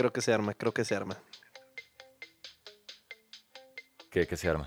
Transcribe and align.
Creo 0.00 0.14
que 0.14 0.22
se 0.22 0.32
arma, 0.32 0.54
creo 0.54 0.72
que 0.72 0.82
se 0.82 0.94
arma. 0.96 1.22
¿Qué, 4.10 4.26
qué 4.26 4.34
se 4.34 4.48
arma? 4.48 4.64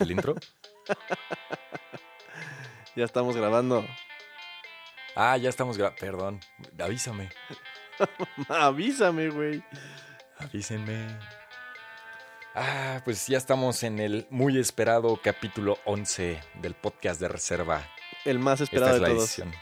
¿El 0.00 0.10
intro? 0.10 0.34
Ya 2.96 3.04
estamos 3.04 3.36
grabando. 3.36 3.86
Ah, 5.14 5.36
ya 5.36 5.48
estamos 5.48 5.78
grabando. 5.78 6.00
Perdón, 6.00 6.40
avísame. 6.78 7.30
Avísame, 8.48 9.30
güey. 9.30 9.62
Avísenme. 10.38 11.06
Ah, 12.56 13.00
pues 13.04 13.28
ya 13.28 13.38
estamos 13.38 13.84
en 13.84 14.00
el 14.00 14.26
muy 14.28 14.58
esperado 14.58 15.20
capítulo 15.22 15.78
11 15.84 16.40
del 16.54 16.74
podcast 16.74 17.20
de 17.20 17.28
reserva. 17.28 17.88
El 18.24 18.40
más 18.40 18.60
Esta 18.60 18.64
esperado 18.76 18.96
es 18.96 19.00
la 19.02 19.08
todos. 19.08 19.22
edición. 19.22 19.54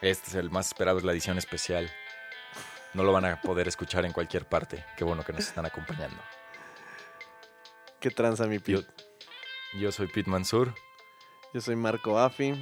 Este 0.00 0.30
es 0.30 0.34
el 0.34 0.50
más 0.50 0.68
esperado, 0.68 0.98
es 0.98 1.04
la 1.04 1.12
edición 1.12 1.36
especial. 1.38 1.88
No 2.94 3.04
lo 3.04 3.12
van 3.12 3.24
a 3.24 3.40
poder 3.40 3.68
escuchar 3.68 4.04
en 4.04 4.12
cualquier 4.12 4.46
parte. 4.46 4.84
Qué 4.96 5.04
bueno 5.04 5.24
que 5.24 5.32
nos 5.32 5.46
están 5.46 5.64
acompañando. 5.64 6.20
¿Qué 8.00 8.10
tranza, 8.10 8.46
mi 8.46 8.56
Yo, 8.58 8.62
pio? 8.62 8.84
yo 9.78 9.92
soy 9.92 10.08
Pete 10.08 10.28
Mansur 10.28 10.74
Yo 11.54 11.60
soy 11.60 11.76
Marco 11.76 12.18
Affi. 12.18 12.52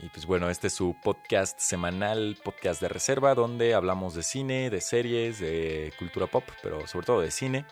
y 0.00 0.08
pues 0.10 0.24
bueno, 0.26 0.48
este 0.48 0.68
es 0.68 0.74
su 0.74 0.96
podcast 1.02 1.58
semanal, 1.58 2.38
podcast 2.42 2.80
de 2.80 2.88
reserva, 2.88 3.34
donde 3.34 3.74
hablamos 3.74 4.14
de 4.14 4.22
cine, 4.22 4.70
de 4.70 4.80
series, 4.80 5.40
de 5.40 5.92
cultura 5.98 6.26
pop, 6.26 6.44
pero 6.62 6.86
sobre 6.86 7.06
todo 7.06 7.20
de 7.20 7.30
cine. 7.30 7.66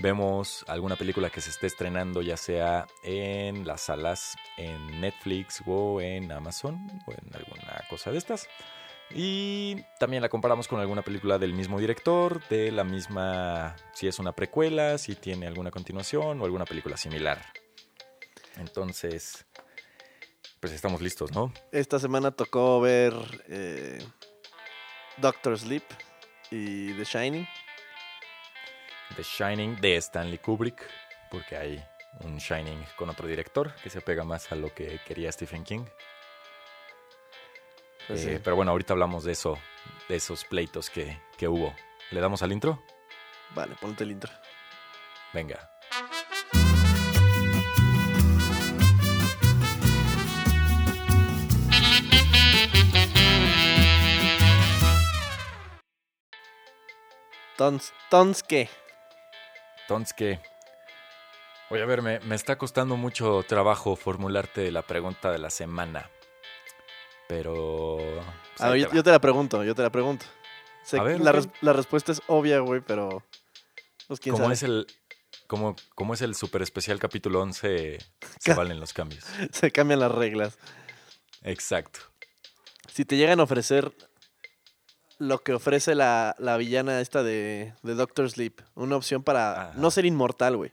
Vemos 0.00 0.64
alguna 0.66 0.96
película 0.96 1.28
que 1.30 1.40
se 1.42 1.50
esté 1.50 1.66
estrenando, 1.66 2.22
ya 2.22 2.36
sea 2.38 2.86
en 3.02 3.66
las 3.66 3.82
salas, 3.82 4.34
en 4.56 5.00
Netflix 5.00 5.62
o 5.66 6.00
en 6.00 6.32
Amazon 6.32 6.86
o 7.06 7.12
en 7.12 7.34
alguna 7.34 7.84
cosa 7.88 8.10
de 8.10 8.18
estas. 8.18 8.48
Y 9.12 9.82
también 9.98 10.22
la 10.22 10.28
comparamos 10.28 10.68
con 10.68 10.78
alguna 10.80 11.02
película 11.02 11.38
del 11.38 11.52
mismo 11.52 11.80
director, 11.80 12.46
de 12.48 12.70
la 12.70 12.84
misma, 12.84 13.74
si 13.92 14.06
es 14.06 14.18
una 14.18 14.32
precuela, 14.32 14.98
si 14.98 15.16
tiene 15.16 15.46
alguna 15.46 15.70
continuación 15.70 16.40
o 16.40 16.44
alguna 16.44 16.64
película 16.64 16.96
similar. 16.96 17.40
Entonces, 18.56 19.46
pues 20.60 20.72
estamos 20.72 21.00
listos, 21.00 21.32
¿no? 21.32 21.52
Esta 21.72 21.98
semana 21.98 22.30
tocó 22.30 22.80
ver 22.80 23.14
eh, 23.48 23.98
Doctor 25.16 25.58
Sleep 25.58 25.84
y 26.50 26.92
The 26.94 27.04
Shining. 27.04 27.48
The 29.16 29.22
Shining 29.22 29.80
de 29.80 29.96
Stanley 29.96 30.38
Kubrick, 30.38 30.86
porque 31.30 31.56
hay 31.56 31.84
un 32.20 32.38
Shining 32.38 32.84
con 32.96 33.08
otro 33.08 33.26
director 33.26 33.74
que 33.82 33.90
se 33.90 34.00
pega 34.00 34.22
más 34.22 34.52
a 34.52 34.54
lo 34.54 34.72
que 34.72 35.00
quería 35.04 35.32
Stephen 35.32 35.64
King. 35.64 35.84
Pues 38.10 38.24
Eh, 38.26 38.34
sí. 38.36 38.40
Pero 38.42 38.56
bueno, 38.56 38.72
ahorita 38.72 38.92
hablamos 38.92 39.22
de 39.22 39.30
eso, 39.32 39.56
de 40.08 40.16
esos 40.16 40.44
pleitos 40.44 40.90
que, 40.90 41.20
que 41.38 41.46
hubo. 41.46 41.72
¿Le 42.10 42.20
damos 42.20 42.42
al 42.42 42.50
intro? 42.50 42.82
Vale, 43.54 43.76
ponte 43.80 44.02
el 44.02 44.10
intro. 44.10 44.32
Venga. 45.32 45.70
Tons, 57.56 57.92
tons 58.08 58.42
qué? 58.42 58.68
Entonces, 59.82 60.14
¿qué? 60.14 60.40
Oye, 61.68 61.82
a 61.82 61.86
ver, 61.86 62.02
me, 62.02 62.18
me 62.20 62.34
está 62.34 62.56
costando 62.56 62.96
mucho 62.96 63.44
trabajo 63.46 63.94
formularte 63.96 64.72
la 64.72 64.82
pregunta 64.82 65.30
de 65.30 65.38
la 65.38 65.50
semana. 65.50 66.10
Pero... 67.30 67.96
pues, 67.96 68.60
A 68.60 68.72
ahí 68.72 68.80
ver, 68.80 68.90
te 68.90 68.96
yo, 68.96 69.02
te 69.04 69.10
la 69.12 69.20
pregunto, 69.20 69.62
yo 69.62 69.74
te 69.74 69.82
la 69.82 69.90
pregunto. 69.90 70.26
Sé 70.82 70.98
A 70.98 71.02
que 71.02 71.06
ver, 71.10 71.20
la, 71.20 71.30
res- 71.30 71.48
la 71.60 71.72
respuesta 71.72 72.10
es 72.10 72.20
obvia, 72.26 72.58
güey, 72.58 72.80
pero... 72.80 73.22
Pues 74.08 74.18
quién 74.18 74.32
Como 74.34 74.46
sabe. 74.46 74.54
es 74.54 74.62
el... 74.64 74.86
Como, 75.46 75.76
como 75.94 76.14
es 76.14 76.22
el 76.22 76.34
super 76.34 76.60
especial 76.62 76.98
capítulo 76.98 77.40
11, 77.42 77.98
se 78.40 78.54
valen 78.54 78.80
los 78.80 78.92
cambios. 78.92 79.24
Se 79.52 79.70
cambian 79.70 80.00
las 80.00 80.10
reglas. 80.12 80.58
Exacto. 81.42 82.00
Si 82.92 83.04
te 83.04 83.16
llegan 83.16 83.38
a 83.40 83.44
ofrecer 83.44 83.92
lo 85.18 85.38
que 85.42 85.52
ofrece 85.52 85.94
la, 85.94 86.34
la 86.38 86.56
villana 86.56 87.00
esta 87.00 87.22
de, 87.22 87.74
de 87.82 87.94
Doctor 87.94 88.28
Sleep, 88.30 88.60
una 88.74 88.96
opción 88.96 89.22
para 89.22 89.68
Ajá. 89.70 89.72
no 89.76 89.90
ser 89.92 90.04
inmortal, 90.06 90.56
güey. 90.56 90.72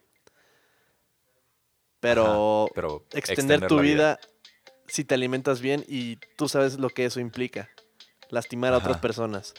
Pero, 2.00 2.68
pero 2.76 3.06
extender, 3.14 3.68
tu 3.68 3.80
vida. 3.80 4.20
Si 4.88 5.04
te 5.04 5.16
alimentas 5.16 5.62
bien 5.62 5.84
y 5.88 6.18
tú 6.38 6.48
sabes 6.48 6.80
lo 6.80 6.90
que 6.90 7.06
eso 7.06 7.20
implica. 7.20 7.70
Lastimar 8.30 8.74
a 8.74 8.78
otras 8.78 8.98
personas. 8.98 9.54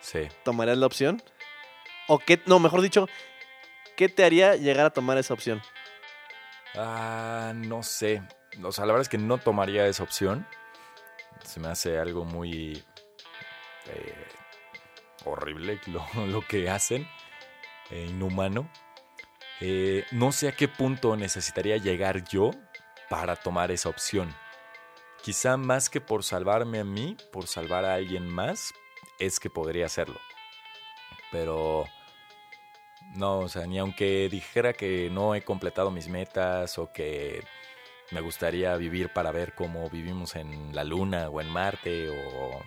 Sí. 0.00 0.28
¿Tomarías 0.44 0.78
la 0.78 0.86
opción? 0.86 1.22
¿O 2.06 2.18
qué? 2.18 2.40
No, 2.46 2.58
mejor 2.58 2.80
dicho, 2.80 3.08
¿qué 3.96 4.08
te 4.08 4.24
haría 4.24 4.56
llegar 4.56 4.86
a 4.86 4.90
tomar 4.90 5.18
esa 5.18 5.34
opción? 5.34 5.60
Ah, 6.74 7.52
no 7.54 7.82
sé. 7.82 8.22
O 8.62 8.72
sea, 8.72 8.86
la 8.86 8.92
verdad 8.92 9.02
es 9.02 9.08
que 9.08 9.18
no 9.18 9.38
tomaría 9.38 9.86
esa 9.86 10.02
opción. 10.02 10.46
Se 11.44 11.60
me 11.60 11.68
hace 11.68 11.98
algo 11.98 12.24
muy 12.24 12.82
eh, 13.86 14.26
horrible 15.24 15.80
lo, 15.86 16.04
lo 16.26 16.46
que 16.46 16.70
hacen. 16.70 17.06
eh, 17.90 18.06
inhumano. 18.08 18.70
Eh, 19.60 20.04
no 20.12 20.30
sé 20.32 20.48
a 20.48 20.52
qué 20.52 20.68
punto 20.68 21.16
necesitaría 21.16 21.76
llegar 21.78 22.24
yo 22.28 22.52
para 23.08 23.36
tomar 23.36 23.70
esa 23.70 23.88
opción. 23.88 24.34
Quizá 25.22 25.56
más 25.56 25.90
que 25.90 26.00
por 26.00 26.24
salvarme 26.24 26.80
a 26.80 26.84
mí, 26.84 27.16
por 27.32 27.46
salvar 27.46 27.84
a 27.84 27.94
alguien 27.94 28.28
más, 28.28 28.72
es 29.18 29.40
que 29.40 29.50
podría 29.50 29.86
hacerlo. 29.86 30.20
Pero 31.30 31.86
no, 33.14 33.40
o 33.40 33.48
sea, 33.48 33.66
ni 33.66 33.78
aunque 33.78 34.28
dijera 34.28 34.72
que 34.72 35.10
no 35.10 35.34
he 35.34 35.42
completado 35.42 35.90
mis 35.90 36.08
metas 36.08 36.78
o 36.78 36.92
que 36.92 37.42
me 38.10 38.20
gustaría 38.20 38.74
vivir 38.76 39.12
para 39.12 39.32
ver 39.32 39.54
cómo 39.54 39.88
vivimos 39.90 40.36
en 40.36 40.74
la 40.74 40.84
Luna 40.84 41.28
o 41.28 41.40
en 41.40 41.48
Marte 41.48 42.08
o 42.10 42.62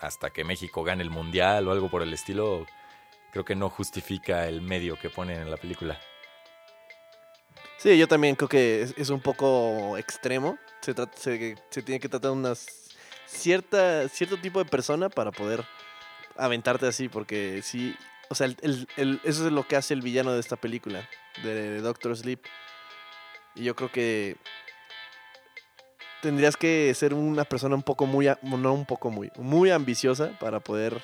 hasta 0.00 0.30
que 0.30 0.44
México 0.44 0.84
gane 0.84 1.02
el 1.02 1.10
Mundial 1.10 1.66
o 1.66 1.72
algo 1.72 1.90
por 1.90 2.02
el 2.02 2.12
estilo, 2.12 2.66
creo 3.32 3.44
que 3.44 3.56
no 3.56 3.68
justifica 3.68 4.46
el 4.46 4.60
medio 4.62 4.98
que 4.98 5.10
ponen 5.10 5.40
en 5.40 5.50
la 5.50 5.56
película. 5.56 5.98
Sí, 7.78 7.96
yo 7.96 8.08
también 8.08 8.34
creo 8.34 8.48
que 8.48 8.82
es, 8.96 9.08
un 9.10 9.20
poco 9.20 9.96
extremo. 9.96 10.58
Se, 10.80 10.94
trata- 10.94 11.16
se, 11.16 11.56
se 11.70 11.82
tiene 11.82 12.00
que 12.00 12.08
tratar 12.08 12.32
una 12.32 12.52
cierta, 13.26 14.08
cierto 14.08 14.36
tipo 14.36 14.58
de 14.58 14.64
persona 14.68 15.08
para 15.08 15.30
poder 15.30 15.64
aventarte 16.36 16.86
así, 16.88 17.08
porque 17.08 17.60
sí, 17.62 17.94
o 18.30 18.34
sea, 18.34 18.46
el- 18.48 18.56
el- 18.62 18.88
el- 18.96 19.20
eso 19.22 19.46
es 19.46 19.52
lo 19.52 19.66
que 19.66 19.76
hace 19.76 19.94
el 19.94 20.02
villano 20.02 20.32
de 20.32 20.40
esta 20.40 20.56
película, 20.56 21.08
de 21.44 21.80
Doctor 21.80 22.16
Sleep. 22.16 22.40
Y 23.54 23.62
yo 23.64 23.76
creo 23.76 23.92
que 23.92 24.36
tendrías 26.20 26.56
que 26.56 26.92
ser 26.94 27.14
una 27.14 27.44
persona 27.44 27.76
un 27.76 27.82
poco 27.84 28.06
muy, 28.06 28.28
no 28.42 28.72
un 28.72 28.86
poco 28.86 29.10
muy, 29.10 29.30
muy 29.36 29.70
ambiciosa 29.70 30.36
para 30.40 30.58
poder 30.58 31.00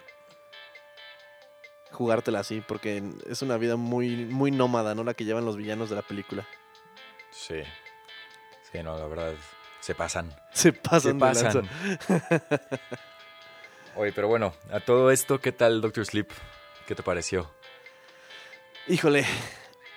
jugártela 1.93 2.41
así, 2.41 2.61
porque 2.67 3.01
es 3.29 3.43
una 3.43 3.56
vida 3.59 3.77
muy, 3.77 4.25
muy 4.27 4.51
nómada, 4.51 4.97
¿no? 4.97 5.05
La 5.05 5.15
que 5.15 5.25
llevan 5.25 5.45
los 5.45 5.56
villanos 5.56 5.89
de 5.89 5.97
la 5.97 6.03
película. 6.03 6.45
Sí. 7.34 7.62
Sí, 8.72 8.83
no, 8.83 8.97
la 8.97 9.06
verdad, 9.06 9.34
se 9.81 9.95
pasan. 9.95 10.31
Se 10.53 10.71
Se 10.71 10.72
pasan, 10.72 11.19
de 11.19 11.25
lanza. 11.27 11.45
pasan. 11.47 11.69
Oye, 13.97 14.12
pero 14.12 14.28
bueno, 14.28 14.53
a 14.72 14.81
todo 14.81 15.11
esto, 15.11 15.41
¿qué 15.41 15.53
tal 15.53 15.81
Doctor 15.81 16.05
Sleep? 16.06 16.28
¿Qué 16.87 16.94
te 16.94 17.03
pareció? 17.03 17.50
Híjole, 18.89 19.25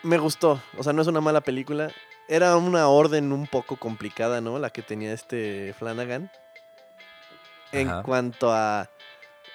me 0.04 0.18
gustó. 0.18 0.62
O 0.78 0.84
sea, 0.84 0.94
no 0.94 1.02
es 1.02 1.08
una 1.08 1.22
mala 1.22 1.42
película. 1.42 1.92
Era 2.28 2.56
una 2.58 2.88
orden 2.90 3.32
un 3.32 3.48
poco 3.48 3.78
complicada, 3.78 4.40
¿no? 4.42 4.60
La 4.60 4.70
que 4.70 4.82
tenía 4.82 5.14
este 5.14 5.74
Flanagan. 5.78 6.32
En 7.72 7.90
Ajá. 7.90 8.04
cuanto 8.04 8.54
a, 8.54 8.90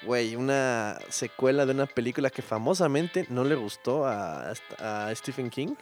güey, 0.02 0.36
una 0.36 0.98
secuela 1.08 1.64
de 1.64 1.72
una 1.72 1.86
película 1.86 2.28
que 2.30 2.42
famosamente 2.42 3.26
no 3.30 3.44
le 3.44 3.54
gustó 3.54 4.06
a, 4.06 4.52
a 4.78 5.14
Stephen 5.14 5.50
King. 5.50 5.74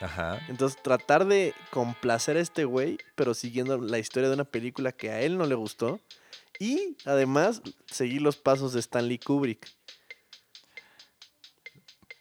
Ajá. 0.00 0.40
Entonces, 0.48 0.80
tratar 0.82 1.26
de 1.26 1.54
complacer 1.70 2.36
a 2.36 2.40
este 2.40 2.64
güey, 2.64 2.98
pero 3.14 3.34
siguiendo 3.34 3.78
la 3.78 3.98
historia 3.98 4.28
de 4.28 4.34
una 4.34 4.44
película 4.44 4.92
que 4.92 5.10
a 5.10 5.20
él 5.22 5.38
no 5.38 5.46
le 5.46 5.54
gustó. 5.54 6.00
Y 6.58 6.96
además, 7.04 7.62
seguir 7.86 8.22
los 8.22 8.36
pasos 8.36 8.72
de 8.72 8.80
Stanley 8.80 9.18
Kubrick. 9.18 9.68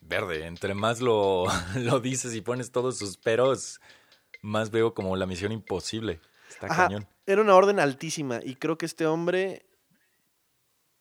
Verde, 0.02 0.46
entre 0.46 0.74
más 0.74 1.02
lo, 1.02 1.46
lo 1.78 2.00
dices 2.00 2.36
y 2.36 2.42
pones 2.42 2.72
todos 2.72 2.98
sus 2.98 3.18
peros, 3.18 3.80
más 4.42 4.72
veo 4.72 4.94
como 4.94 5.16
la 5.16 5.26
misión 5.26 5.52
imposible. 5.52 6.20
Está 6.50 6.68
Ajá, 6.68 6.88
cañón. 6.88 7.08
Era 7.26 7.42
una 7.42 7.56
orden 7.56 7.80
altísima 7.80 8.40
y 8.44 8.56
creo 8.56 8.78
que 8.78 8.86
este 8.86 9.06
hombre 9.06 9.66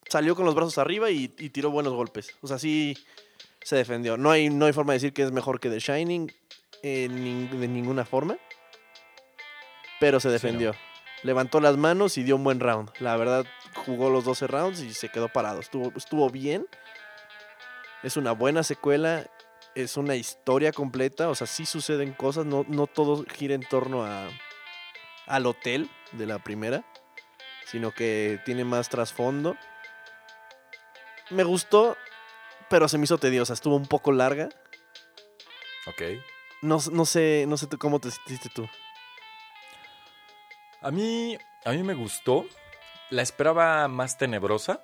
salió 0.09 0.37
con 0.37 0.47
los 0.47 0.55
brazos 0.55 0.79
arriba 0.79 1.11
y, 1.11 1.35
y 1.39 1.51
tiró 1.51 1.71
buenos 1.71 1.93
golpes. 1.95 2.37
O 2.43 2.47
sea, 2.47 2.59
sí 2.59 2.97
se 3.65 3.77
defendió. 3.77 4.17
No 4.17 4.31
hay, 4.31 4.51
no 4.51 4.67
hay 4.67 4.73
forma 4.73 4.93
de 4.93 4.97
decir 4.99 5.13
que 5.13 5.23
es 5.23 5.33
mejor 5.33 5.61
que 5.61 5.71
The 5.71 5.79
Shining 5.79 6.33
en 6.83 7.61
de 7.61 7.69
ninguna 7.69 8.05
forma, 8.05 8.37
pero 10.01 10.19
se 10.21 10.29
Sí, 10.29 10.33
defendió. 10.33 10.75
levantó 11.23 11.61
las 11.61 11.77
manos 11.77 12.19
y 12.19 12.23
dio 12.25 12.37
un 12.37 12.45
buen 12.45 12.61
round. 12.61 12.91
La 12.99 13.17
verdad, 13.17 13.47
jugó 13.75 14.11
los 14.11 14.25
12 14.25 14.47
rounds 14.49 14.81
y 14.81 14.93
se 14.93 15.09
quedó 15.09 15.29
parado. 15.29 15.61
Estuvo, 15.61 15.93
estuvo 15.97 16.29
bien. 16.31 16.67
Es 18.03 18.17
una 18.17 18.33
buena 18.33 18.63
secuela. 18.65 19.27
Es 19.75 19.97
una 19.97 20.17
historia 20.17 20.73
completa. 20.73 21.29
O 21.29 21.35
sea, 21.35 21.47
sí 21.47 21.65
suceden 21.67 22.13
cosas. 22.13 22.45
No, 22.47 22.65
no 22.69 22.87
todo 22.89 23.25
gira 23.33 23.55
en 23.55 23.63
torno 23.63 24.05
a, 24.05 24.29
al 25.27 25.47
hotel 25.47 25.89
de 26.13 26.27
la 26.27 26.41
primera. 26.41 26.85
Sino 27.67 27.93
que 27.93 28.41
tiene 28.45 28.65
más 28.65 28.89
trasfondo. 28.89 29.57
Me 31.31 31.45
gustó, 31.45 31.97
pero 32.69 32.89
se 32.89 32.99
me 32.99 33.05
hizo 33.05 33.17
tediosa. 33.19 33.55
Estuvo 33.55 33.77
un 33.77 33.87
poco 33.87 34.11
larga. 34.13 34.49
Ok. 35.87 36.03
No, 36.63 36.79
no 36.93 37.05
sé, 37.05 37.45
no 37.49 37.57
sé 37.57 37.69
cómo 37.77 37.99
te 37.99 38.11
sentiste 38.11 38.49
tú. 38.49 38.69
A 40.81 40.91
mí, 40.91 41.37
a 41.65 41.73
mí 41.73 41.83
me 41.83 41.95
gustó. 41.95 42.47
La 43.11 43.23
esperaba 43.23 43.89
más 43.89 44.17
tenebrosa, 44.17 44.81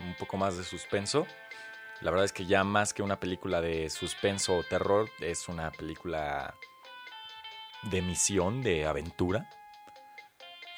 un 0.00 0.14
poco 0.14 0.36
más 0.36 0.56
de 0.56 0.64
suspenso. 0.64 1.26
La 2.00 2.12
verdad 2.12 2.24
es 2.24 2.32
que 2.32 2.46
ya 2.46 2.62
más 2.62 2.94
que 2.94 3.02
una 3.02 3.18
película 3.18 3.60
de 3.60 3.90
suspenso 3.90 4.56
o 4.56 4.62
terror, 4.62 5.10
es 5.20 5.48
una 5.48 5.72
película 5.72 6.54
de 7.82 8.00
misión, 8.00 8.62
de 8.62 8.86
aventura, 8.86 9.50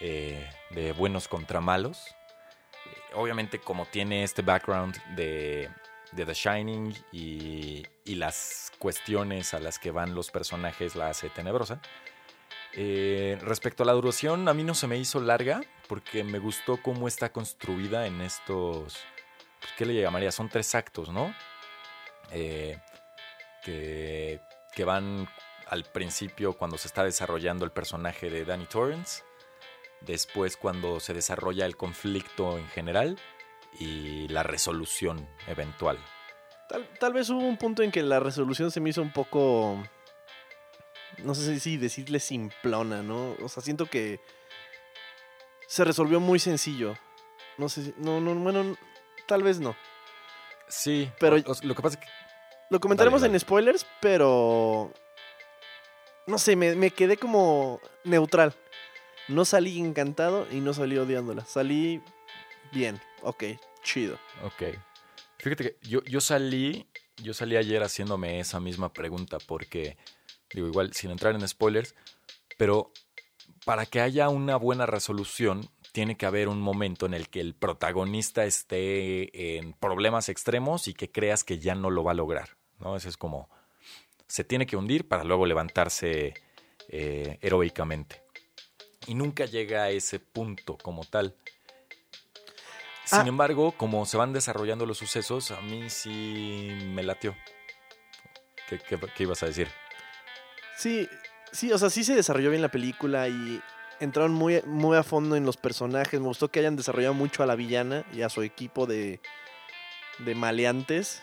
eh, 0.00 0.50
de 0.70 0.92
buenos 0.92 1.28
contra 1.28 1.60
malos. 1.60 2.02
Obviamente 3.14 3.60
como 3.60 3.84
tiene 3.86 4.22
este 4.22 4.40
background 4.40 4.96
de, 5.14 5.70
de 6.12 6.26
The 6.26 6.34
Shining 6.34 6.94
y, 7.12 7.82
y, 8.04 8.14
las 8.16 8.72
cuestiones 8.78 9.54
a 9.54 9.60
las 9.60 9.78
que 9.78 9.90
van 9.90 10.14
los 10.14 10.30
personajes 10.30 10.96
la 10.96 11.08
hace 11.08 11.28
tenebrosa. 11.30 11.80
Eh, 12.72 13.36
respecto 13.42 13.82
a 13.82 13.86
la 13.86 13.92
duración, 13.92 14.48
a 14.48 14.54
mí 14.54 14.62
no 14.62 14.74
se 14.74 14.86
me 14.86 14.96
hizo 14.96 15.20
larga 15.20 15.60
porque 15.88 16.22
me 16.22 16.38
gustó 16.38 16.80
cómo 16.82 17.08
está 17.08 17.32
construida 17.32 18.06
en 18.06 18.20
estos... 18.20 18.98
Pues, 19.60 19.72
¿Qué 19.76 19.84
le 19.84 20.00
llamaría? 20.00 20.30
Son 20.32 20.48
tres 20.48 20.74
actos, 20.74 21.10
¿no? 21.10 21.34
Eh, 22.30 22.78
que, 23.64 24.40
que 24.74 24.84
van 24.84 25.28
al 25.66 25.84
principio 25.84 26.54
cuando 26.54 26.78
se 26.78 26.88
está 26.88 27.04
desarrollando 27.04 27.64
el 27.64 27.72
personaje 27.72 28.30
de 28.30 28.44
Danny 28.44 28.66
Torrance, 28.66 29.22
después 30.00 30.56
cuando 30.56 31.00
se 31.00 31.12
desarrolla 31.12 31.66
el 31.66 31.76
conflicto 31.76 32.56
en 32.56 32.66
general 32.68 33.18
y 33.78 34.28
la 34.28 34.42
resolución 34.42 35.28
eventual. 35.46 35.98
Tal, 36.68 36.88
tal, 36.98 37.12
vez 37.12 37.28
hubo 37.30 37.40
un 37.40 37.56
punto 37.56 37.82
en 37.82 37.90
que 37.90 38.02
la 38.02 38.20
resolución 38.20 38.70
se 38.70 38.80
me 38.80 38.90
hizo 38.90 39.02
un 39.02 39.12
poco 39.12 39.82
no 41.24 41.34
sé 41.34 41.58
si 41.60 41.76
decirle 41.76 42.20
simplona, 42.20 43.02
¿no? 43.02 43.36
O 43.42 43.48
sea, 43.48 43.62
siento 43.62 43.86
que 43.86 44.20
se 45.66 45.84
resolvió 45.84 46.20
muy 46.20 46.38
sencillo. 46.38 46.96
No 47.58 47.68
sé 47.68 47.84
si, 47.84 47.94
no, 47.98 48.20
no, 48.20 48.34
bueno, 48.34 48.76
tal 49.26 49.42
vez 49.42 49.60
no. 49.60 49.76
Sí, 50.68 51.10
pero 51.18 51.36
o, 51.36 51.52
o, 51.52 51.54
lo 51.62 51.74
que 51.74 51.82
pasa 51.82 51.98
es 51.98 52.04
que... 52.04 52.12
Lo 52.70 52.80
comentaremos 52.80 53.20
dale, 53.20 53.30
dale. 53.30 53.36
en 53.36 53.40
spoilers, 53.40 53.86
pero... 54.00 54.92
No 56.26 56.38
sé, 56.38 56.54
me, 56.54 56.74
me, 56.76 56.90
quedé 56.90 57.16
como 57.16 57.80
neutral. 58.04 58.54
No 59.28 59.44
salí 59.44 59.78
encantado 59.78 60.46
y 60.50 60.60
no 60.60 60.72
salí 60.72 60.96
odiándola. 60.96 61.44
Salí 61.44 62.02
bien, 62.72 63.00
ok, 63.22 63.44
chido. 63.82 64.18
Ok. 64.44 64.76
Fíjate 65.38 65.64
que 65.64 65.88
yo, 65.88 66.02
yo 66.04 66.20
salí, 66.20 66.86
yo 67.16 67.34
salí 67.34 67.56
ayer 67.56 67.82
haciéndome 67.82 68.40
esa 68.40 68.60
misma 68.60 68.92
pregunta 68.92 69.38
porque 69.46 69.96
digo 70.52 70.66
igual 70.66 70.92
sin 70.92 71.10
entrar 71.10 71.34
en 71.34 71.46
spoilers, 71.48 71.94
pero 72.58 72.92
para 73.64 73.86
que 73.86 74.00
haya 74.00 74.28
una 74.28 74.56
buena 74.56 74.86
resolución 74.86 75.68
tiene 75.92 76.16
que 76.16 76.26
haber 76.26 76.48
un 76.48 76.60
momento 76.60 77.06
en 77.06 77.14
el 77.14 77.28
que 77.28 77.40
el 77.40 77.54
protagonista 77.54 78.44
esté 78.44 79.56
en 79.58 79.72
problemas 79.72 80.28
extremos 80.28 80.88
y 80.88 80.94
que 80.94 81.10
creas 81.10 81.42
que 81.42 81.58
ya 81.58 81.74
no 81.74 81.90
lo 81.90 82.04
va 82.04 82.12
a 82.12 82.14
lograr, 82.14 82.56
¿no? 82.78 82.96
Eso 82.96 83.08
es 83.08 83.16
como 83.16 83.48
se 84.30 84.44
tiene 84.44 84.66
que 84.66 84.76
hundir 84.76 85.08
para 85.08 85.24
luego 85.24 85.44
levantarse 85.44 86.34
eh, 86.88 87.38
heroicamente. 87.42 88.22
Y 89.06 89.14
nunca 89.14 89.44
llega 89.44 89.84
a 89.84 89.90
ese 89.90 90.20
punto 90.20 90.78
como 90.78 91.04
tal. 91.04 91.34
Sin 93.10 93.18
ah. 93.18 93.26
embargo, 93.26 93.72
como 93.72 94.06
se 94.06 94.16
van 94.16 94.32
desarrollando 94.32 94.86
los 94.86 94.98
sucesos, 94.98 95.50
a 95.50 95.60
mí 95.62 95.90
sí 95.90 96.78
me 96.94 97.02
latió. 97.02 97.34
¿Qué, 98.68 98.78
qué, 98.78 98.96
qué 99.16 99.22
ibas 99.24 99.42
a 99.42 99.46
decir? 99.46 99.66
Sí, 100.76 101.08
sí, 101.50 101.72
o 101.72 101.78
sea, 101.78 101.90
sí 101.90 102.04
se 102.04 102.14
desarrolló 102.14 102.50
bien 102.50 102.62
la 102.62 102.70
película 102.70 103.26
y 103.26 103.60
entraron 103.98 104.32
muy, 104.32 104.62
muy 104.64 104.96
a 104.96 105.02
fondo 105.02 105.34
en 105.34 105.44
los 105.44 105.56
personajes. 105.56 106.20
Me 106.20 106.28
gustó 106.28 106.52
que 106.52 106.60
hayan 106.60 106.76
desarrollado 106.76 107.14
mucho 107.14 107.42
a 107.42 107.46
la 107.46 107.56
villana 107.56 108.04
y 108.12 108.22
a 108.22 108.28
su 108.28 108.42
equipo 108.42 108.86
de, 108.86 109.20
de 110.20 110.34
maleantes. 110.36 111.20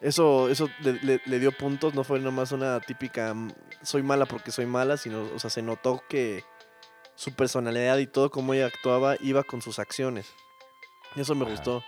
Eso, 0.00 0.48
eso 0.48 0.68
le, 0.78 0.92
le, 1.02 1.20
le, 1.24 1.38
dio 1.40 1.50
puntos, 1.50 1.94
no 1.94 2.04
fue 2.04 2.20
nomás 2.20 2.52
una 2.52 2.78
típica 2.78 3.34
soy 3.82 4.04
mala 4.04 4.26
porque 4.26 4.52
soy 4.52 4.66
mala, 4.66 4.96
sino, 4.96 5.22
o 5.34 5.40
sea, 5.40 5.50
se 5.50 5.62
notó 5.62 6.04
que 6.08 6.44
su 7.16 7.34
personalidad 7.34 7.98
y 7.98 8.06
todo 8.06 8.30
como 8.30 8.54
ella 8.54 8.66
actuaba 8.66 9.16
iba 9.20 9.42
con 9.42 9.60
sus 9.60 9.78
acciones. 9.78 10.32
Eso 11.16 11.34
me 11.34 11.44
Ajá. 11.44 11.52
gustó. 11.52 11.82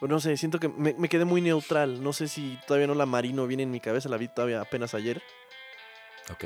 Pero 0.00 0.12
no 0.12 0.20
sé, 0.20 0.36
siento 0.36 0.58
que 0.58 0.68
me, 0.68 0.94
me, 0.94 1.08
quedé 1.08 1.24
muy 1.24 1.40
neutral. 1.40 2.02
No 2.02 2.12
sé 2.12 2.26
si 2.28 2.58
todavía 2.66 2.88
no 2.88 2.94
la 2.94 3.06
marino 3.06 3.46
bien 3.46 3.60
en 3.60 3.70
mi 3.70 3.80
cabeza, 3.80 4.08
la 4.08 4.16
vi 4.16 4.28
todavía 4.28 4.60
apenas 4.60 4.94
ayer. 4.94 5.22
Ok. 6.30 6.44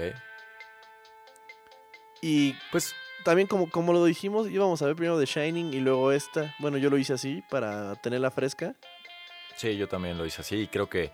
Y 2.21 2.55
pues 2.71 2.95
también 3.25 3.49
como, 3.49 3.71
como 3.71 3.93
lo 3.93 4.05
dijimos, 4.05 4.49
íbamos 4.49 4.83
a 4.83 4.87
ver 4.87 4.97
primero 4.97 5.19
The 5.19 5.27
Shining 5.27 5.73
y 5.73 5.81
luego 5.81 6.13
esta. 6.13 6.55
Bueno, 6.59 6.77
yo 6.77 6.91
lo 6.91 6.99
hice 6.99 7.15
así 7.15 7.43
para 7.51 7.97
tenerla 7.97 8.31
fresca. 8.31 8.75
Sí, 9.57 9.77
yo 9.77 9.89
también 9.89 10.19
lo 10.19 10.27
hice 10.27 10.43
así 10.43 10.57
y 10.57 10.69
creo 10.69 10.89
que 10.89 11.11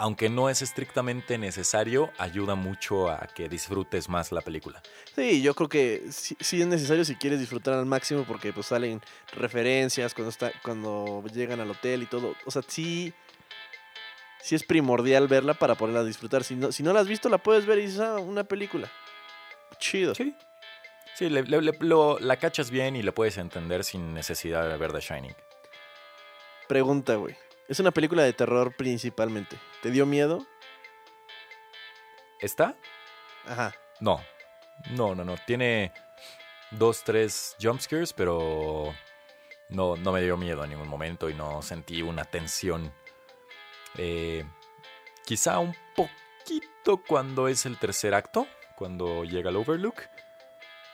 aunque 0.00 0.30
no 0.30 0.48
es 0.48 0.62
estrictamente 0.62 1.36
necesario, 1.36 2.10
ayuda 2.16 2.54
mucho 2.54 3.10
a 3.10 3.26
que 3.26 3.50
disfrutes 3.50 4.08
más 4.08 4.32
la 4.32 4.40
película. 4.40 4.82
Sí, 5.14 5.42
yo 5.42 5.54
creo 5.54 5.68
que 5.68 6.04
sí, 6.10 6.38
sí, 6.40 6.62
es 6.62 6.66
necesario 6.66 7.04
si 7.04 7.16
quieres 7.16 7.38
disfrutar 7.38 7.74
al 7.74 7.84
máximo 7.84 8.24
porque 8.24 8.50
pues 8.54 8.66
salen 8.66 9.02
referencias 9.34 10.14
cuando 10.14 10.30
está 10.30 10.52
cuando 10.64 11.22
llegan 11.34 11.60
al 11.60 11.70
hotel 11.70 12.02
y 12.02 12.06
todo. 12.06 12.34
O 12.46 12.50
sea, 12.50 12.62
sí 12.66 13.12
sí 14.40 14.54
es 14.54 14.64
primordial 14.64 15.28
verla 15.28 15.52
para 15.52 15.74
poderla 15.74 16.02
disfrutar. 16.02 16.44
Si 16.44 16.54
no, 16.54 16.72
si 16.72 16.82
no 16.82 16.94
la 16.94 17.00
has 17.00 17.08
visto, 17.08 17.28
la 17.28 17.36
puedes 17.36 17.66
ver 17.66 17.78
y 17.78 17.82
dices, 17.82 18.00
ah, 18.00 18.16
una 18.16 18.44
película. 18.44 18.90
Chido. 19.78 20.14
Sí. 20.14 20.34
Sí, 21.14 21.28
le, 21.28 21.42
le, 21.42 21.60
le, 21.60 21.72
lo, 21.80 22.18
la 22.20 22.38
cachas 22.38 22.70
bien 22.70 22.96
y 22.96 23.02
la 23.02 23.12
puedes 23.12 23.36
entender 23.36 23.84
sin 23.84 24.14
necesidad 24.14 24.66
de 24.66 24.78
ver 24.78 24.92
The 24.94 25.00
Shining. 25.00 25.34
Pregunta, 26.68 27.16
güey. 27.16 27.36
Es 27.70 27.78
una 27.78 27.92
película 27.92 28.24
de 28.24 28.32
terror 28.32 28.74
principalmente. 28.76 29.56
¿Te 29.80 29.92
dio 29.92 30.04
miedo? 30.04 30.44
¿Esta? 32.40 32.74
Ajá. 33.46 33.72
No. 34.00 34.20
No, 34.90 35.14
no, 35.14 35.24
no. 35.24 35.36
Tiene 35.46 35.92
dos, 36.72 37.04
tres 37.04 37.54
jumpscares, 37.62 38.12
pero 38.12 38.92
no, 39.68 39.94
no 39.94 40.10
me 40.10 40.20
dio 40.20 40.36
miedo 40.36 40.64
en 40.64 40.70
ningún 40.70 40.88
momento 40.88 41.30
y 41.30 41.34
no 41.34 41.62
sentí 41.62 42.02
una 42.02 42.24
tensión. 42.24 42.92
Eh, 43.96 44.44
quizá 45.24 45.60
un 45.60 45.76
poquito 45.94 47.00
cuando 47.06 47.46
es 47.46 47.66
el 47.66 47.78
tercer 47.78 48.14
acto, 48.14 48.48
cuando 48.74 49.22
llega 49.22 49.50
el 49.50 49.56
Overlook 49.56 50.02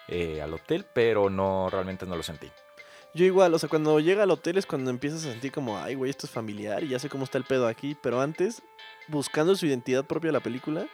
eh, 0.09 0.43
al 0.43 0.53
hotel, 0.53 0.85
pero 0.93 1.31
no, 1.31 1.71
realmente 1.71 2.05
no 2.05 2.17
lo 2.17 2.23
sentí. 2.23 2.53
Yo 3.17 3.25
igual, 3.25 3.55
o 3.55 3.59
sea, 3.59 3.71
cuando 3.71 3.99
llega 3.99 4.25
al 4.25 4.31
hotel 4.31 4.59
es 4.59 4.67
cuando 4.67 4.91
empiezas 4.91 5.25
a 5.25 5.33
sentir 5.33 5.51
como, 5.51 5.79
ay, 5.79 5.95
güey, 5.95 6.11
esto 6.11 6.27
es 6.27 6.31
familiar 6.31 6.85
y 6.85 6.89
ya 6.89 6.99
sé 6.99 7.09
cómo 7.09 7.25
está 7.25 7.39
el 7.39 7.45
pedo 7.45 7.67
aquí. 7.67 7.97
Pero 8.03 8.21
antes, 8.21 8.63
buscando 9.09 9.57
su 9.57 9.65
identidad 9.65 10.05
propia 10.05 10.29
de 10.29 10.33
la 10.33 10.43
película, 10.43 10.87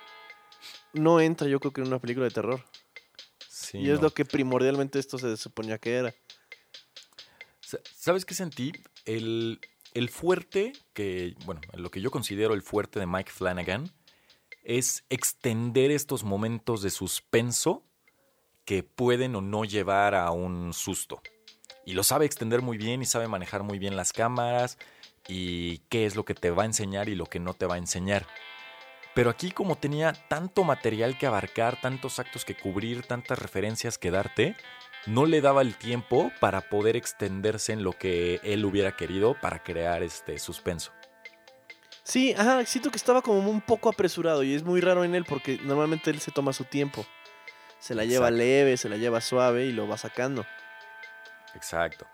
no 0.92 1.20
entra 1.20 1.48
yo 1.48 1.58
creo 1.58 1.72
que 1.72 1.80
en 1.80 1.88
una 1.88 1.98
película 1.98 2.26
de 2.26 2.30
terror. 2.30 2.64
Sí, 3.48 3.78
y 3.78 3.90
es 3.90 3.96
no. 3.96 4.02
lo 4.02 4.10
que 4.14 4.24
primordialmente 4.24 5.00
esto 5.00 5.18
se 5.18 5.36
suponía 5.36 5.78
que 5.78 5.94
era. 5.94 6.14
¿Sabes 7.96 8.24
qué 8.24 8.34
sentí? 8.34 8.72
El, 9.04 9.58
el 9.92 10.08
fuerte, 10.08 10.74
que, 10.92 11.34
bueno, 11.44 11.60
lo 11.74 11.90
que 11.90 12.00
yo 12.00 12.12
considero 12.12 12.54
el 12.54 12.62
fuerte 12.62 13.00
de 13.00 13.06
Mike 13.06 13.32
Flanagan, 13.32 13.90
es 14.62 15.02
extender 15.10 15.90
estos 15.90 16.22
momentos 16.22 16.82
de 16.82 16.90
suspenso 16.90 17.82
que 18.64 18.84
pueden 18.84 19.34
o 19.34 19.40
no 19.40 19.64
llevar 19.64 20.14
a 20.14 20.30
un 20.30 20.72
susto 20.72 21.20
y 21.84 21.94
lo 21.94 22.02
sabe 22.02 22.26
extender 22.26 22.62
muy 22.62 22.78
bien 22.78 23.02
y 23.02 23.06
sabe 23.06 23.28
manejar 23.28 23.62
muy 23.62 23.78
bien 23.78 23.96
las 23.96 24.12
cámaras 24.12 24.78
y 25.28 25.78
qué 25.88 26.06
es 26.06 26.16
lo 26.16 26.24
que 26.24 26.34
te 26.34 26.50
va 26.50 26.62
a 26.62 26.66
enseñar 26.66 27.08
y 27.08 27.14
lo 27.14 27.26
que 27.26 27.40
no 27.40 27.54
te 27.54 27.66
va 27.66 27.76
a 27.76 27.78
enseñar. 27.78 28.26
Pero 29.14 29.30
aquí 29.30 29.50
como 29.50 29.76
tenía 29.76 30.12
tanto 30.28 30.64
material 30.64 31.18
que 31.18 31.26
abarcar, 31.26 31.80
tantos 31.80 32.18
actos 32.18 32.44
que 32.44 32.56
cubrir, 32.56 33.02
tantas 33.06 33.38
referencias 33.38 33.98
que 33.98 34.10
darte, 34.10 34.56
no 35.06 35.26
le 35.26 35.40
daba 35.40 35.62
el 35.62 35.76
tiempo 35.76 36.32
para 36.40 36.62
poder 36.62 36.96
extenderse 36.96 37.72
en 37.72 37.82
lo 37.82 37.92
que 37.92 38.40
él 38.42 38.64
hubiera 38.64 38.96
querido 38.96 39.36
para 39.40 39.62
crear 39.62 40.02
este 40.02 40.38
suspenso. 40.38 40.92
Sí, 42.04 42.34
ajá, 42.36 42.64
siento 42.64 42.90
que 42.90 42.96
estaba 42.96 43.22
como 43.22 43.48
un 43.48 43.60
poco 43.60 43.88
apresurado 43.88 44.42
y 44.42 44.54
es 44.54 44.64
muy 44.64 44.80
raro 44.80 45.04
en 45.04 45.14
él 45.14 45.24
porque 45.24 45.58
normalmente 45.62 46.10
él 46.10 46.20
se 46.20 46.32
toma 46.32 46.52
su 46.52 46.64
tiempo. 46.64 47.04
Se 47.78 47.94
la 47.94 48.04
lleva 48.04 48.28
Exacto. 48.28 48.38
leve, 48.38 48.76
se 48.76 48.88
la 48.88 48.96
lleva 48.96 49.20
suave 49.20 49.66
y 49.66 49.72
lo 49.72 49.86
va 49.88 49.98
sacando. 49.98 50.46
Exacto. 51.54 52.06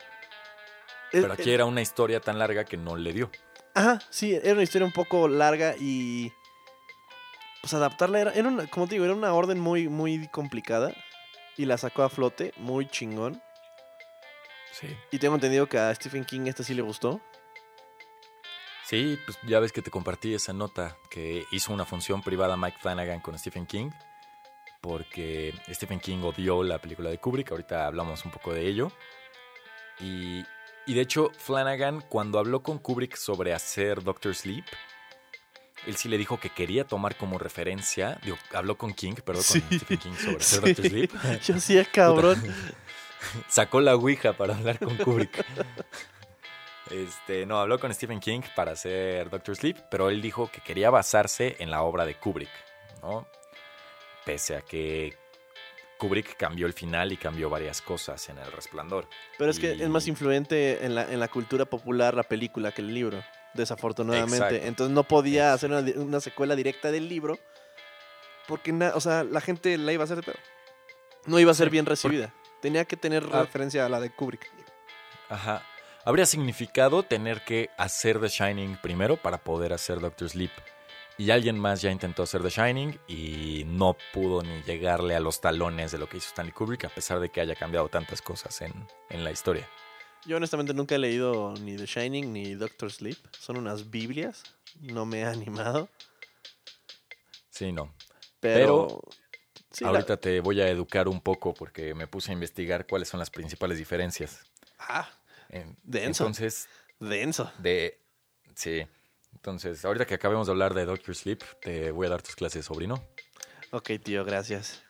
Es- 1.13 1.23
Pero 1.23 1.33
aquí 1.33 1.51
era 1.53 1.65
una 1.65 1.81
historia 1.81 2.21
tan 2.21 2.39
larga 2.39 2.65
que 2.65 2.77
no 2.77 2.97
le 2.97 3.13
dio. 3.13 3.31
Ajá, 3.75 4.01
sí, 4.11 4.35
era 4.35 4.53
una 4.53 4.63
historia 4.63 4.87
un 4.87 4.93
poco 4.93 5.29
larga 5.29 5.75
y. 5.79 6.33
Pues 7.63 7.75
adaptarla 7.75 8.21
era, 8.21 8.33
era 8.33 8.49
una, 8.49 8.67
como 8.67 8.87
te 8.87 8.95
digo, 8.95 9.05
era 9.05 9.15
una 9.15 9.33
orden 9.35 9.59
muy, 9.59 9.89
muy 9.89 10.29
complicada. 10.29 10.93
Y 11.57 11.65
la 11.65 11.77
sacó 11.77 12.03
a 12.05 12.09
flote, 12.09 12.53
muy 12.57 12.87
chingón. 12.89 13.43
Sí. 14.73 14.97
Y 15.11 15.19
tengo 15.19 15.35
entendido 15.35 15.69
que 15.69 15.77
a 15.79 15.93
Stephen 15.95 16.25
King 16.25 16.43
esta 16.47 16.63
sí 16.63 16.73
le 16.75 16.83
gustó. 16.83 17.21
Sí, 18.85 19.19
pues 19.27 19.39
ya 19.43 19.59
ves 19.61 19.73
que 19.73 19.83
te 19.83 19.91
compartí 19.91 20.35
esa 20.35 20.53
nota 20.53 20.97
que 21.11 21.45
hizo 21.51 21.73
una 21.73 21.85
función 21.85 22.23
privada 22.23 22.57
Mike 22.57 22.79
Flanagan 22.81 23.21
con 23.21 23.39
Stephen 23.39 23.67
King, 23.67 23.91
porque 24.81 25.53
Stephen 25.71 26.01
King 26.01 26.19
odió 26.23 26.63
la 26.63 26.79
película 26.81 27.11
de 27.11 27.19
Kubrick, 27.19 27.51
ahorita 27.51 27.87
hablamos 27.87 28.25
un 28.25 28.31
poco 28.31 28.55
de 28.55 28.67
ello. 28.67 28.91
Y, 30.01 30.45
y 30.87 30.95
de 30.95 31.01
hecho, 31.01 31.31
Flanagan, 31.39 32.01
cuando 32.03 32.39
habló 32.39 32.63
con 32.63 32.79
Kubrick 32.79 33.17
sobre 33.17 33.53
hacer 33.55 34.03
Doctor 34.03 34.35
Sleep, 34.35 34.65
él 35.87 35.97
sí 35.97 36.09
le 36.09 36.19
dijo 36.19 36.39
que 36.41 36.51
quería 36.51 36.85
tomar 36.85 37.17
como 37.17 37.39
referencia, 37.39 38.19
digo, 38.25 38.37
habló 38.53 38.77
con 38.77 38.93
King, 38.95 39.15
perdón, 39.25 39.45
Sí. 39.45 39.61
con 39.61 39.79
Stephen 39.79 39.99
King 39.99 40.13
sobre 40.15 40.37
hacer 40.37 40.61
Sí. 40.61 40.67
Doctor 40.67 40.87
Sleep. 40.87 41.13
Yo 41.43 41.55
hacía 41.55 41.85
cabrón. 41.85 42.43
Sacó 43.49 43.81
la 43.81 43.97
Ouija 43.97 44.33
para 44.35 44.55
hablar 44.57 44.79
con 44.79 44.97
Kubrick. 44.97 45.45
Este, 46.91 47.45
no, 47.45 47.61
habló 47.61 47.79
con 47.79 47.93
Stephen 47.93 48.21
King 48.21 48.41
para 48.57 48.73
hacer 48.73 49.29
Doctor 49.29 49.57
Sleep, 49.57 49.77
pero 49.91 50.09
él 50.09 50.23
dijo 50.23 50.51
que 50.51 50.61
quería 50.63 50.89
basarse 50.91 51.57
en 51.59 51.71
la 51.71 51.83
obra 51.83 52.07
de 52.07 52.15
Kubrick, 52.15 52.49
¿no? 53.03 53.27
Pese 54.25 54.57
a 54.57 54.63
que 54.63 55.17
Kubrick 55.99 56.37
cambió 56.37 56.67
el 56.67 56.73
final 56.73 57.13
y 57.13 57.17
cambió 57.17 57.51
varias 57.51 57.83
cosas 57.83 58.29
en 58.29 58.39
El 58.39 58.51
Resplandor. 58.53 59.09
Pero 59.37 59.51
es 59.51 59.59
que 59.59 59.73
es 59.73 59.89
más 59.89 60.07
influente 60.07 60.85
en 60.87 60.95
la, 60.95 61.03
en 61.13 61.19
la 61.21 61.29
cultura 61.29 61.65
popular 61.67 62.15
la 62.15 62.23
película 62.23 62.73
que 62.73 62.83
el 62.83 62.95
libro, 62.95 63.23
desafortunadamente. 63.55 64.37
Exacto. 64.37 64.67
Entonces 64.67 64.95
no 64.95 65.03
podía 65.05 65.53
hacer 65.53 65.71
una, 65.73 65.81
una 66.01 66.21
secuela 66.21 66.55
directa 66.57 66.91
del 66.91 67.09
libro. 67.09 67.39
Porque, 68.47 68.73
na- 68.73 68.93
o 68.95 69.01
sea, 69.01 69.25
la 69.25 69.41
gente 69.41 69.77
la 69.77 69.93
iba 69.93 70.03
a 70.03 70.07
hacer 70.07 70.17
de 70.19 70.23
pedo. 70.23 70.39
No 71.27 71.39
iba 71.39 71.51
a 71.51 71.55
ser 71.55 71.69
bien 71.69 71.85
recibida. 71.85 72.33
Tenía 72.63 72.85
que 72.85 72.97
tener 72.97 73.27
Ah. 73.33 73.43
referencia 73.43 73.85
a 73.85 73.89
la 73.89 74.01
de 74.01 74.11
Kubrick. 74.11 74.51
Ajá. 75.29 75.63
Habría 76.05 76.25
significado 76.25 77.03
tener 77.03 77.45
que 77.45 77.69
hacer 77.77 78.19
The 78.21 78.29
Shining 78.29 78.77
primero 78.81 79.17
para 79.19 79.39
poder 79.39 79.73
hacer 79.75 80.01
Doctor 80.01 80.31
Sleep. 80.31 80.51
Y 81.19 81.31
alguien 81.33 81.59
más 81.59 81.83
ya 81.83 81.91
intentó 81.91 82.23
hacer 82.23 82.43
The 82.43 82.49
Shining 82.51 82.99
y 83.09 83.65
no 83.67 83.97
pudo 84.13 84.43
ni 84.43 84.63
llegarle 84.63 85.17
a 85.17 85.21
los 85.21 85.41
talones 85.41 85.91
de 85.91 85.99
lo 85.99 86.09
que 86.09 86.19
hizo 86.19 86.29
Stanley 86.29 86.53
Kubrick, 86.53 86.85
a 86.85 86.89
pesar 86.91 87.19
de 87.19 87.29
que 87.29 87.41
haya 87.41 87.57
cambiado 87.57 87.89
tantas 87.89 88.23
cosas 88.23 88.61
en, 88.63 88.73
en 89.11 89.25
la 89.25 89.33
historia. 89.33 89.69
Yo 90.27 90.37
honestamente 90.37 90.75
nunca 90.75 90.95
he 90.95 90.99
leído 90.99 91.55
ni 91.61 91.77
The 91.77 91.87
Shining 91.87 92.33
ni 92.33 92.55
Doctor 92.55 92.93
Sleep. 92.93 93.19
Son 93.39 93.57
unas 93.57 93.91
Biblias. 93.91 94.45
No 94.81 95.07
me 95.07 95.25
ha 95.25 95.31
animado. 95.31 95.89
Sí, 97.51 97.73
no. 97.73 97.93
Pero. 98.39 99.01
sí, 99.73 99.83
la- 99.85 99.91
Ahorita 99.91 100.19
te 100.19 100.41
voy 100.41 100.61
a 100.61 100.69
educar 100.69 101.09
un 101.09 101.21
poco 101.21 101.53
porque 101.53 101.95
me 101.95 102.07
puse 102.07 102.31
a 102.31 102.35
investigar 102.35 102.87
cuáles 102.87 103.09
son 103.09 103.19
las 103.19 103.31
principales 103.31 103.79
diferencias. 103.79 104.41
Ah, 104.79 105.09
En- 105.49 105.77
Denso. 105.83 106.25
Entonces, 106.25 106.69
denso. 107.01 107.51
de... 107.59 107.99
Sí. 108.55 108.87
Entonces, 109.35 109.85
ahorita 109.85 110.07
que 110.07 110.15
acabemos 110.15 110.47
de 110.47 110.53
hablar 110.53 110.75
de 110.75 110.85
Doctor 110.85 111.15
Sleep, 111.15 111.43
te 111.61 111.91
voy 111.91 112.07
a 112.07 112.11
dar 112.11 112.23
tus 112.23 112.37
clases 112.37 112.67
sobrino. 112.67 113.03
Ok, 113.71 113.91
tío, 114.03 114.25
gracias. 114.25 114.83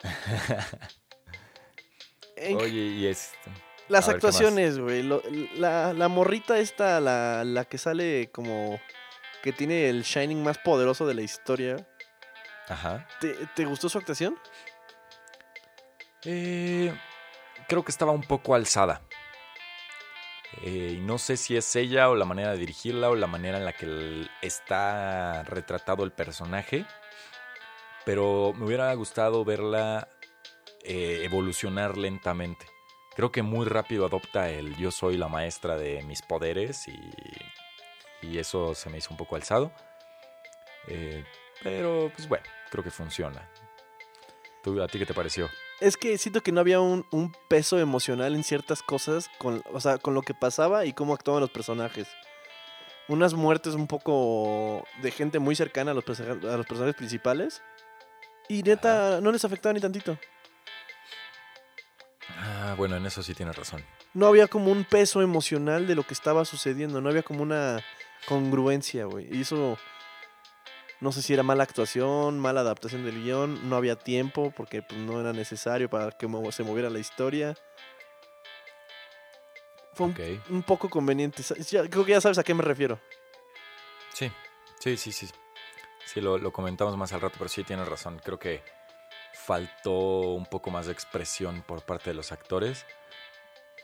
Oye, 2.56 2.68
y 2.70 3.06
es... 3.06 3.32
Las 3.88 4.08
actuaciones, 4.08 4.78
güey. 4.78 5.02
La, 5.56 5.94
la 5.94 6.08
morrita 6.08 6.58
esta, 6.58 7.00
la, 7.00 7.42
la 7.44 7.64
que 7.64 7.78
sale 7.78 8.30
como 8.30 8.78
que 9.42 9.52
tiene 9.52 9.88
el 9.88 10.02
Shining 10.02 10.42
más 10.42 10.58
poderoso 10.58 11.06
de 11.06 11.14
la 11.14 11.22
historia. 11.22 11.88
Ajá. 12.68 13.08
¿Te, 13.20 13.34
te 13.56 13.64
gustó 13.64 13.88
su 13.88 13.96
actuación? 13.96 14.38
Eh, 16.24 16.94
creo 17.66 17.84
que 17.84 17.90
estaba 17.90 18.12
un 18.12 18.22
poco 18.22 18.54
alzada. 18.54 19.00
Eh, 20.62 20.96
y 20.98 21.00
no 21.00 21.18
sé 21.18 21.36
si 21.36 21.56
es 21.56 21.74
ella 21.76 22.10
o 22.10 22.14
la 22.14 22.24
manera 22.24 22.52
de 22.52 22.58
dirigirla 22.58 23.10
o 23.10 23.14
la 23.14 23.26
manera 23.26 23.58
en 23.58 23.64
la 23.64 23.72
que 23.72 24.26
está 24.42 25.42
retratado 25.44 26.04
el 26.04 26.12
personaje. 26.12 26.84
Pero 28.04 28.52
me 28.56 28.66
hubiera 28.66 28.92
gustado 28.94 29.44
verla 29.44 30.08
eh, 30.82 31.20
evolucionar 31.24 31.96
lentamente. 31.96 32.66
Creo 33.14 33.32
que 33.32 33.42
muy 33.42 33.66
rápido 33.66 34.06
adopta 34.06 34.48
el 34.50 34.76
yo 34.76 34.90
soy 34.90 35.16
la 35.16 35.28
maestra 35.28 35.76
de 35.76 36.02
mis 36.02 36.22
poderes 36.22 36.86
y, 36.88 37.12
y 38.22 38.38
eso 38.38 38.74
se 38.74 38.90
me 38.90 38.98
hizo 38.98 39.10
un 39.10 39.16
poco 39.16 39.36
alzado. 39.36 39.72
Eh, 40.86 41.24
pero 41.62 42.10
pues 42.14 42.28
bueno, 42.28 42.44
creo 42.70 42.84
que 42.84 42.90
funciona. 42.90 43.48
¿Tú, 44.62 44.80
¿A 44.82 44.88
ti 44.88 44.98
qué 44.98 45.06
te 45.06 45.14
pareció? 45.14 45.48
Es 45.80 45.96
que 45.96 46.18
siento 46.18 46.42
que 46.42 46.50
no 46.50 46.60
había 46.60 46.80
un, 46.80 47.06
un 47.12 47.32
peso 47.48 47.78
emocional 47.78 48.34
en 48.34 48.42
ciertas 48.42 48.82
cosas, 48.82 49.30
con, 49.38 49.62
o 49.72 49.80
sea, 49.80 49.98
con 49.98 50.14
lo 50.14 50.22
que 50.22 50.34
pasaba 50.34 50.84
y 50.84 50.92
cómo 50.92 51.14
actuaban 51.14 51.40
los 51.40 51.50
personajes. 51.50 52.08
Unas 53.06 53.32
muertes 53.34 53.74
un 53.74 53.86
poco 53.86 54.84
de 55.02 55.10
gente 55.12 55.38
muy 55.38 55.54
cercana 55.54 55.92
a 55.92 55.94
los, 55.94 56.04
a 56.20 56.56
los 56.56 56.66
personajes 56.66 56.96
principales. 56.96 57.62
Y 58.48 58.62
neta, 58.62 59.20
no 59.20 59.30
les 59.30 59.44
afectaba 59.44 59.72
ni 59.72 59.80
tantito. 59.80 60.18
Ah, 62.38 62.74
bueno, 62.76 62.96
en 62.96 63.06
eso 63.06 63.22
sí 63.22 63.34
tienes 63.34 63.56
razón. 63.56 63.84
No 64.14 64.26
había 64.26 64.48
como 64.48 64.72
un 64.72 64.84
peso 64.84 65.22
emocional 65.22 65.86
de 65.86 65.94
lo 65.94 66.02
que 66.02 66.14
estaba 66.14 66.44
sucediendo. 66.44 67.00
No 67.00 67.08
había 67.08 67.22
como 67.22 67.42
una 67.42 67.82
congruencia, 68.26 69.04
güey. 69.04 69.28
Y 69.30 69.42
eso. 69.42 69.78
No 71.00 71.12
sé 71.12 71.22
si 71.22 71.32
era 71.32 71.42
mala 71.42 71.62
actuación, 71.62 72.38
mala 72.40 72.60
adaptación 72.60 73.04
del 73.04 73.22
guion. 73.22 73.68
No 73.68 73.76
había 73.76 73.96
tiempo 73.96 74.52
porque 74.56 74.82
pues, 74.82 75.00
no 75.00 75.20
era 75.20 75.32
necesario 75.32 75.88
para 75.88 76.10
que 76.10 76.26
se 76.50 76.64
moviera 76.64 76.90
la 76.90 76.98
historia. 76.98 77.56
Fue 79.94 80.12
un, 80.50 80.62
poco 80.62 80.88
conveniente. 80.88 81.42
Ya- 81.70 81.88
creo 81.88 82.04
que 82.04 82.12
ya 82.12 82.20
sabes 82.20 82.38
a 82.38 82.44
qué 82.44 82.54
me 82.54 82.62
refiero. 82.62 83.00
Sí, 84.12 84.30
sí, 84.80 84.96
sí, 84.96 85.12
sí. 85.12 85.28
Sí, 86.04 86.20
lo, 86.20 86.38
lo 86.38 86.52
comentamos 86.52 86.96
más 86.96 87.12
al 87.12 87.20
rato, 87.20 87.34
pero 87.38 87.48
sí 87.48 87.64
tienes 87.64 87.86
razón. 87.88 88.20
Creo 88.24 88.38
que 88.38 88.62
faltó 89.34 89.92
un 90.34 90.46
poco 90.46 90.70
más 90.70 90.86
de 90.86 90.92
expresión 90.92 91.62
por 91.62 91.82
parte 91.82 92.10
de 92.10 92.14
los 92.14 92.32
actores. 92.32 92.86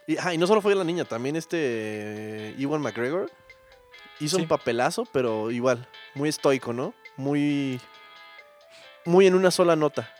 Y, 0.06 0.16
ah, 0.18 0.34
y 0.34 0.38
no 0.38 0.46
solo 0.46 0.60
fue 0.60 0.74
la 0.74 0.84
niña, 0.84 1.04
también 1.04 1.36
este 1.36 1.56
eh, 2.50 2.54
Ewan 2.58 2.82
McGregor 2.82 3.30
hizo 4.20 4.36
Sí. 4.36 4.42
un 4.42 4.48
papelazo, 4.48 5.04
pero 5.12 5.50
igual, 5.50 5.88
muy 6.14 6.28
estoico, 6.28 6.72
¿no? 6.72 6.94
Muy. 7.16 7.80
Muy 9.04 9.26
en 9.26 9.34
una 9.34 9.50
sola 9.50 9.76
nota. 9.76 10.12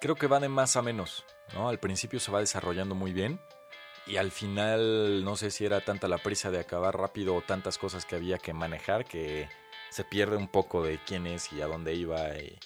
Creo 0.00 0.16
que 0.16 0.26
va 0.26 0.40
de 0.40 0.48
más 0.48 0.76
a 0.76 0.82
menos, 0.82 1.24
¿no? 1.54 1.68
Al 1.68 1.78
principio 1.78 2.20
se 2.20 2.32
va 2.32 2.40
desarrollando 2.40 2.94
muy 2.94 3.12
bien 3.12 3.40
y 4.06 4.16
al 4.18 4.30
final 4.30 5.24
no 5.24 5.36
sé 5.36 5.50
si 5.50 5.64
era 5.64 5.80
tanta 5.80 6.08
la 6.08 6.18
prisa 6.18 6.50
de 6.50 6.60
acabar 6.60 6.96
rápido 6.96 7.34
o 7.34 7.42
tantas 7.42 7.76
cosas 7.76 8.04
que 8.04 8.14
había 8.14 8.38
que 8.38 8.52
manejar 8.52 9.04
que 9.04 9.48
se 9.90 10.04
pierde 10.04 10.36
un 10.36 10.48
poco 10.48 10.82
de 10.82 10.98
quién 11.04 11.26
es 11.26 11.52
y 11.52 11.60
a 11.60 11.66
dónde 11.66 11.94
iba 11.94 12.36
y, 12.38 12.58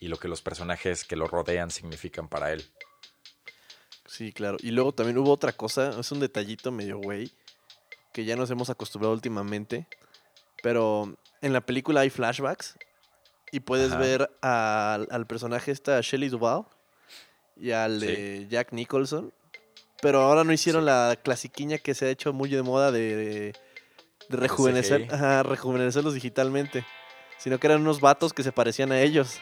y 0.00 0.08
lo 0.08 0.18
que 0.18 0.28
los 0.28 0.42
personajes 0.42 1.04
que 1.04 1.16
lo 1.16 1.26
rodean 1.26 1.70
significan 1.70 2.28
para 2.28 2.52
él. 2.52 2.64
Sí, 4.06 4.32
claro. 4.32 4.58
Y 4.60 4.72
luego 4.72 4.92
también 4.92 5.16
hubo 5.18 5.32
otra 5.32 5.52
cosa, 5.52 5.98
es 5.98 6.12
un 6.12 6.20
detallito 6.20 6.70
medio 6.70 6.98
güey, 6.98 7.32
que 8.12 8.24
ya 8.24 8.36
nos 8.36 8.50
hemos 8.50 8.68
acostumbrado 8.68 9.14
últimamente. 9.14 9.86
Pero 10.62 11.16
en 11.40 11.52
la 11.52 11.62
película 11.62 12.02
hay 12.02 12.10
flashbacks 12.10 12.76
y 13.52 13.60
puedes 13.60 13.92
Ajá. 13.92 14.00
ver 14.00 14.30
al, 14.40 15.06
al 15.10 15.26
personaje 15.28 15.70
esta 15.70 16.00
Shelley 16.00 16.28
Duvall 16.30 16.64
y 17.56 17.70
al 17.70 18.00
Sí. 18.00 18.06
de 18.06 18.46
Jack 18.50 18.72
Nicholson. 18.72 19.32
Pero 20.00 20.22
ahora 20.22 20.42
no 20.42 20.52
hicieron 20.52 20.82
Sí. 20.82 20.86
la 20.86 21.16
clasiquiña 21.22 21.78
que 21.78 21.94
se 21.94 22.06
ha 22.06 22.10
hecho 22.10 22.32
muy 22.32 22.48
de 22.50 22.62
moda 22.62 22.90
de, 22.90 23.52
de 24.28 24.36
rejuvenecer, 24.36 25.06
ajá, 25.14 25.44
rejuvenecerlos 25.44 26.14
digitalmente. 26.14 26.84
Sino 27.38 27.58
que 27.60 27.66
eran 27.68 27.80
unos 27.82 28.00
vatos 28.00 28.32
que 28.32 28.42
se 28.42 28.50
parecían 28.52 28.90
a 28.90 29.00
ellos. 29.00 29.38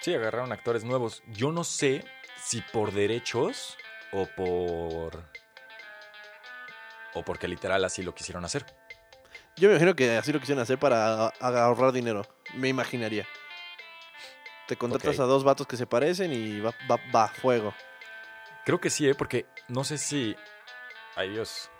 Sí, 0.00 0.14
agarraron 0.14 0.50
actores 0.52 0.82
nuevos. 0.84 1.22
Yo 1.28 1.52
no 1.52 1.62
sé 1.64 2.04
si 2.42 2.62
por 2.72 2.92
derechos 2.92 3.76
o 4.12 4.26
por. 4.26 5.24
o 7.14 7.22
porque 7.24 7.48
literal 7.48 7.84
así 7.84 8.02
lo 8.02 8.14
quisieron 8.14 8.44
hacer. 8.44 8.64
Yo 9.56 9.68
me 9.68 9.74
imagino 9.74 9.96
que 9.96 10.16
así 10.16 10.32
lo 10.32 10.38
quisieron 10.38 10.62
hacer 10.62 10.78
para 10.78 11.28
ahorrar 11.40 11.90
dinero. 11.92 12.22
Me 12.54 12.68
imaginaría. 12.68 13.26
Te 14.66 14.76
contratas 14.76 15.18
a 15.20 15.24
dos 15.24 15.44
vatos 15.44 15.66
que 15.66 15.76
se 15.76 15.86
parecen 15.86 16.32
y 16.32 16.60
va, 16.60 16.74
va, 16.90 17.00
va, 17.14 17.28
fuego. 17.28 17.74
Creo 18.64 18.80
que 18.80 18.90
sí, 18.90 19.08
¿eh? 19.08 19.14
porque 19.14 19.46
no 19.68 19.82
sé 19.84 19.96
si. 19.98 20.36
Ay 21.16 21.30
Dios. 21.30 21.70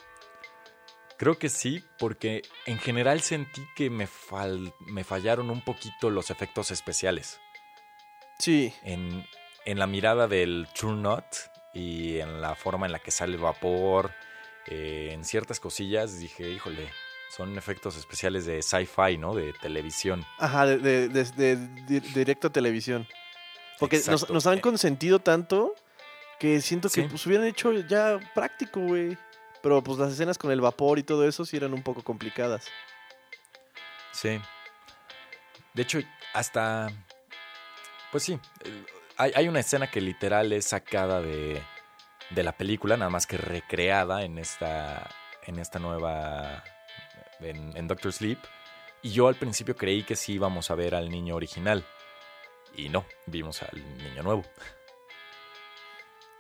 Creo 1.19 1.39
que 1.39 1.49
sí, 1.49 1.85
porque 1.99 2.43
en 2.65 2.79
general 2.79 3.21
sentí 3.23 3.67
que 3.75 3.91
me, 3.91 4.07
fal- 4.07 4.73
me 4.81 5.03
fallaron 5.05 5.51
un 5.51 5.61
poquito 5.63 6.11
los 6.11 6.31
efectos 6.31 6.71
especiales. 6.71 7.41
Sí, 8.39 8.73
En, 8.85 9.27
en 9.65 9.79
la 9.81 9.87
mirada 9.89 10.29
del 10.29 10.69
True 10.75 10.95
Knot 10.95 11.51
y 11.75 12.21
en 12.21 12.41
la 12.41 12.55
forma 12.55 12.87
en 12.87 12.93
la 12.93 13.01
que 13.01 13.11
sale 13.11 13.35
el 13.35 13.41
vapor, 13.43 14.13
eh, 14.67 15.11
en 15.13 15.25
ciertas 15.25 15.59
cosillas, 15.59 16.19
dije, 16.21 16.49
híjole, 16.51 16.89
son 17.29 17.57
efectos 17.59 17.97
especiales 17.97 18.47
de 18.47 18.63
sci-fi, 18.63 19.19
¿no? 19.19 19.35
De 19.35 19.53
televisión. 19.55 20.25
Ajá, 20.39 20.67
de, 20.67 20.79
de- 20.79 21.09
de- 21.09 21.25
de- 21.25 21.57
de- 21.57 22.01
directo 22.01 22.49
a 22.49 22.51
televisión. 22.51 23.07
Porque 23.79 24.01
nos, 24.09 24.47
han 24.47 24.61
consentido 24.61 25.19
tanto 25.21 25.75
que 26.41 26.61
siento 26.61 26.89
que 26.89 27.03
Sí. 27.03 27.07
pues 27.09 27.25
hubieran 27.27 27.47
hecho 27.47 27.73
ya 27.73 28.19
práctico, 28.35 28.81
güey. 28.81 29.17
Pero 29.63 29.83
pues 29.83 29.99
las 29.99 30.13
escenas 30.13 30.39
con 30.39 30.51
el 30.53 30.61
vapor 30.61 30.99
y 30.99 31.03
todo 31.03 31.27
eso 31.29 31.45
sí 31.45 31.57
eran 31.57 31.75
un 31.75 31.83
poco 31.83 32.03
complicadas. 32.03 32.67
Sí. 34.13 34.41
De 35.75 35.83
hecho, 35.83 35.99
hasta. 36.35 36.89
Pues 38.11 38.25
sí. 38.25 38.39
Hay, 39.17 39.33
hay 39.35 39.49
una 39.49 39.61
escena 39.61 39.91
que 39.91 40.01
literal 40.01 40.53
es 40.53 40.67
sacada 40.67 41.21
de, 41.21 41.61
de 42.31 42.43
la 42.43 42.53
película, 42.53 42.97
nada 42.97 43.11
más 43.11 43.27
que 43.27 43.37
recreada 43.37 44.23
en 44.23 44.39
esta. 44.39 45.09
En 45.47 45.59
esta 45.59 45.79
nueva. 45.79 46.63
En, 47.41 47.77
en 47.77 47.87
Doctor 47.89 48.13
Sleep. 48.13 48.39
Y 49.03 49.11
yo 49.13 49.29
al 49.29 49.37
principio 49.37 49.77
creí 49.77 50.03
que 50.03 50.17
sí 50.17 50.35
íbamos 50.35 50.71
a 50.71 50.75
ver 50.75 50.95
al 50.95 51.09
niño 51.11 51.37
original. 51.37 51.85
Y 52.77 52.89
no, 52.89 53.05
vimos 53.27 53.63
al 53.63 53.77
niño 53.99 54.23
nuevo. 54.23 54.45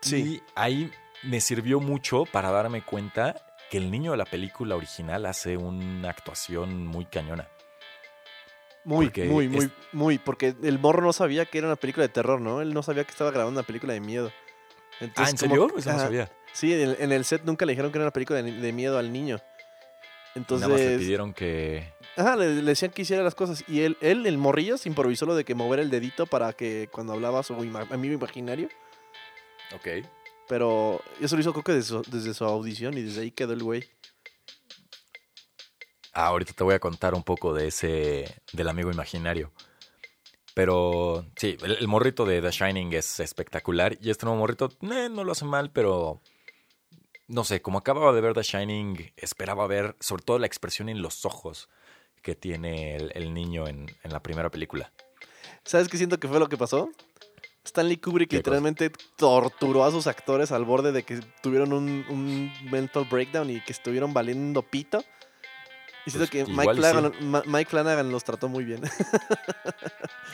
Sí. 0.00 0.16
Y 0.16 0.42
ahí 0.54 0.92
me 1.22 1.40
sirvió 1.40 1.80
mucho 1.80 2.24
para 2.24 2.50
darme 2.50 2.82
cuenta 2.82 3.34
que 3.70 3.78
el 3.78 3.90
niño 3.90 4.12
de 4.12 4.16
la 4.18 4.24
película 4.24 4.76
original 4.76 5.26
hace 5.26 5.56
una 5.56 6.10
actuación 6.10 6.86
muy 6.86 7.04
cañona. 7.04 7.48
Muy, 8.84 9.06
Porque 9.06 9.24
muy, 9.24 9.48
muy, 9.48 9.64
es- 9.66 9.70
muy. 9.92 10.18
Porque 10.18 10.54
el 10.62 10.78
morro 10.78 11.02
no 11.02 11.12
sabía 11.12 11.44
que 11.44 11.58
era 11.58 11.66
una 11.66 11.76
película 11.76 12.06
de 12.06 12.12
terror, 12.12 12.40
¿no? 12.40 12.60
Él 12.62 12.72
no 12.72 12.82
sabía 12.82 13.04
que 13.04 13.10
estaba 13.10 13.30
grabando 13.30 13.58
una 13.60 13.66
película 13.66 13.92
de 13.92 14.00
miedo. 14.00 14.32
ah, 15.00 15.04
¿en 15.04 15.10
como 15.12 15.36
serio? 15.36 15.68
Eso 15.76 15.92
no 15.92 15.98
sabía. 15.98 16.30
Sí, 16.52 16.72
en, 16.72 16.96
en 16.98 17.12
el 17.12 17.24
set 17.24 17.42
nunca 17.44 17.66
le 17.66 17.72
dijeron 17.72 17.92
que 17.92 17.98
era 17.98 18.04
una 18.06 18.12
película 18.12 18.40
de, 18.40 18.50
de 18.52 18.72
miedo 18.72 18.96
al 18.98 19.12
niño. 19.12 19.40
Entonces, 20.34 20.68
Nada 20.68 20.80
más 20.80 20.90
le 20.90 20.98
pidieron 20.98 21.32
que. 21.34 21.92
ajá, 22.16 22.36
le, 22.36 22.54
le 22.56 22.62
decían 22.62 22.90
que 22.92 23.02
hiciera 23.02 23.22
las 23.22 23.34
cosas. 23.34 23.64
Y 23.68 23.80
él, 23.80 23.96
él, 24.00 24.24
el 24.26 24.38
morrillo, 24.38 24.76
se 24.78 24.88
improvisó 24.88 25.26
lo 25.26 25.34
de 25.34 25.44
que 25.44 25.54
mover 25.54 25.80
el 25.80 25.90
dedito 25.90 26.26
para 26.26 26.52
que 26.52 26.88
cuando 26.92 27.12
hablaba 27.12 27.42
su 27.42 27.54
ima- 27.54 27.90
amigo 27.90 28.14
imaginario. 28.14 28.68
Ok. 29.74 30.06
Pero 30.48 31.02
eso 31.20 31.34
lo 31.36 31.40
hizo 31.42 31.52
creo 31.52 31.64
que 31.64 31.72
desde 31.72 31.88
su, 31.88 32.02
desde 32.10 32.32
su 32.34 32.44
audición 32.44 32.96
y 32.96 33.02
desde 33.02 33.22
ahí 33.22 33.30
quedó 33.30 33.52
el 33.52 33.62
güey. 33.62 33.84
Ah, 36.12 36.26
ahorita 36.28 36.52
te 36.52 36.64
voy 36.64 36.74
a 36.74 36.78
contar 36.80 37.14
un 37.14 37.22
poco 37.22 37.52
de 37.54 37.68
ese. 37.68 38.40
del 38.52 38.68
amigo 38.68 38.90
imaginario. 38.90 39.52
Pero 40.54 41.24
sí, 41.36 41.56
el, 41.62 41.72
el 41.76 41.86
morrito 41.88 42.24
de 42.24 42.40
The 42.42 42.50
Shining 42.50 42.92
es 42.94 43.20
espectacular. 43.20 43.96
Y 44.00 44.10
este 44.10 44.26
nuevo 44.26 44.40
morrito 44.40 44.70
eh, 44.82 45.08
no 45.10 45.24
lo 45.24 45.32
hace 45.32 45.44
mal, 45.44 45.70
pero. 45.70 46.20
No 47.28 47.44
sé, 47.44 47.60
como 47.60 47.78
acababa 47.78 48.12
de 48.12 48.22
ver 48.22 48.32
The 48.32 48.42
Shining, 48.42 49.12
esperaba 49.16 49.66
ver 49.66 49.96
sobre 50.00 50.22
todo 50.24 50.38
la 50.38 50.46
expresión 50.46 50.88
en 50.88 51.02
los 51.02 51.26
ojos 51.26 51.68
que 52.22 52.34
tiene 52.34 52.96
el, 52.96 53.12
el 53.14 53.34
niño 53.34 53.68
en, 53.68 53.86
en 54.02 54.12
la 54.12 54.22
primera 54.22 54.50
película. 54.50 54.92
¿Sabes 55.64 55.88
qué 55.88 55.98
siento 55.98 56.18
que 56.18 56.26
fue 56.26 56.40
lo 56.40 56.48
que 56.48 56.56
pasó? 56.56 56.90
Stanley 57.64 57.98
Kubrick 57.98 58.32
literalmente 58.32 58.90
torturó 59.16 59.84
a 59.84 59.90
sus 59.90 60.06
actores 60.06 60.52
al 60.52 60.64
borde 60.64 60.90
de 60.90 61.02
que 61.02 61.20
tuvieron 61.42 61.74
un, 61.74 62.06
un 62.08 62.50
mental 62.70 63.06
breakdown 63.10 63.50
y 63.50 63.60
que 63.60 63.72
estuvieron 63.72 64.14
valiendo 64.14 64.62
pito. 64.62 65.04
Y 66.08 66.10
siento 66.10 66.30
Pues, 66.30 66.44
que 66.46 66.50
Mike 66.52 66.74
Flanagan, 66.74 67.12
Mike 67.46 67.70
Flanagan 67.70 68.10
los 68.10 68.24
trató 68.24 68.48
muy 68.48 68.64
bien. 68.64 68.80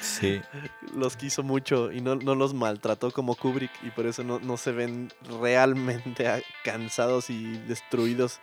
Sí. 0.01 0.41
los 0.95 1.17
quiso 1.17 1.43
mucho 1.43 1.91
y 1.93 2.01
no, 2.01 2.15
no 2.17 2.35
los 2.35 2.55
maltrató 2.55 3.11
como 3.11 3.35
Kubrick 3.35 3.71
y 3.83 3.91
por 3.91 4.07
eso 4.07 4.23
no, 4.25 4.39
no 4.41 4.57
se 4.57 4.73
ven 4.73 5.13
realmente 5.41 6.45
cansados 6.65 7.31
y 7.31 7.59
destruidos. 7.67 8.41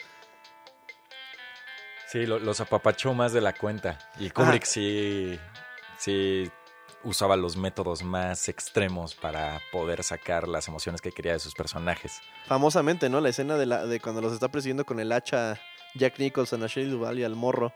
Sí, 2.07 2.25
lo- 2.25 2.39
los 2.39 2.59
apapachó 2.59 3.13
más 3.13 3.31
de 3.33 3.41
la 3.41 3.53
cuenta. 3.53 3.97
Y 4.19 4.29
Kubrick 4.29 4.65
sí, 4.65 5.39
sí 5.97 6.51
usaba 7.03 7.35
los 7.37 7.55
métodos 7.57 8.03
más 8.03 8.49
extremos 8.49 9.15
para 9.15 9.59
poder 9.71 10.03
sacar 10.03 10.47
las 10.47 10.67
emociones 10.67 11.01
que 11.01 11.11
quería 11.11 11.33
de 11.33 11.39
sus 11.39 11.53
personajes. 11.55 12.19
Famosamente, 12.47 13.09
¿no? 13.09 13.21
La 13.21 13.29
escena 13.29 13.55
de, 13.55 13.65
la, 13.65 13.85
de 13.85 13.99
cuando 14.01 14.21
los 14.21 14.33
está 14.33 14.49
persiguiendo 14.49 14.85
con 14.85 14.99
el 14.99 15.11
hacha 15.13 15.59
Jack 15.95 16.19
Nicholson 16.19 16.63
a 16.63 16.67
Shelley 16.67 16.89
Duvall 16.91 17.19
y 17.19 17.23
al 17.23 17.35
morro 17.35 17.73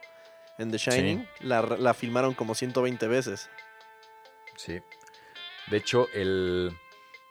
en 0.58 0.70
The 0.70 0.78
Shining, 0.78 1.28
la, 1.40 1.60
la 1.62 1.92
filmaron 1.94 2.34
como 2.34 2.54
120 2.54 3.06
veces. 3.08 3.50
Sí. 4.56 4.80
De 5.68 5.76
hecho, 5.76 6.06
el. 6.14 6.72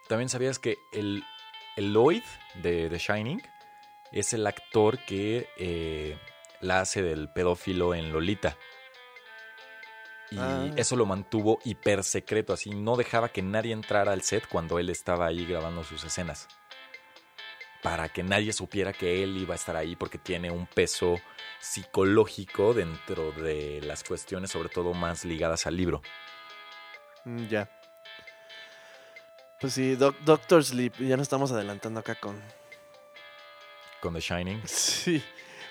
También 0.07 0.29
sabías 0.29 0.59
que 0.59 0.77
el, 0.93 1.23
el 1.75 1.91
Lloyd 1.93 2.21
de 2.61 2.89
The 2.89 2.97
Shining 2.99 3.41
es 4.11 4.33
el 4.33 4.45
actor 4.45 4.99
que 5.05 5.47
eh, 5.57 6.17
la 6.61 6.81
hace 6.81 7.01
del 7.01 7.29
pedófilo 7.29 7.95
en 7.95 8.11
Lolita. 8.13 8.55
Y 10.31 10.37
Ah. 10.39 10.69
eso 10.75 10.95
lo 10.95 11.05
mantuvo 11.05 11.59
hiper 11.63 12.03
secreto, 12.03 12.53
así 12.53 12.71
no 12.71 12.95
dejaba 12.97 13.29
que 13.29 13.41
nadie 13.41 13.73
entrara 13.73 14.11
al 14.11 14.21
set 14.21 14.47
cuando 14.47 14.79
él 14.79 14.89
estaba 14.89 15.27
ahí 15.27 15.45
grabando 15.45 15.83
sus 15.83 16.03
escenas. 16.03 16.47
Para 17.83 18.09
que 18.09 18.23
nadie 18.23 18.51
supiera 18.51 18.93
que 18.93 19.21
él 19.23 19.38
iba 19.38 19.53
a 19.53 19.57
estar 19.57 19.75
ahí 19.75 19.95
porque 19.95 20.17
tiene 20.17 20.49
un 20.49 20.65
peso 20.65 21.19
psicológico 21.59 22.73
dentro 22.73 23.31
de 23.31 23.79
las 23.81 24.03
cuestiones, 24.03 24.49
sobre 24.51 24.69
todo 24.69 24.93
más 24.93 25.23
ligadas 25.23 25.67
al 25.67 25.77
libro. 25.77 26.01
Mm, 27.25 27.45
ya. 27.47 27.69
Pues 29.61 29.73
sí, 29.73 29.95
Doc- 29.95 30.17
Doctor 30.25 30.63
Sleep, 30.63 30.93
ya 30.99 31.15
nos 31.15 31.23
estamos 31.23 31.51
adelantando 31.51 31.99
acá 31.99 32.15
con... 32.15 32.41
Con 34.01 34.13
The 34.13 34.19
Shining. 34.19 34.61
Sí. 34.67 35.23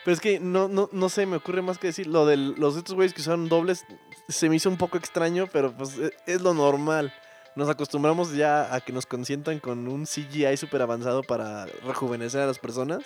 Pero 0.05 0.15
es 0.15 0.21
que 0.21 0.39
no, 0.39 0.69
no, 0.69 0.91
no 0.93 1.09
sé, 1.09 1.25
me 1.25 1.37
ocurre 1.37 1.63
más 1.63 1.79
que 1.79 1.87
decir. 1.87 2.07
Lo 2.07 2.27
de 2.27 2.37
los 2.37 2.77
otros 2.77 2.95
güeyes 2.95 3.15
que 3.15 3.23
usaron 3.23 3.49
dobles 3.49 3.87
se 4.29 4.51
me 4.51 4.57
hizo 4.57 4.69
un 4.69 4.77
poco 4.77 4.99
extraño, 4.99 5.47
pero 5.51 5.73
pues 5.75 5.97
e- 5.99 6.13
es 6.27 6.43
lo 6.43 6.53
normal. 6.53 7.15
Nos 7.57 7.69
acostumbramos 7.69 8.35
ya 8.35 8.75
a 8.75 8.81
que 8.81 8.93
nos 8.93 9.07
consientan 9.07 9.61
con 9.61 9.87
un 9.87 10.07
CGI 10.07 10.57
súper 10.57 10.83
avanzado 10.83 11.23
para 11.23 11.67
rejuvenecer 11.67 12.41
a 12.41 12.47
las 12.47 12.59
personas, 12.59 13.05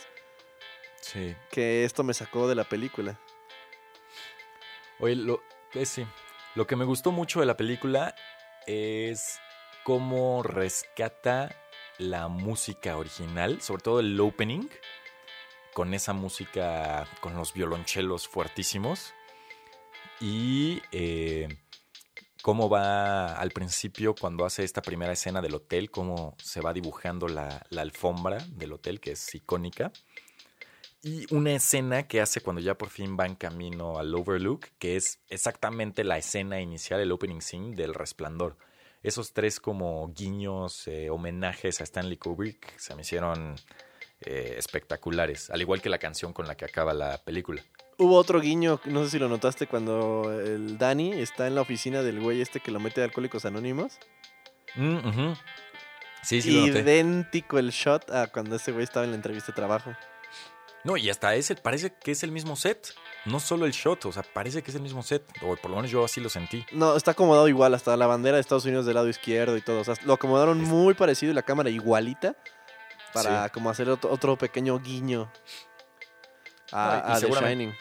Sí. 1.00 1.36
que 1.50 1.84
esto 1.84 2.02
me 2.02 2.14
sacó 2.14 2.48
de 2.48 2.54
la 2.54 2.64
película. 2.64 3.18
Oye, 5.00 5.16
lo, 5.16 5.42
eh, 5.74 5.84
sí. 5.86 6.06
Lo 6.54 6.66
que 6.66 6.76
me 6.76 6.84
gustó 6.84 7.12
mucho 7.12 7.40
de 7.40 7.46
la 7.46 7.56
película 7.56 8.14
es 8.66 9.38
cómo 9.84 10.42
rescata 10.42 11.54
la 11.98 12.28
música 12.28 12.96
original, 12.96 13.60
sobre 13.60 13.82
todo 13.82 14.00
el 14.00 14.18
opening, 14.20 14.68
con 15.74 15.94
esa 15.94 16.12
música, 16.14 17.06
con 17.20 17.36
los 17.36 17.52
violonchelos 17.52 18.26
fuertísimos. 18.26 19.12
Y 20.20 20.82
eh, 20.90 21.48
cómo 22.48 22.70
va 22.70 23.34
al 23.34 23.50
principio, 23.50 24.14
cuando 24.14 24.46
hace 24.46 24.64
esta 24.64 24.80
primera 24.80 25.12
escena 25.12 25.42
del 25.42 25.54
hotel, 25.54 25.90
cómo 25.90 26.34
se 26.38 26.62
va 26.62 26.72
dibujando 26.72 27.28
la, 27.28 27.66
alfombra 27.76 28.38
del 28.48 28.72
hotel, 28.72 29.00
que 29.00 29.10
es 29.10 29.34
icónica. 29.34 29.92
Y 31.02 31.26
una 31.34 31.52
escena 31.52 32.04
que 32.08 32.22
hace 32.22 32.40
cuando 32.40 32.62
ya 32.62 32.78
por 32.78 32.88
fin 32.88 33.18
va 33.20 33.26
en 33.26 33.34
camino 33.34 33.98
al 33.98 34.14
Overlook, 34.14 34.68
que 34.78 34.96
es 34.96 35.20
exactamente 35.28 36.04
la 36.04 36.16
escena 36.16 36.58
inicial, 36.58 37.00
el 37.00 37.12
opening 37.12 37.42
scene 37.42 37.76
del 37.76 37.92
Resplandor. 37.92 38.56
Esos 39.02 39.34
tres 39.34 39.60
como 39.60 40.10
guiños, 40.14 40.88
eh, 40.88 41.10
homenajes 41.10 41.82
a 41.82 41.84
Stanley 41.84 42.16
Kubrick 42.16 42.78
se 42.78 42.94
me 42.94 43.02
hicieron 43.02 43.56
eh, 44.22 44.54
espectaculares, 44.56 45.50
al 45.50 45.60
igual 45.60 45.82
que 45.82 45.90
la 45.90 45.98
canción 45.98 46.32
con 46.32 46.46
la 46.46 46.56
que 46.56 46.64
acaba 46.64 46.94
la 46.94 47.22
película. 47.22 47.62
Hubo 48.00 48.16
otro 48.16 48.40
guiño, 48.40 48.80
no 48.84 49.02
sé 49.04 49.10
si 49.10 49.18
lo 49.18 49.28
notaste, 49.28 49.66
cuando 49.66 50.30
el 50.40 50.78
Danny 50.78 51.12
está 51.20 51.48
en 51.48 51.56
la 51.56 51.62
oficina 51.62 52.02
del 52.02 52.20
güey 52.20 52.40
este 52.40 52.60
que 52.60 52.70
lo 52.70 52.78
mete 52.78 53.00
de 53.00 53.06
Alcohólicos 53.06 53.44
Anónimos. 53.44 53.98
Mm. 54.76 55.32
Sí, 56.22 56.40
sí, 56.42 56.52
lo 56.52 56.66
noté. 56.68 56.78
Idéntico 56.80 57.58
el 57.58 57.70
shot 57.70 58.08
a 58.10 58.28
cuando 58.28 58.54
ese 58.56 58.70
güey 58.70 58.84
estaba 58.84 59.04
en 59.04 59.10
la 59.10 59.16
entrevista 59.16 59.48
de 59.50 59.56
trabajo. 59.56 59.94
No, 60.84 60.96
y 60.96 61.10
hasta 61.10 61.34
ese 61.34 61.56
parece 61.56 61.92
que 61.92 62.12
es 62.12 62.22
el 62.22 62.30
mismo 62.30 62.54
set. 62.54 62.94
No 63.24 63.40
solo 63.40 63.66
el 63.66 63.72
shot, 63.72 64.04
o 64.06 64.12
sea, 64.12 64.22
parece 64.22 64.62
que 64.62 64.70
es 64.70 64.76
el 64.76 64.82
mismo 64.82 65.02
set. 65.02 65.24
O 65.42 65.56
por 65.56 65.70
lo 65.70 65.76
menos 65.76 65.90
yo 65.90 66.04
así 66.04 66.20
lo 66.20 66.28
sentí. 66.28 66.64
No, 66.70 66.96
está 66.96 67.10
acomodado 67.10 67.48
igual, 67.48 67.74
hasta 67.74 67.96
la 67.96 68.06
bandera 68.06 68.36
de 68.36 68.40
Estados 68.42 68.64
Unidos 68.64 68.86
del 68.86 68.94
lado 68.94 69.08
izquierdo 69.08 69.56
y 69.56 69.60
todo. 69.60 69.80
O 69.80 69.84
sea, 69.84 69.94
lo 70.04 70.12
acomodaron 70.14 70.60
Es- 70.62 70.68
muy 70.68 70.94
parecido 70.94 71.32
y 71.32 71.34
la 71.34 71.42
cámara 71.42 71.68
igualita 71.68 72.36
para 73.12 73.46
Sí. 73.46 73.50
como 73.54 73.70
hacer 73.70 73.88
otro, 73.90 74.08
otro 74.12 74.38
pequeño 74.38 74.78
guiño 74.78 75.30
a, 76.70 77.02
No, 77.04 77.08
y- 77.08 77.12
y 77.12 77.16
a 77.16 77.20
The 77.40 77.44
Shining. 77.48 77.74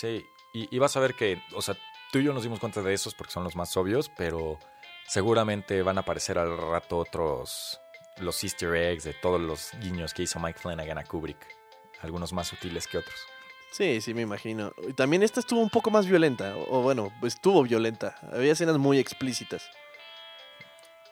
Sí, 0.00 0.26
y, 0.52 0.74
y 0.74 0.78
vas 0.78 0.96
a 0.96 1.00
ver 1.00 1.14
que, 1.14 1.42
o 1.54 1.62
sea, 1.62 1.76
tú 2.12 2.18
y 2.18 2.24
yo 2.24 2.32
nos 2.32 2.42
dimos 2.42 2.60
cuenta 2.60 2.82
de 2.82 2.92
esos 2.94 3.14
porque 3.14 3.32
son 3.32 3.44
los 3.44 3.56
más 3.56 3.76
obvios, 3.76 4.10
pero 4.16 4.58
seguramente 5.06 5.82
van 5.82 5.98
a 5.98 6.02
aparecer 6.02 6.38
al 6.38 6.56
rato 6.56 6.98
otros, 6.98 7.80
los 8.18 8.42
easter 8.42 8.74
eggs 8.74 9.04
de 9.04 9.14
todos 9.14 9.40
los 9.40 9.70
guiños 9.80 10.14
que 10.14 10.22
hizo 10.22 10.38
Mike 10.40 10.58
Flanagan 10.58 10.98
a 10.98 11.04
Kubrick. 11.04 11.46
Algunos 12.00 12.32
más 12.32 12.48
sutiles 12.48 12.86
que 12.86 12.98
otros. 12.98 13.16
Sí, 13.70 14.00
sí, 14.00 14.14
me 14.14 14.22
imagino. 14.22 14.72
También 14.96 15.22
esta 15.22 15.40
estuvo 15.40 15.60
un 15.60 15.70
poco 15.70 15.90
más 15.90 16.06
violenta, 16.06 16.56
o, 16.56 16.78
o 16.78 16.82
bueno, 16.82 17.12
estuvo 17.22 17.62
violenta. 17.62 18.16
Había 18.32 18.52
escenas 18.52 18.78
muy 18.78 18.98
explícitas. 18.98 19.68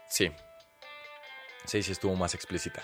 Sí, 0.09 0.31
Sí, 1.65 1.83
sí 1.83 1.93
estuvo 1.93 2.15
más 2.17 2.35
explícita. 2.35 2.83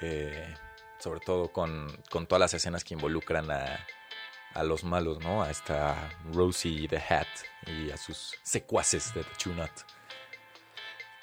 Eh, 0.00 0.54
sobre 0.98 1.20
todo 1.20 1.52
con, 1.52 1.88
con, 2.10 2.26
todas 2.26 2.40
las 2.40 2.54
escenas 2.54 2.84
que 2.84 2.94
involucran 2.94 3.50
a, 3.50 3.86
a, 4.54 4.62
los 4.62 4.84
malos, 4.84 5.20
¿no? 5.20 5.42
A 5.42 5.50
esta 5.50 6.10
Rosie 6.32 6.88
the 6.88 6.96
Hat 6.96 7.26
y 7.66 7.90
a 7.90 7.96
sus 7.96 8.34
secuaces 8.42 9.12
de 9.14 9.24
The 9.24 9.50
Nut. 9.50 9.70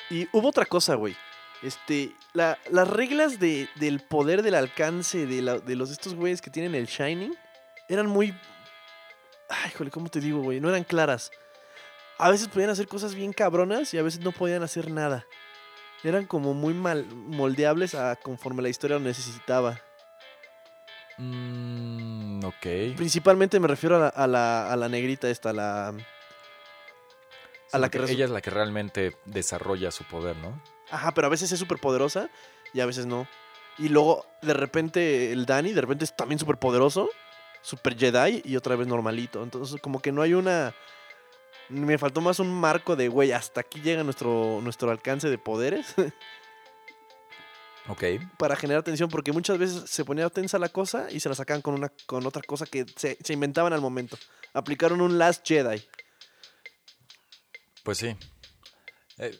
Y 0.10 0.28
hubo 0.32 0.50
otra 0.50 0.66
cosa, 0.66 0.96
güey. 0.96 1.16
Este, 1.64 2.16
la, 2.34 2.58
las 2.70 2.88
reglas 2.88 3.40
de, 3.40 3.70
del 3.76 4.00
poder, 4.02 4.42
del 4.42 4.56
alcance 4.56 5.26
de, 5.26 5.42
de 5.60 5.76
los 5.76 5.92
estos 5.92 6.16
güeyes 6.16 6.42
que 6.42 6.50
tienen 6.50 6.76
el 6.76 6.88
Shining 6.88 7.34
eran 7.88 8.08
muy. 8.08 8.34
Ay, 9.50 9.72
joder, 9.72 9.92
¿cómo 9.92 10.10
te 10.10 10.20
digo, 10.20 10.42
güey? 10.42 10.60
No 10.60 10.70
eran 10.70 10.84
claras. 10.84 11.32
A 12.18 12.30
veces 12.30 12.48
podían 12.48 12.70
hacer 12.70 12.88
cosas 12.88 13.16
bien 13.16 13.34
cabronas 13.34 13.94
y 13.94 13.98
a 13.98 14.04
veces 14.04 14.22
no 14.22 14.32
podían 14.32 14.64
hacer 14.64 14.92
nada. 14.92 15.26
Eran 16.04 16.26
como 16.26 16.54
muy 16.54 16.74
mal 16.74 17.06
moldeables 17.14 17.96
a 17.96 18.16
conforme 18.16 18.62
la 18.62 18.70
historia 18.70 18.98
lo 18.98 19.04
necesitaba. 19.04 19.82
Mm, 21.22 22.44
ok. 22.44 22.96
Principalmente 22.96 23.60
me 23.60 23.68
refiero 23.68 23.98
a 23.98 24.00
la, 24.00 24.08
a 24.08 24.28
la, 24.28 24.72
a 24.72 24.76
la 24.76 24.90
negrita 24.90 25.30
esta, 25.30 25.54
la. 25.54 25.94
A 27.72 27.78
la 27.78 27.90
que 27.90 28.00
ella 28.00 28.26
es 28.26 28.32
la 28.32 28.42
que 28.42 28.50
realmente 28.50 29.16
desarrolla 29.26 29.92
su 29.92 30.04
poder, 30.04 30.36
¿no? 30.38 30.62
Ajá, 30.90 31.14
pero 31.14 31.28
a 31.28 31.30
veces 31.30 31.52
es 31.52 31.60
súper 31.60 31.78
poderosa 31.78 32.30
y 32.74 32.82
a 32.82 32.86
veces 32.86 33.06
no. 33.06 33.28
Y 33.78 33.90
luego, 33.90 34.26
de 34.42 34.54
repente, 34.54 35.32
el 35.32 35.46
Danny, 35.46 35.72
de 35.72 35.82
repente 35.82 36.04
es 36.04 36.16
también 36.16 36.40
súper 36.40 36.58
poderoso, 36.58 37.10
súper 37.62 37.98
Jedi 37.98 38.42
y 38.44 38.58
otra 38.58 38.76
vez 38.76 38.88
normalito. 38.88 39.44
Entonces, 39.44 39.80
como 39.80 40.02
que 40.02 40.12
no 40.12 40.22
hay 40.22 40.34
una. 40.34 40.74
Me 41.70 41.98
faltó 41.98 42.20
más 42.20 42.40
un 42.40 42.52
marco 42.52 42.96
de, 42.96 43.08
güey, 43.08 43.32
hasta 43.32 43.62
aquí 43.62 43.80
llega 43.80 44.04
nuestro, 44.04 44.60
nuestro 44.62 44.92
alcance 44.92 45.30
de 45.30 45.38
poderes. 45.38 45.94
ok. 47.88 48.04
Para 48.38 48.56
generar 48.56 48.84
tensión, 48.84 49.10
porque 49.10 49.32
muchas 49.32 49.58
veces 49.58 49.90
se 49.90 50.06
ponía 50.06 50.30
tensa 50.30 50.60
la 50.60 50.70
cosa 50.70 51.08
y 51.12 51.20
se 51.20 51.30
la 51.30 51.36
sacaban 51.36 51.62
con, 51.62 51.74
una, 51.74 51.92
con 52.06 52.26
otra 52.26 52.42
cosa 52.42 52.66
que 52.66 52.86
se, 52.96 53.18
se 53.24 53.34
inventaban 53.34 53.74
al 53.74 53.82
momento. 53.82 54.18
Aplicaron 54.54 55.02
un 55.02 55.18
Last 55.18 55.48
Jedi. 55.48 55.84
Pues 57.84 57.98
sí. 57.98 58.16
Eh, 59.18 59.40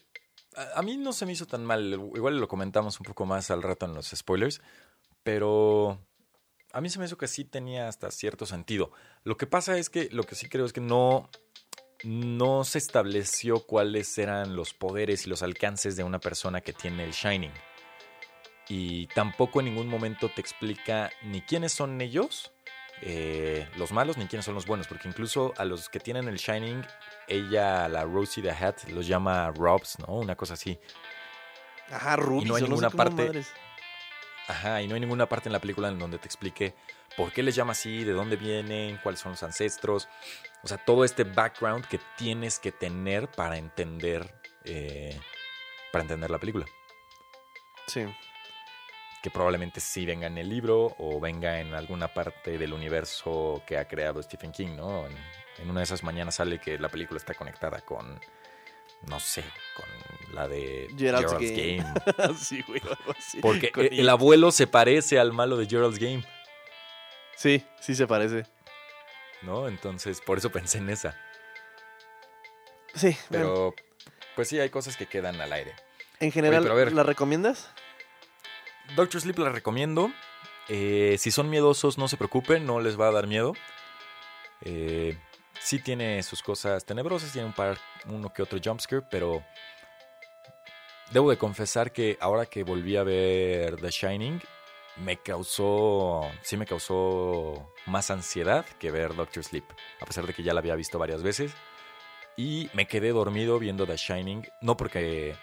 a, 0.74 0.82
mí 0.82 0.96
no 0.96 1.12
se 1.12 1.26
me 1.26 1.32
hizo 1.32 1.46
tan 1.46 1.64
mal. 1.64 1.92
Igual 2.14 2.38
lo 2.38 2.48
comentamos 2.48 2.98
un 3.00 3.04
poco 3.04 3.26
más 3.26 3.50
al 3.50 3.62
rato 3.62 3.86
en 3.86 3.94
los 3.94 4.08
spoilers. 4.08 4.60
Pero 5.22 6.00
a 6.72 6.80
mí 6.80 6.88
se 6.88 6.98
me 6.98 7.04
hizo 7.04 7.18
que 7.18 7.28
sí 7.28 7.44
tenía 7.44 7.88
hasta 7.88 8.10
cierto 8.10 8.46
sentido. 8.46 8.90
Lo 9.24 9.36
que 9.36 9.46
pasa 9.46 9.76
es 9.78 9.90
que 9.90 10.08
lo 10.10 10.24
que 10.24 10.34
sí 10.34 10.48
creo 10.48 10.64
es 10.64 10.72
que 10.72 10.80
no, 10.80 11.30
no 12.04 12.64
se 12.64 12.78
estableció 12.78 13.64
cuáles 13.66 14.16
eran 14.18 14.56
los 14.56 14.74
poderes 14.74 15.26
y 15.26 15.30
los 15.30 15.42
alcances 15.42 15.96
de 15.96 16.04
una 16.04 16.18
persona 16.18 16.60
que 16.60 16.72
tiene 16.72 17.04
el 17.04 17.12
Shining. 17.12 17.52
Y 18.68 19.06
tampoco 19.08 19.60
en 19.60 19.66
ningún 19.66 19.88
momento 19.88 20.28
te 20.28 20.40
explica 20.40 21.10
ni 21.22 21.42
quiénes 21.42 21.72
son 21.72 22.00
ellos, 22.00 22.52
eh, 23.02 23.68
los 23.76 23.92
malos, 23.92 24.16
ni 24.16 24.26
quiénes 24.26 24.44
son 24.46 24.54
los 24.54 24.66
buenos. 24.66 24.86
Porque 24.86 25.08
incluso 25.08 25.52
a 25.56 25.64
los 25.64 25.88
que 25.88 26.00
tienen 26.00 26.28
el 26.28 26.36
Shining 26.36 26.84
ella, 27.28 27.88
la 27.88 28.04
Rosie 28.04 28.42
the 28.42 28.50
Hat, 28.50 28.84
los 28.88 29.06
llama 29.06 29.50
Robs, 29.50 29.98
¿no? 29.98 30.14
Una 30.14 30.36
cosa 30.36 30.54
así. 30.54 30.78
Ajá, 31.90 32.16
Rubies. 32.16 32.44
Y 32.44 32.48
no 32.48 32.54
hay 32.56 32.62
ninguna 32.62 32.90
parte. 32.90 33.44
Ajá, 34.48 34.82
y 34.82 34.88
no 34.88 34.94
hay 34.94 35.00
ninguna 35.00 35.28
parte 35.28 35.48
en 35.48 35.52
la 35.52 35.60
película 35.60 35.88
en 35.88 35.98
donde 35.98 36.18
te 36.18 36.26
explique 36.26 36.74
por 37.16 37.32
qué 37.32 37.42
les 37.42 37.54
llama 37.54 37.72
así, 37.72 38.04
de 38.04 38.12
dónde 38.12 38.36
vienen, 38.36 38.98
cuáles 39.02 39.20
son 39.20 39.32
los 39.32 39.42
ancestros. 39.42 40.08
O 40.62 40.68
sea, 40.68 40.78
todo 40.78 41.04
este 41.04 41.24
background 41.24 41.86
que 41.86 42.00
tienes 42.16 42.58
que 42.58 42.72
tener 42.72 43.28
para 43.28 43.56
entender. 43.56 44.34
Eh, 44.64 45.18
para 45.92 46.02
entender 46.02 46.30
la 46.30 46.38
película. 46.38 46.66
Sí. 47.86 48.06
Que 49.22 49.30
probablemente 49.30 49.80
sí 49.80 50.04
venga 50.04 50.26
en 50.26 50.36
el 50.36 50.48
libro 50.48 50.96
o 50.98 51.20
venga 51.20 51.60
en 51.60 51.74
alguna 51.74 52.08
parte 52.08 52.58
del 52.58 52.72
universo 52.72 53.62
que 53.66 53.78
ha 53.78 53.86
creado 53.86 54.22
Stephen 54.22 54.50
King, 54.50 54.76
¿no? 54.76 55.06
en 55.58 55.70
una 55.70 55.80
de 55.80 55.84
esas 55.84 56.02
mañanas 56.02 56.36
sale 56.36 56.58
que 56.58 56.78
la 56.78 56.88
película 56.88 57.18
está 57.18 57.34
conectada 57.34 57.80
con, 57.82 58.20
no 59.06 59.20
sé, 59.20 59.44
con 59.76 60.34
la 60.34 60.48
de 60.48 60.88
Gerald's, 60.96 61.32
Game. 61.32 61.84
sí, 62.38 62.64
güey, 62.66 62.80
Porque 63.40 63.70
el, 63.74 64.08
abuelo 64.08 64.50
se 64.50 64.66
parece 64.66 65.18
al 65.18 65.32
malo 65.32 65.56
de 65.56 65.66
Gerald's 65.66 65.98
Game. 65.98 66.24
Sí, 67.36 67.64
sí 67.80 67.94
se 67.94 68.06
parece. 68.06 68.46
¿No? 69.42 69.68
Entonces, 69.68 70.20
por 70.20 70.38
eso 70.38 70.50
pensé 70.50 70.78
en 70.78 70.90
esa. 70.90 71.18
Sí. 72.94 73.16
Pero, 73.30 73.74
pues 74.36 74.48
sí, 74.48 74.60
hay 74.60 74.70
cosas 74.70 74.96
que 74.96 75.06
quedan 75.06 75.40
al 75.40 75.52
aire. 75.52 75.74
En 76.20 76.30
general, 76.30 76.94
¿la 76.94 77.02
recomiendas? 77.02 77.70
Doctor 78.96 79.20
Sleep 79.20 79.38
la 79.38 79.50
recomiendo. 79.50 80.12
Eh, 80.68 81.16
si 81.18 81.30
son 81.30 81.48
miedosos, 81.50 81.98
no 81.98 82.08
se 82.08 82.16
preocupen, 82.16 82.66
no 82.66 82.80
les 82.80 83.00
va 83.00 83.08
a 83.08 83.12
dar 83.12 83.26
miedo. 83.26 83.54
Eh, 84.62 85.18
sí 85.60 85.78
tiene 85.78 86.22
sus 86.22 86.42
cosas 86.42 86.84
tenebrosas, 86.84 87.32
tiene 87.32 87.46
un 87.46 87.54
par, 87.54 87.78
uno 88.06 88.32
que 88.32 88.42
otro 88.42 88.58
jumpscare, 88.62 89.02
pero 89.10 89.42
debo 91.10 91.30
de 91.30 91.38
confesar 91.38 91.92
que 91.92 92.18
ahora 92.20 92.46
que 92.46 92.64
volví 92.64 92.96
a 92.96 93.02
ver 93.02 93.76
The 93.76 93.90
Shining, 93.90 94.40
me 94.96 95.16
causó, 95.16 96.30
sí 96.42 96.56
me 96.56 96.66
causó 96.66 97.72
más 97.86 98.10
ansiedad 98.10 98.66
que 98.78 98.90
ver 98.90 99.14
Doctor 99.14 99.42
Sleep, 99.42 99.64
a 100.00 100.04
pesar 100.04 100.26
de 100.26 100.34
que 100.34 100.42
ya 100.42 100.52
la 100.52 100.60
había 100.60 100.76
visto 100.76 100.98
varias 100.98 101.22
veces. 101.22 101.54
Y 102.36 102.70
me 102.72 102.86
quedé 102.86 103.10
dormido 103.10 103.58
viendo 103.58 103.86
The 103.86 103.96
Shining, 103.96 104.48
no 104.60 104.76
porque 104.76 105.34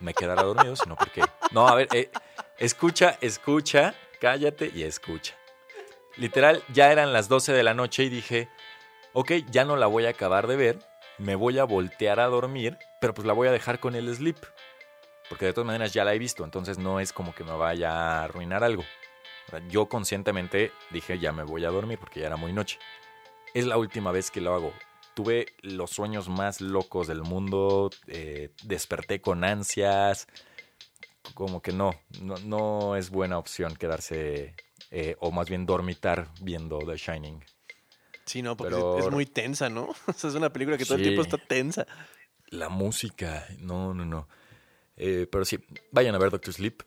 me 0.00 0.14
quedara 0.14 0.42
dormido, 0.42 0.76
sino 0.76 0.96
porque... 0.96 1.22
No, 1.52 1.68
a 1.68 1.74
ver, 1.74 1.88
eh, 1.92 2.10
escucha, 2.58 3.18
escucha, 3.20 3.94
cállate 4.20 4.70
y 4.74 4.82
escucha. 4.82 5.34
Literal, 6.16 6.62
ya 6.72 6.90
eran 6.92 7.12
las 7.12 7.28
12 7.28 7.52
de 7.52 7.62
la 7.62 7.74
noche 7.74 8.04
y 8.04 8.08
dije, 8.08 8.48
ok, 9.12 9.32
ya 9.50 9.64
no 9.64 9.76
la 9.76 9.86
voy 9.86 10.06
a 10.06 10.10
acabar 10.10 10.46
de 10.46 10.56
ver, 10.56 10.78
me 11.18 11.34
voy 11.34 11.58
a 11.58 11.64
voltear 11.64 12.20
a 12.20 12.26
dormir, 12.26 12.78
pero 13.00 13.14
pues 13.14 13.26
la 13.26 13.32
voy 13.32 13.48
a 13.48 13.52
dejar 13.52 13.80
con 13.80 13.94
el 13.94 14.14
sleep. 14.14 14.38
Porque 15.28 15.46
de 15.46 15.52
todas 15.52 15.66
maneras 15.66 15.92
ya 15.92 16.04
la 16.04 16.14
he 16.14 16.18
visto, 16.18 16.44
entonces 16.44 16.78
no 16.78 17.00
es 17.00 17.12
como 17.12 17.34
que 17.34 17.44
me 17.44 17.52
vaya 17.52 17.90
a 17.90 18.24
arruinar 18.24 18.62
algo. 18.62 18.84
yo 19.68 19.86
conscientemente 19.86 20.72
dije 20.90 21.18
ya 21.18 21.32
me 21.32 21.42
voy 21.42 21.64
a 21.64 21.70
dormir 21.70 21.98
porque 21.98 22.20
ya 22.20 22.26
era 22.26 22.36
muy 22.36 22.52
noche. 22.52 22.78
Es 23.54 23.66
la 23.66 23.76
última 23.76 24.12
vez 24.12 24.30
que 24.30 24.40
lo 24.40 24.54
hago. 24.54 24.72
Tuve 25.16 25.46
los 25.62 25.92
sueños 25.92 26.28
más 26.28 26.60
locos 26.60 27.06
del 27.06 27.22
mundo, 27.22 27.88
eh, 28.06 28.50
desperté 28.64 29.22
con 29.22 29.44
ansias, 29.44 30.28
como 31.32 31.62
que 31.62 31.72
no, 31.72 31.98
no, 32.44 32.96
es 32.96 33.08
buena 33.08 33.38
opción 33.38 33.76
quedarse, 33.76 34.54
eh, 34.90 35.16
o 35.18 35.30
más 35.30 35.48
bien 35.48 35.64
dormitar 35.64 36.28
viendo 36.42 36.80
The 36.80 36.98
Shining. 36.98 37.42
Sí, 38.26 38.42
no, 38.42 38.58
porque 38.58 38.76
es 38.98 39.10
muy 39.10 39.24
tensa, 39.24 39.70
¿no? 39.70 39.88
O 40.06 40.12
sea, 40.12 40.28
es 40.28 40.36
una 40.36 40.52
película 40.52 40.76
que 40.76 40.84
todo 40.84 40.96
el 40.98 41.04
tiempo 41.04 41.22
está 41.22 41.38
tensa. 41.38 41.86
La 42.48 42.68
música, 42.68 43.46
no, 43.58 43.94
no, 43.94 44.04
no. 44.04 44.28
Eh, 44.98 45.26
pero 45.32 45.46
sí, 45.46 45.58
vayan 45.92 46.14
a 46.14 46.18
ver 46.18 46.28
Doctor 46.28 46.52
Sleep 46.52 46.82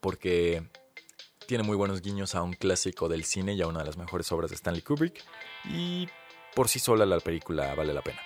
porque 0.00 0.68
tiene 1.46 1.62
muy 1.62 1.76
buenos 1.76 2.02
guiños 2.02 2.34
a 2.34 2.42
un 2.42 2.54
clásico 2.54 3.08
del 3.08 3.22
cine 3.22 3.54
y 3.54 3.62
a 3.62 3.68
una 3.68 3.78
de 3.78 3.86
las 3.86 3.96
mejores 3.96 4.32
obras 4.32 4.50
de 4.50 4.56
Stanley 4.56 4.82
Kubrick. 4.82 5.22
Y 5.64 6.08
por 6.54 6.68
sí 6.68 6.78
sola 6.78 7.06
la 7.06 7.20
película 7.20 7.74
vale 7.74 7.92
la 7.92 8.02
pena. 8.02 8.20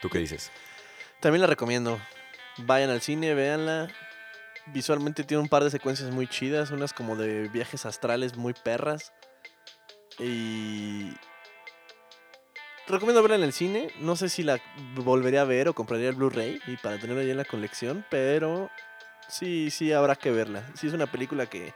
¿Tú 0.00 0.08
qué 0.08 0.18
dices? 0.18 0.50
También 1.20 1.42
la 1.42 1.46
recomiendo. 1.46 2.00
Vayan 2.58 2.90
al 2.90 3.00
cine, 3.00 3.34
véanla. 3.34 3.88
Visualmente 4.66 5.24
tiene 5.24 5.42
un 5.42 5.48
par 5.48 5.64
de 5.64 5.70
secuencias 5.70 6.10
muy 6.10 6.26
chidas, 6.26 6.70
unas 6.70 6.92
como 6.92 7.16
de 7.16 7.48
viajes 7.48 7.86
astrales 7.86 8.36
muy 8.36 8.54
perras. 8.54 9.12
Y 10.18 11.12
recomiendo 12.86 13.22
verla 13.22 13.36
en 13.36 13.42
el 13.42 13.52
cine. 13.52 13.92
No 13.98 14.16
sé 14.16 14.28
si 14.28 14.42
la 14.42 14.60
volvería 14.94 15.42
a 15.42 15.44
ver 15.44 15.68
o 15.68 15.74
compraría 15.74 16.08
el 16.08 16.16
Blu-ray 16.16 16.60
y 16.66 16.76
para 16.76 16.98
tenerla 16.98 17.22
ahí 17.22 17.30
en 17.30 17.36
la 17.36 17.44
colección, 17.44 18.04
pero 18.10 18.70
sí, 19.28 19.70
sí 19.70 19.92
habrá 19.92 20.16
que 20.16 20.30
verla. 20.30 20.70
Sí 20.74 20.86
es 20.86 20.92
una 20.92 21.10
película 21.10 21.46
que, 21.46 21.74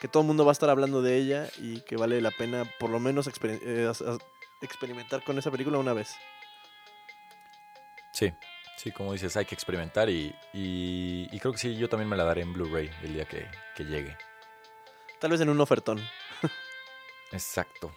que 0.00 0.08
todo 0.08 0.22
el 0.22 0.26
mundo 0.26 0.44
va 0.44 0.52
a 0.52 0.52
estar 0.52 0.70
hablando 0.70 1.02
de 1.02 1.16
ella 1.16 1.48
y 1.58 1.80
que 1.82 1.96
vale 1.96 2.20
la 2.20 2.30
pena 2.30 2.64
por 2.78 2.90
lo 2.90 3.00
menos 3.00 3.28
eh, 3.42 3.92
experimentar 4.66 5.22
con 5.22 5.38
esa 5.38 5.50
película 5.50 5.78
una 5.78 5.92
vez. 5.92 6.16
Sí, 8.12 8.32
sí, 8.76 8.92
como 8.92 9.12
dices, 9.12 9.36
hay 9.36 9.44
que 9.44 9.54
experimentar 9.54 10.08
y, 10.08 10.34
y, 10.52 11.38
creo 11.40 11.52
que 11.52 11.58
sí, 11.58 11.76
yo 11.76 11.88
también 11.88 12.08
me 12.08 12.16
la 12.16 12.24
daré 12.24 12.42
en 12.42 12.52
Blu-ray 12.52 12.90
el 13.02 13.14
día 13.14 13.24
que, 13.24 13.46
que 13.74 13.84
llegue. 13.84 14.16
Tal 15.18 15.30
vez 15.30 15.40
en 15.40 15.48
un 15.48 15.60
ofertón. 15.60 16.00
Exacto. 17.32 17.94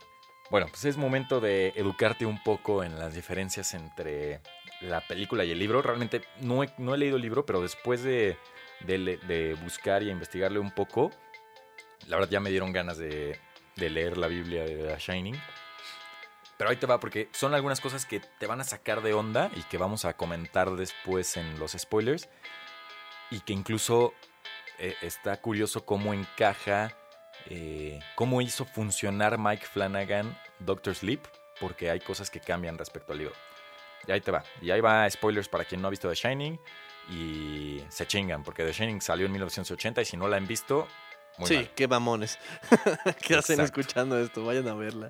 Bueno, 0.49 0.67
pues 0.69 0.85
es 0.85 0.97
momento 0.97 1.41
de 1.41 1.73
educarte 1.75 2.25
un 2.25 2.41
poco 2.41 2.83
en 2.83 2.97
las 2.97 3.13
diferencias 3.13 3.73
entre 3.73 4.41
la 4.81 5.01
película 5.01 5.43
y 5.43 5.51
el 5.51 5.59
libro. 5.59 5.81
Realmente 5.81 6.21
no 6.41 6.63
he, 6.63 6.73
no 6.77 6.95
he 6.95 6.97
leído 6.97 7.17
el 7.17 7.21
libro, 7.21 7.45
pero 7.45 7.61
después 7.61 8.01
de, 8.03 8.37
de, 8.85 9.57
buscar 9.61 10.03
y 10.03 10.09
investigarle 10.09 10.59
un 10.59 10.71
poco, 10.71 11.11
la 12.07 12.15
verdad 12.15 12.31
ya 12.31 12.39
me 12.39 12.49
dieron 12.49 12.71
ganas 12.71 12.97
de, 12.97 13.39
de 13.75 13.89
leer 13.89 14.17
la 14.17 14.27
Biblia 14.27 14.63
de 14.63 14.75
The 14.75 14.97
Shining. 14.97 15.35
Pero 16.57 16.71
ahí 16.71 16.77
te 16.77 16.87
va, 16.87 16.99
porque 16.99 17.29
son 17.33 17.53
algunas 17.53 17.79
cosas 17.79 18.05
que 18.05 18.19
te 18.19 18.47
van 18.47 18.59
a 18.61 18.63
sacar 18.63 19.01
de 19.01 19.13
onda 19.13 19.51
y 19.55 19.61
que 19.63 19.77
vamos 19.77 20.05
a 20.05 20.13
comentar 20.17 20.75
después 20.75 21.37
en 21.37 21.59
los 21.59 21.73
spoilers. 21.73 22.29
Y 23.29 23.41
que 23.41 23.53
incluso 23.53 24.13
eh, 24.79 24.95
está 25.01 25.39
curioso 25.39 25.85
cómo 25.85 26.13
encaja, 26.13 26.95
eh, 27.45 27.99
cómo 28.15 28.41
hizo 28.41 28.65
funcionar 28.65 29.37
Mike 29.37 29.65
Flanagan 29.65 30.35
Doctor 30.59 30.95
Sleep, 30.95 31.21
porque 31.59 31.91
hay 31.91 31.99
cosas 31.99 32.31
que 32.31 32.39
cambian 32.39 32.77
respecto 32.77 33.13
al 33.13 33.19
libro. 33.19 33.35
Y 34.07 34.11
ahí 34.11 34.21
te 34.21 34.31
va. 34.31 34.43
Y 34.61 34.71
ahí 34.71 34.81
va 34.81 35.09
spoilers 35.09 35.49
para 35.49 35.65
quien 35.65 35.81
no 35.81 35.87
ha 35.87 35.91
visto 35.91 36.09
The 36.09 36.15
Shining. 36.15 36.59
Y 37.09 37.83
se 37.89 38.07
chingan, 38.07 38.43
porque 38.43 38.63
The 38.63 38.73
Shining 38.73 39.01
salió 39.01 39.27
en 39.27 39.31
1980 39.31 40.01
y 40.01 40.05
si 40.05 40.17
no 40.17 40.27
la 40.27 40.37
han 40.37 40.47
visto, 40.47 40.87
muy 41.37 41.47
sí, 41.47 41.55
mal. 41.55 41.71
qué 41.75 41.87
mamones. 41.87 42.39
¿Qué 43.21 43.35
hacen 43.35 43.61
escuchando 43.61 44.19
esto? 44.19 44.43
Vayan 44.43 44.67
a 44.67 44.73
verla. 44.73 45.09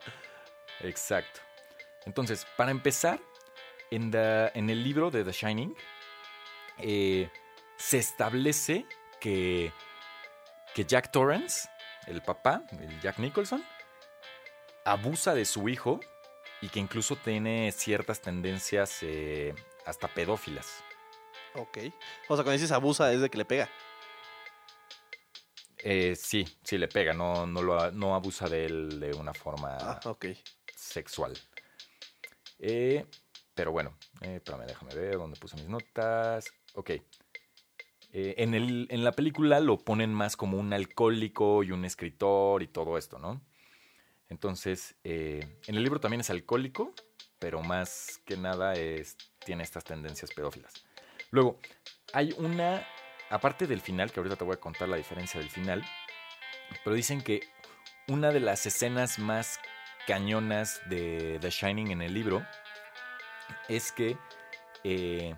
Exacto. 0.82 1.40
Entonces, 2.06 2.46
para 2.58 2.72
empezar, 2.72 3.20
en, 3.92 4.12
the- 4.12 4.52
en 4.54 4.70
el 4.70 4.84
libro 4.84 5.12
de 5.12 5.24
The 5.24 5.32
Shining, 5.32 5.76
eh, 6.80 7.30
se 7.78 7.98
establece 7.98 8.86
que, 9.20 9.72
que 10.74 10.86
Jack 10.86 11.12
Torrance, 11.12 11.68
el 12.06 12.22
papá, 12.22 12.64
el 12.80 13.00
Jack 13.02 13.20
Nicholson, 13.20 13.64
abusa 14.86 15.34
de 15.34 15.46
su 15.46 15.68
hijo 15.70 16.00
y 16.62 16.70
que 16.70 16.80
incluso 16.80 17.16
tiene 17.18 17.72
ciertas 17.72 18.22
tendencias 18.22 19.00
eh, 19.02 19.54
hasta 19.86 20.08
pedófilas. 20.08 20.84
Ok. 21.56 21.78
O 22.30 22.36
sea, 22.36 22.44
cuando 22.44 22.52
dices 22.54 22.72
abusa 22.72 23.12
es 23.12 23.20
de 23.22 23.30
que 23.30 23.38
le 23.38 23.46
pega. 23.46 23.70
Eh, 25.80 26.16
sí, 26.16 26.48
sí 26.64 26.78
le 26.78 26.88
pega, 26.88 27.14
no, 27.14 27.46
no, 27.46 27.62
lo, 27.62 27.92
no 27.92 28.16
abusa 28.16 28.48
de 28.50 28.66
él 28.66 29.00
de 29.00 29.14
una 29.14 29.34
forma 29.34 29.78
Ah, 29.80 30.00
ok. 30.06 30.26
Sexual. 30.88 31.38
Eh, 32.60 33.06
pero 33.54 33.72
bueno, 33.72 33.98
eh, 34.22 34.36
espérame, 34.36 34.68
déjame 34.68 34.96
ver 34.96 35.18
dónde 35.18 35.40
puse 35.40 35.56
mis 35.56 35.68
notas. 35.68 36.54
Ok. 36.76 36.92
Eh, 38.14 38.36
en, 38.38 38.54
el, 38.54 38.88
en 38.90 39.04
la 39.04 39.12
película 39.12 39.60
lo 39.60 39.78
ponen 39.78 40.14
más 40.14 40.38
como 40.38 40.58
un 40.58 40.74
alcohólico 40.74 41.64
y 41.64 41.72
un 41.72 41.84
escritor 41.86 42.64
y 42.64 42.68
todo 42.68 42.98
esto, 42.98 43.20
¿no? 43.20 43.42
Entonces, 44.30 44.96
eh, 45.04 45.60
en 45.68 45.76
el 45.76 45.84
libro 45.84 46.00
también 46.00 46.22
es 46.22 46.30
alcohólico, 46.30 46.94
pero 47.40 47.62
más 47.62 48.22
que 48.26 48.38
nada 48.38 48.74
es, 48.74 49.18
tiene 49.46 49.64
estas 49.64 49.84
tendencias 49.84 50.32
pedófilas. 50.34 50.74
Luego, 51.32 51.60
hay 52.14 52.34
una, 52.38 52.86
aparte 53.30 53.68
del 53.68 53.82
final, 53.82 54.12
que 54.12 54.20
ahorita 54.20 54.36
te 54.36 54.44
voy 54.44 54.54
a 54.54 54.60
contar 54.60 54.90
la 54.90 54.98
diferencia 54.98 55.40
del 55.40 55.50
final, 55.50 55.84
pero 56.84 56.96
dicen 56.96 57.22
que 57.22 57.42
una 58.08 58.32
de 58.32 58.40
las 58.40 58.66
escenas 58.66 59.20
más 59.20 59.60
cañonas 60.08 60.82
de 60.86 61.38
The 61.42 61.50
Shining 61.52 61.92
en 61.92 62.02
el 62.02 62.14
libro 62.14 62.44
es 63.68 63.92
que 63.92 64.18
eh, 64.84 65.36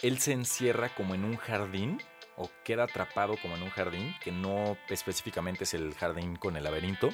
él 0.00 0.18
se 0.20 0.32
encierra 0.32 0.88
como 0.94 1.14
en 1.14 1.24
un 1.24 1.36
jardín 1.36 2.00
o 2.36 2.48
queda 2.64 2.84
atrapado 2.84 3.36
como 3.42 3.56
en 3.56 3.64
un 3.64 3.70
jardín, 3.70 4.14
que 4.22 4.30
no 4.30 4.78
específicamente 4.88 5.64
es 5.64 5.74
el 5.74 5.92
jardín 5.94 6.36
con 6.36 6.56
el 6.56 6.62
laberinto, 6.62 7.10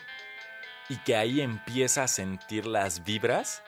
y 0.91 0.99
que 0.99 1.17
ahí 1.17 1.41
empieza 1.41 2.03
a 2.03 2.09
sentir 2.09 2.67
las 2.67 3.05
vibras 3.05 3.63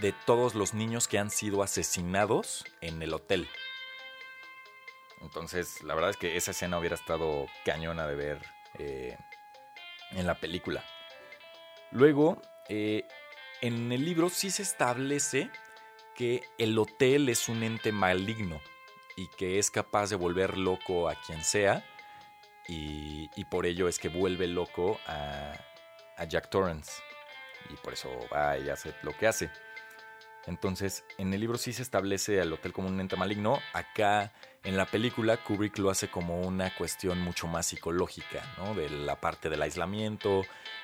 de 0.00 0.12
todos 0.24 0.54
los 0.54 0.72
niños 0.72 1.06
que 1.06 1.18
han 1.18 1.30
sido 1.30 1.62
asesinados 1.62 2.64
en 2.80 3.02
el 3.02 3.12
hotel. 3.12 3.46
Entonces, 5.20 5.82
la 5.82 5.94
verdad 5.94 6.10
es 6.10 6.16
que 6.16 6.36
esa 6.36 6.52
escena 6.52 6.78
hubiera 6.78 6.96
estado 6.96 7.46
cañona 7.66 8.06
de 8.06 8.14
ver 8.14 8.38
eh, 8.78 9.18
en 10.12 10.26
la 10.26 10.36
película. 10.36 10.82
Luego, 11.90 12.40
eh, 12.68 13.06
en 13.60 13.92
el 13.92 14.04
libro 14.04 14.28
sí 14.28 14.50
se 14.50 14.62
establece 14.62 15.50
que 16.14 16.42
el 16.58 16.78
hotel 16.78 17.28
es 17.28 17.48
un 17.48 17.62
ente 17.62 17.92
maligno 17.92 18.60
y 19.16 19.28
que 19.36 19.58
es 19.58 19.70
capaz 19.70 20.10
de 20.10 20.16
volver 20.16 20.58
loco 20.58 21.08
a 21.08 21.14
quien 21.26 21.42
sea 21.42 21.84
y, 22.66 23.28
por 23.50 23.66
ello 23.66 23.88
es 23.88 23.98
que 23.98 24.08
vuelve 24.08 24.46
loco 24.46 24.98
a, 25.06 25.52
a 26.16 26.24
Jack 26.24 26.48
Torrance 26.48 26.92
y 27.70 27.74
por 27.76 27.92
eso 27.92 28.10
va 28.32 28.58
y 28.58 28.68
hace 28.68 28.94
lo 29.02 29.16
que 29.16 29.26
hace. 29.26 29.50
Entonces, 30.46 31.04
en 31.18 31.32
el 31.32 31.40
libro 31.40 31.56
sí 31.56 31.72
se 31.72 31.82
establece 31.82 32.40
al 32.40 32.52
hotel 32.52 32.72
como 32.72 32.88
un 32.88 33.00
ente 33.00 33.16
maligno. 33.16 33.60
Acá, 33.72 34.32
en 34.62 34.76
la 34.76 34.86
película, 34.86 35.38
Kubrick 35.38 35.78
lo 35.78 35.90
hace 35.90 36.08
como 36.08 36.42
una 36.42 36.74
cuestión 36.74 37.20
mucho 37.20 37.46
más 37.46 37.66
psicológica, 37.66 38.42
¿no? 38.58 38.74
De 38.74 38.90
la 38.90 39.20
parte 39.20 39.48
del 39.48 39.62
aislamiento 39.62 40.42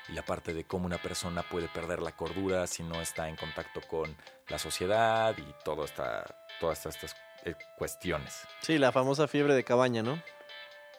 y 0.09 0.13
la 0.13 0.23
parte 0.23 0.53
de 0.53 0.63
cómo 0.63 0.85
una 0.85 0.97
persona 0.97 1.43
puede 1.43 1.67
perder 1.67 2.01
la 2.01 2.15
cordura 2.15 2.65
si 2.67 2.83
no 2.83 3.01
está 3.01 3.29
en 3.29 3.35
contacto 3.35 3.81
con 3.81 4.15
la 4.47 4.57
sociedad 4.57 5.35
y 5.37 5.53
todo 5.63 5.85
esta, 5.85 6.25
todas 6.59 6.85
estas 6.85 7.15
eh, 7.45 7.55
cuestiones. 7.77 8.41
Sí, 8.61 8.77
la 8.77 8.91
famosa 8.91 9.27
fiebre 9.27 9.53
de 9.53 9.63
cabaña, 9.63 10.01
¿no? 10.01 10.21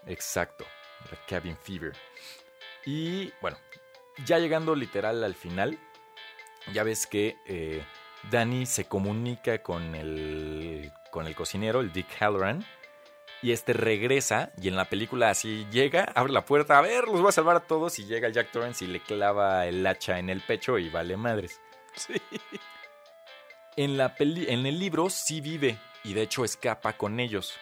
Exacto, 0.06 0.64
la 1.10 1.18
cabin 1.26 1.56
fever. 1.56 1.92
Y 2.84 3.32
bueno, 3.40 3.58
ya 4.24 4.38
llegando 4.38 4.74
literal 4.74 5.22
al 5.22 5.34
final, 5.34 5.78
ya 6.72 6.82
ves 6.82 7.06
que 7.06 7.36
eh, 7.46 7.84
Danny 8.30 8.66
se 8.66 8.84
comunica 8.86 9.62
con 9.62 9.94
el, 9.94 10.92
con 11.10 11.26
el 11.26 11.34
cocinero, 11.34 11.80
el 11.80 11.92
Dick 11.92 12.08
Halloran, 12.20 12.64
y 13.42 13.50
este 13.52 13.72
regresa 13.72 14.52
y 14.56 14.68
en 14.68 14.76
la 14.76 14.84
película 14.84 15.30
así 15.30 15.66
llega, 15.70 16.04
abre 16.14 16.32
la 16.32 16.44
puerta, 16.44 16.78
a 16.78 16.82
ver, 16.82 17.08
los 17.08 17.20
voy 17.20 17.28
a 17.30 17.32
salvar 17.32 17.56
a 17.56 17.60
todos 17.60 17.98
y 17.98 18.04
llega 18.04 18.28
Jack 18.28 18.52
Torrance 18.52 18.84
y 18.84 18.88
le 18.88 19.00
clava 19.00 19.66
el 19.66 19.84
hacha 19.86 20.18
en 20.18 20.30
el 20.30 20.40
pecho 20.42 20.78
y 20.78 20.88
vale 20.88 21.16
madres. 21.16 21.60
Sí. 21.96 22.14
En, 23.76 23.96
la 23.98 24.14
peli- 24.14 24.46
en 24.48 24.64
el 24.66 24.78
libro 24.78 25.10
sí 25.10 25.40
vive 25.40 25.78
y 26.04 26.14
de 26.14 26.22
hecho 26.22 26.44
escapa 26.44 26.92
con 26.96 27.18
ellos. 27.18 27.54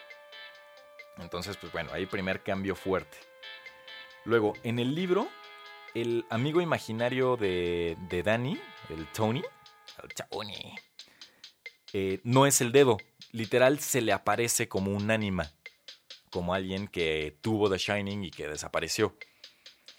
Entonces, 1.18 1.56
pues 1.56 1.72
bueno, 1.72 1.90
ahí 1.92 2.06
primer 2.06 2.42
cambio 2.42 2.76
fuerte. 2.76 3.16
Luego, 4.24 4.52
en 4.62 4.78
el 4.78 4.94
libro, 4.94 5.28
el 5.94 6.26
amigo 6.30 6.60
imaginario 6.60 7.36
de, 7.36 7.96
de 8.08 8.22
Danny, 8.22 8.60
el 8.90 9.06
Tony, 9.12 9.40
el 9.40 9.42
Tony, 9.42 9.42
eh, 11.92 12.20
no 12.24 12.46
es 12.46 12.60
el 12.60 12.72
dedo. 12.72 12.98
Literal 13.32 13.78
se 13.80 14.00
le 14.00 14.12
aparece 14.12 14.68
como 14.68 14.92
un 14.92 15.10
ánima. 15.10 15.50
Como 16.30 16.54
alguien 16.54 16.86
que 16.88 17.36
tuvo 17.40 17.68
The 17.70 17.78
Shining 17.78 18.24
y 18.24 18.30
que 18.30 18.48
desapareció. 18.48 19.16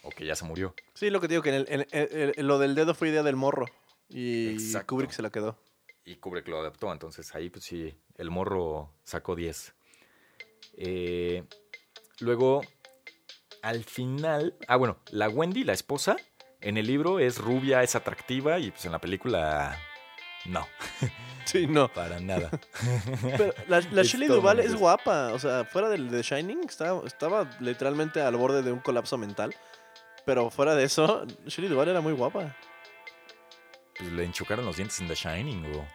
O 0.03 0.09
que 0.09 0.25
ya 0.25 0.35
se 0.35 0.45
murió. 0.45 0.73
Sí, 0.93 1.09
lo 1.09 1.19
que 1.21 1.27
te 1.27 1.33
digo, 1.33 1.43
que 1.43 1.49
en 1.49 1.55
el- 1.55 1.67
en- 1.69 1.87
en- 1.91 2.33
en 2.35 2.47
lo 2.47 2.57
del 2.59 2.73
dedo 2.75 2.93
fue 2.95 3.09
idea 3.09 3.23
del 3.23 3.35
morro. 3.35 3.65
Y 4.09 4.49
Exacto. 4.49 4.95
Kubrick 4.95 5.11
se 5.11 5.21
la 5.21 5.29
quedó. 5.29 5.57
Y 6.05 6.15
Kubrick 6.15 6.47
lo 6.47 6.59
adaptó, 6.59 6.91
entonces 6.91 7.33
ahí 7.35 7.49
pues 7.49 7.63
sí, 7.65 7.93
el 8.17 8.31
morro 8.31 8.91
sacó 9.03 9.35
10. 9.35 9.73
Eh, 10.77 11.43
luego, 12.19 12.61
al 13.61 13.83
final, 13.83 14.55
ah 14.67 14.77
bueno, 14.77 14.97
la 15.11 15.29
Wendy, 15.29 15.63
la 15.63 15.73
esposa, 15.73 16.17
en 16.61 16.77
el 16.77 16.87
libro 16.87 17.19
es 17.19 17.37
rubia, 17.37 17.83
es 17.83 17.95
atractiva 17.95 18.57
y 18.59 18.71
pues 18.71 18.85
en 18.85 18.91
la 18.93 18.99
película 18.99 19.79
no, 20.45 20.67
Sí, 21.45 21.67
no. 21.67 21.88
para 21.91 22.19
nada. 22.19 22.49
Pero 23.38 23.54
la, 23.67 23.82
la 23.91 24.04
Shelley 24.04 24.27
muy 24.30 24.60
es 24.60 24.75
guapa. 24.75 25.34
O 25.34 25.39
sea, 25.39 25.65
fuera 25.65 25.89
del 25.89 26.10
The 26.10 26.21
Shining, 26.21 26.62
estaba, 26.67 27.06
estaba 27.06 27.49
literalmente 27.60 28.21
al 28.21 28.36
borde 28.38 28.62
de 28.62 28.71
un 28.71 28.80
colapso 28.80 29.17
mental. 29.17 29.54
Pero 30.25 30.49
fuera 30.51 30.75
de 30.75 30.84
eso, 30.84 31.25
Shelley 31.47 31.69
Duvall 31.69 31.89
era 31.89 31.99
muy 32.01 32.13
guapa. 32.13 32.56
Pues 33.97 34.12
le 34.12 34.23
enchucaron 34.23 34.65
los 34.65 34.77
dientes 34.77 34.99
en 35.01 35.08
The 35.08 35.15
Shining 35.15 35.65
o... 35.75 35.88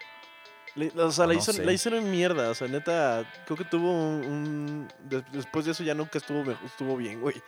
Le- 0.75 0.89
o 1.01 1.11
sea, 1.11 1.25
O 1.25 1.29
la, 1.29 1.35
no 1.35 1.39
hizo, 1.41 1.53
la 1.63 1.73
hicieron 1.73 2.11
mierda. 2.11 2.51
O 2.51 2.55
sea, 2.55 2.69
neta, 2.69 3.25
creo 3.47 3.57
que 3.57 3.65
tuvo 3.65 3.91
un. 3.91 4.27
un- 4.27 4.89
des- 5.09 5.25
después 5.33 5.65
de 5.65 5.71
eso 5.73 5.83
ya 5.85 5.95
nunca 5.95 6.19
estuvo, 6.19 6.45
estuvo 6.67 6.97
bien, 6.97 7.21
güey. 7.21 7.41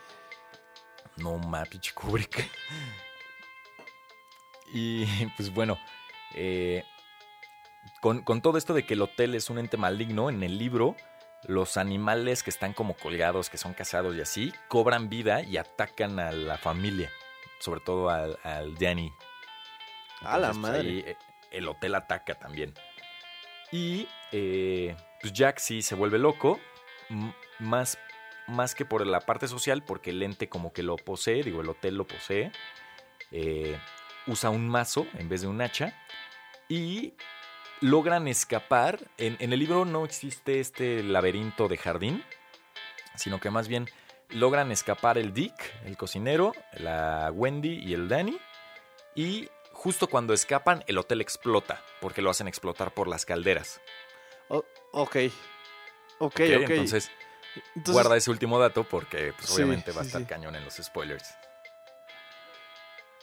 No 1.17 1.37
ma, 1.37 1.63
pinche 1.65 1.91
Kubrick. 1.93 2.49
Y 4.73 5.05
pues 5.35 5.51
bueno, 5.53 5.77
eh, 6.35 6.83
con, 8.01 8.21
con 8.21 8.41
todo 8.41 8.57
esto 8.57 8.73
de 8.73 8.85
que 8.85 8.93
el 8.93 9.01
hotel 9.01 9.35
es 9.35 9.49
un 9.49 9.59
ente 9.59 9.77
maligno, 9.77 10.29
en 10.29 10.43
el 10.43 10.57
libro, 10.57 10.95
los 11.43 11.77
animales 11.77 12.43
que 12.43 12.49
están 12.49 12.73
como 12.73 12.95
colgados, 12.95 13.49
que 13.49 13.57
son 13.57 13.73
cazados 13.73 14.15
y 14.15 14.21
así, 14.21 14.53
cobran 14.67 15.09
vida 15.09 15.41
y 15.41 15.57
atacan 15.57 16.19
a 16.19 16.31
la 16.31 16.57
familia, 16.57 17.09
sobre 17.59 17.81
todo 17.81 18.09
al, 18.09 18.37
al 18.43 18.75
Danny. 18.75 19.11
A 20.21 20.37
la 20.37 20.47
pues, 20.47 20.57
madre. 20.57 20.79
ahí, 20.79 21.03
eh, 21.05 21.17
el 21.51 21.67
hotel 21.67 21.95
ataca 21.95 22.35
también. 22.35 22.73
Y 23.71 24.07
eh, 24.31 24.95
pues 25.21 25.33
Jack 25.33 25.59
sí 25.59 25.81
se 25.81 25.95
vuelve 25.95 26.17
loco, 26.17 26.59
más, 27.59 27.97
más 28.47 28.75
que 28.75 28.85
por 28.85 29.05
la 29.05 29.21
parte 29.21 29.47
social, 29.47 29.83
porque 29.83 30.09
el 30.09 30.23
ente 30.23 30.49
como 30.49 30.73
que 30.73 30.83
lo 30.83 30.95
posee, 30.95 31.43
digo, 31.43 31.61
el 31.61 31.69
hotel 31.69 31.95
lo 31.95 32.05
posee. 32.07 32.51
eh, 33.31 33.77
usa 34.27 34.49
un 34.49 34.67
mazo 34.67 35.07
en 35.17 35.29
vez 35.29 35.41
de 35.41 35.47
un 35.47 35.61
hacha 35.61 35.95
y 36.69 37.13
logran 37.81 38.27
escapar. 38.29 38.99
En, 39.17 39.35
en 39.39 39.51
el 39.51 39.59
libro 39.59 39.83
no 39.83 40.05
existe 40.05 40.59
este 40.61 41.03
laberinto 41.03 41.67
de 41.67 41.77
jardín, 41.77 42.23
sino 43.15 43.39
que 43.41 43.49
más 43.49 43.67
bien 43.67 43.89
logran 44.29 44.71
escapar 44.71 45.17
el 45.17 45.33
Dick, 45.33 45.53
el 45.85 45.97
cocinero, 45.97 46.53
la 46.73 47.31
Wendy 47.33 47.79
y 47.83 47.93
el 47.93 48.07
Danny. 48.07 48.39
Y 49.15 49.49
justo 49.73 50.07
cuando 50.07 50.33
escapan, 50.33 50.83
el 50.87 50.97
hotel 50.97 51.19
explota, 51.19 51.83
porque 51.99 52.21
lo 52.21 52.29
hacen 52.29 52.47
explotar 52.47 52.93
por 52.93 53.07
las 53.07 53.25
calderas. 53.25 53.81
O- 54.49 54.65
ok. 54.91 55.15
Ok, 56.19 56.35
¿ok? 56.35 56.39
Entonces, 56.39 57.09
Entonces, 57.75 57.93
guarda 57.93 58.17
ese 58.17 58.29
último 58.29 58.59
dato 58.59 58.83
porque 58.83 59.33
pues, 59.33 59.47
Sí, 59.49 59.55
obviamente 59.55 59.91
va 59.91 60.01
a 60.01 60.03
sí, 60.03 60.07
estar 60.09 60.21
sí. 60.21 60.27
cañón 60.27 60.55
en 60.55 60.63
los 60.63 60.75
spoilers. 60.75 61.33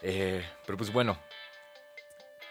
Eh, 0.03 0.45
pero 0.65 0.77
pues 0.77 0.93
bueno. 0.93 1.19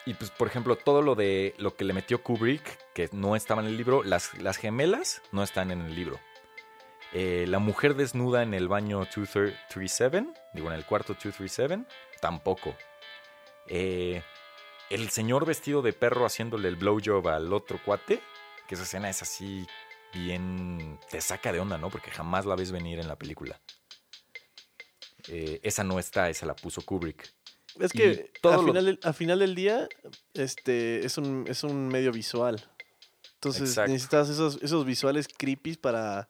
Y 0.05 0.13
pues, 0.13 0.29
por 0.29 0.47
ejemplo, 0.47 0.75
todo 0.75 1.01
lo 1.01 1.15
de 1.15 1.55
lo 1.57 1.75
que 1.75 1.83
le 1.83 1.93
metió 1.93 2.21
Kubrick, 2.21 2.93
que 2.93 3.09
no 3.11 3.35
estaba 3.35 3.61
en 3.61 3.67
el 3.67 3.77
libro, 3.77 4.03
las, 4.03 4.37
las 4.39 4.57
gemelas 4.57 5.21
no 5.31 5.41
están 5.41 5.71
en 5.71 5.81
el 5.81 5.95
libro. 5.95 6.19
Eh, 7.13 7.45
la 7.47 7.59
mujer 7.59 7.95
desnuda 7.95 8.43
en 8.43 8.53
el 8.53 8.67
baño 8.67 8.99
237, 8.99 10.27
digo, 10.53 10.67
en 10.67 10.73
el 10.73 10.85
cuarto 10.85 11.13
237, 11.13 11.85
tampoco. 12.21 12.75
Eh, 13.67 14.21
el 14.89 15.09
señor 15.09 15.45
vestido 15.45 15.81
de 15.81 15.93
perro 15.93 16.25
haciéndole 16.25 16.67
el 16.67 16.75
blowjob 16.75 17.27
al 17.29 17.51
otro 17.53 17.79
cuate, 17.83 18.21
que 18.67 18.75
esa 18.75 18.83
escena 18.83 19.09
es 19.09 19.21
así 19.21 19.65
bien... 20.13 20.99
te 21.09 21.21
saca 21.21 21.51
de 21.51 21.59
onda, 21.59 21.77
¿no? 21.77 21.89
Porque 21.89 22.11
jamás 22.11 22.45
la 22.45 22.55
ves 22.55 22.71
venir 22.71 22.99
en 22.99 23.07
la 23.07 23.15
película. 23.15 23.59
Eh, 25.27 25.59
esa 25.63 25.83
no 25.83 25.97
está, 25.97 26.29
esa 26.29 26.45
la 26.45 26.55
puso 26.55 26.83
Kubrick. 26.83 27.34
Es 27.79 27.91
que 27.91 28.31
todo 28.41 28.53
al 28.59 28.65
final, 28.65 28.85
del, 28.85 28.99
al 29.03 29.13
final 29.13 29.39
del 29.39 29.55
día, 29.55 29.87
este, 30.33 31.05
es 31.05 31.17
un, 31.17 31.45
es 31.47 31.63
un 31.63 31.87
medio 31.87 32.11
visual. 32.11 32.63
Entonces 33.35 33.69
Exacto. 33.69 33.91
necesitas 33.91 34.29
esos, 34.29 34.59
esos 34.61 34.85
visuales 34.85 35.27
creepy 35.27 35.75
para, 35.75 36.29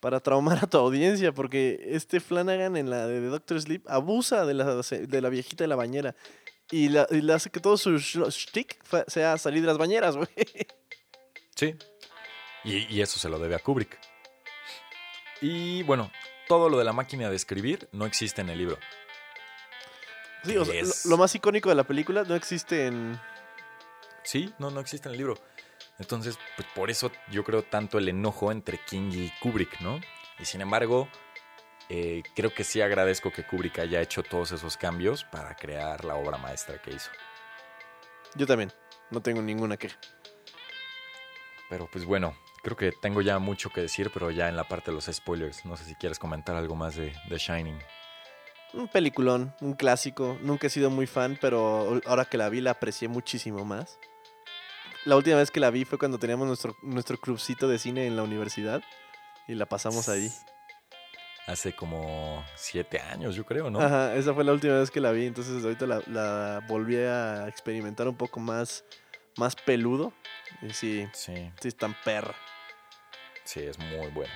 para 0.00 0.20
traumar 0.20 0.58
a 0.62 0.66
tu 0.68 0.78
audiencia, 0.78 1.32
porque 1.32 1.80
este 1.86 2.20
Flanagan 2.20 2.76
en 2.76 2.90
la 2.90 3.06
de 3.06 3.20
Doctor 3.26 3.60
Sleep 3.60 3.82
abusa 3.88 4.44
de 4.46 4.54
la, 4.54 4.74
de 4.76 5.20
la 5.20 5.28
viejita 5.28 5.64
de 5.64 5.68
la 5.68 5.76
bañera 5.76 6.14
y, 6.70 6.88
la, 6.88 7.06
y 7.10 7.20
le 7.20 7.32
hace 7.32 7.50
que 7.50 7.58
todo 7.60 7.76
su 7.76 7.90
sh- 7.98 8.30
shtick 8.30 8.78
sea 9.08 9.38
salir 9.38 9.62
de 9.62 9.66
las 9.66 9.78
bañeras, 9.78 10.14
güey. 10.16 10.28
Sí. 11.56 11.74
Y, 12.64 12.94
y 12.94 13.00
eso 13.00 13.18
se 13.18 13.28
lo 13.28 13.38
debe 13.38 13.54
a 13.56 13.58
Kubrick. 13.58 13.98
Y 15.40 15.82
bueno, 15.84 16.12
todo 16.48 16.68
lo 16.68 16.78
de 16.78 16.84
la 16.84 16.92
máquina 16.92 17.28
de 17.30 17.36
escribir 17.36 17.88
no 17.92 18.06
existe 18.06 18.40
en 18.42 18.50
el 18.50 18.58
libro. 18.58 18.78
Sí, 20.44 20.56
o 20.56 20.64
sea, 20.64 20.74
lo- 20.74 20.80
Es- 20.80 21.06
lo, 21.06 21.16
más 21.16 21.34
icónico 21.34 21.68
de 21.68 21.74
la 21.74 21.84
película 21.84 22.24
no 22.24 22.34
existe 22.34 22.86
en... 22.86 23.20
Sí, 24.22 24.52
no, 24.58 24.70
no 24.70 24.80
existe 24.80 25.08
en 25.08 25.12
el 25.12 25.18
libro. 25.18 25.34
Entonces, 25.98 26.38
pues 26.56 26.66
por 26.74 26.90
eso 26.90 27.10
yo 27.30 27.44
creo 27.44 27.62
tanto 27.62 27.98
el 27.98 28.08
enojo 28.08 28.50
entre 28.52 28.78
King 28.84 29.10
y 29.12 29.30
Kubrick, 29.40 29.80
¿no? 29.80 30.00
Y 30.38 30.44
sin 30.46 30.60
embargo, 30.62 31.08
eh, 31.88 32.22
creo 32.34 32.54
que 32.54 32.64
sí 32.64 32.80
agradezco 32.80 33.30
que 33.30 33.44
Kubrick 33.46 33.78
haya 33.80 34.00
hecho 34.00 34.22
todos 34.22 34.52
esos 34.52 34.76
cambios 34.76 35.24
para 35.24 35.54
crear 35.56 36.04
la 36.04 36.14
obra 36.14 36.38
maestra 36.38 36.80
que 36.80 36.92
hizo. 36.92 37.10
Yo 38.34 38.46
también, 38.46 38.72
no 39.10 39.20
tengo 39.20 39.42
ninguna 39.42 39.76
queja. 39.76 39.98
Pero 41.68 41.86
pues 41.90 42.04
bueno, 42.04 42.36
creo 42.62 42.76
que 42.76 42.92
tengo 42.92 43.20
ya 43.22 43.38
mucho 43.38 43.70
que 43.70 43.80
decir, 43.82 44.10
pero 44.12 44.30
ya 44.30 44.48
en 44.48 44.56
la 44.56 44.64
parte 44.64 44.90
de 44.90 44.94
los 44.94 45.06
spoilers. 45.06 45.64
No 45.66 45.76
sé 45.76 45.84
si 45.84 45.94
quieres 45.94 46.18
comentar 46.18 46.56
algo 46.56 46.74
más 46.76 46.96
de 46.96 47.12
The 47.28 47.36
Shining. 47.38 47.78
Un 48.72 48.88
peliculón, 48.88 49.54
un 49.60 49.74
clásico. 49.74 50.38
Nunca 50.42 50.66
he 50.68 50.70
sido 50.70 50.90
muy 50.90 51.06
fan, 51.06 51.36
pero 51.40 52.00
ahora 52.06 52.24
que 52.24 52.38
la 52.38 52.48
vi 52.48 52.60
la 52.60 52.72
aprecié 52.72 53.08
muchísimo 53.08 53.64
más. 53.64 53.98
La 55.04 55.16
última 55.16 55.36
vez 55.36 55.50
que 55.50 55.60
la 55.60 55.70
vi 55.70 55.84
fue 55.84 55.98
cuando 55.98 56.18
teníamos 56.18 56.46
nuestro, 56.46 56.76
nuestro 56.82 57.18
clubcito 57.18 57.68
de 57.68 57.78
cine 57.78 58.06
en 58.06 58.16
la 58.16 58.22
universidad 58.22 58.82
y 59.48 59.54
la 59.54 59.66
pasamos 59.66 60.08
ahí. 60.08 60.30
Hace 61.46 61.72
como 61.74 62.44
siete 62.54 63.00
años, 63.00 63.34
yo 63.34 63.44
creo, 63.44 63.70
¿no? 63.70 63.80
Ajá, 63.80 64.14
esa 64.14 64.34
fue 64.34 64.44
la 64.44 64.52
última 64.52 64.78
vez 64.78 64.90
que 64.90 65.00
la 65.00 65.10
vi, 65.10 65.26
entonces 65.26 65.64
ahorita 65.64 65.86
la, 65.86 66.02
la 66.06 66.62
volví 66.68 66.96
a 66.96 67.48
experimentar 67.48 68.06
un 68.06 68.16
poco 68.16 68.38
más, 68.38 68.84
más 69.36 69.56
peludo. 69.56 70.12
Y 70.62 70.70
sí, 70.74 71.08
Sí, 71.12 71.50
sí, 71.60 71.68
es 71.68 71.76
tan 71.76 71.96
perra. 72.04 72.34
sí, 73.42 73.60
es 73.60 73.78
muy 73.78 74.08
buena. 74.10 74.32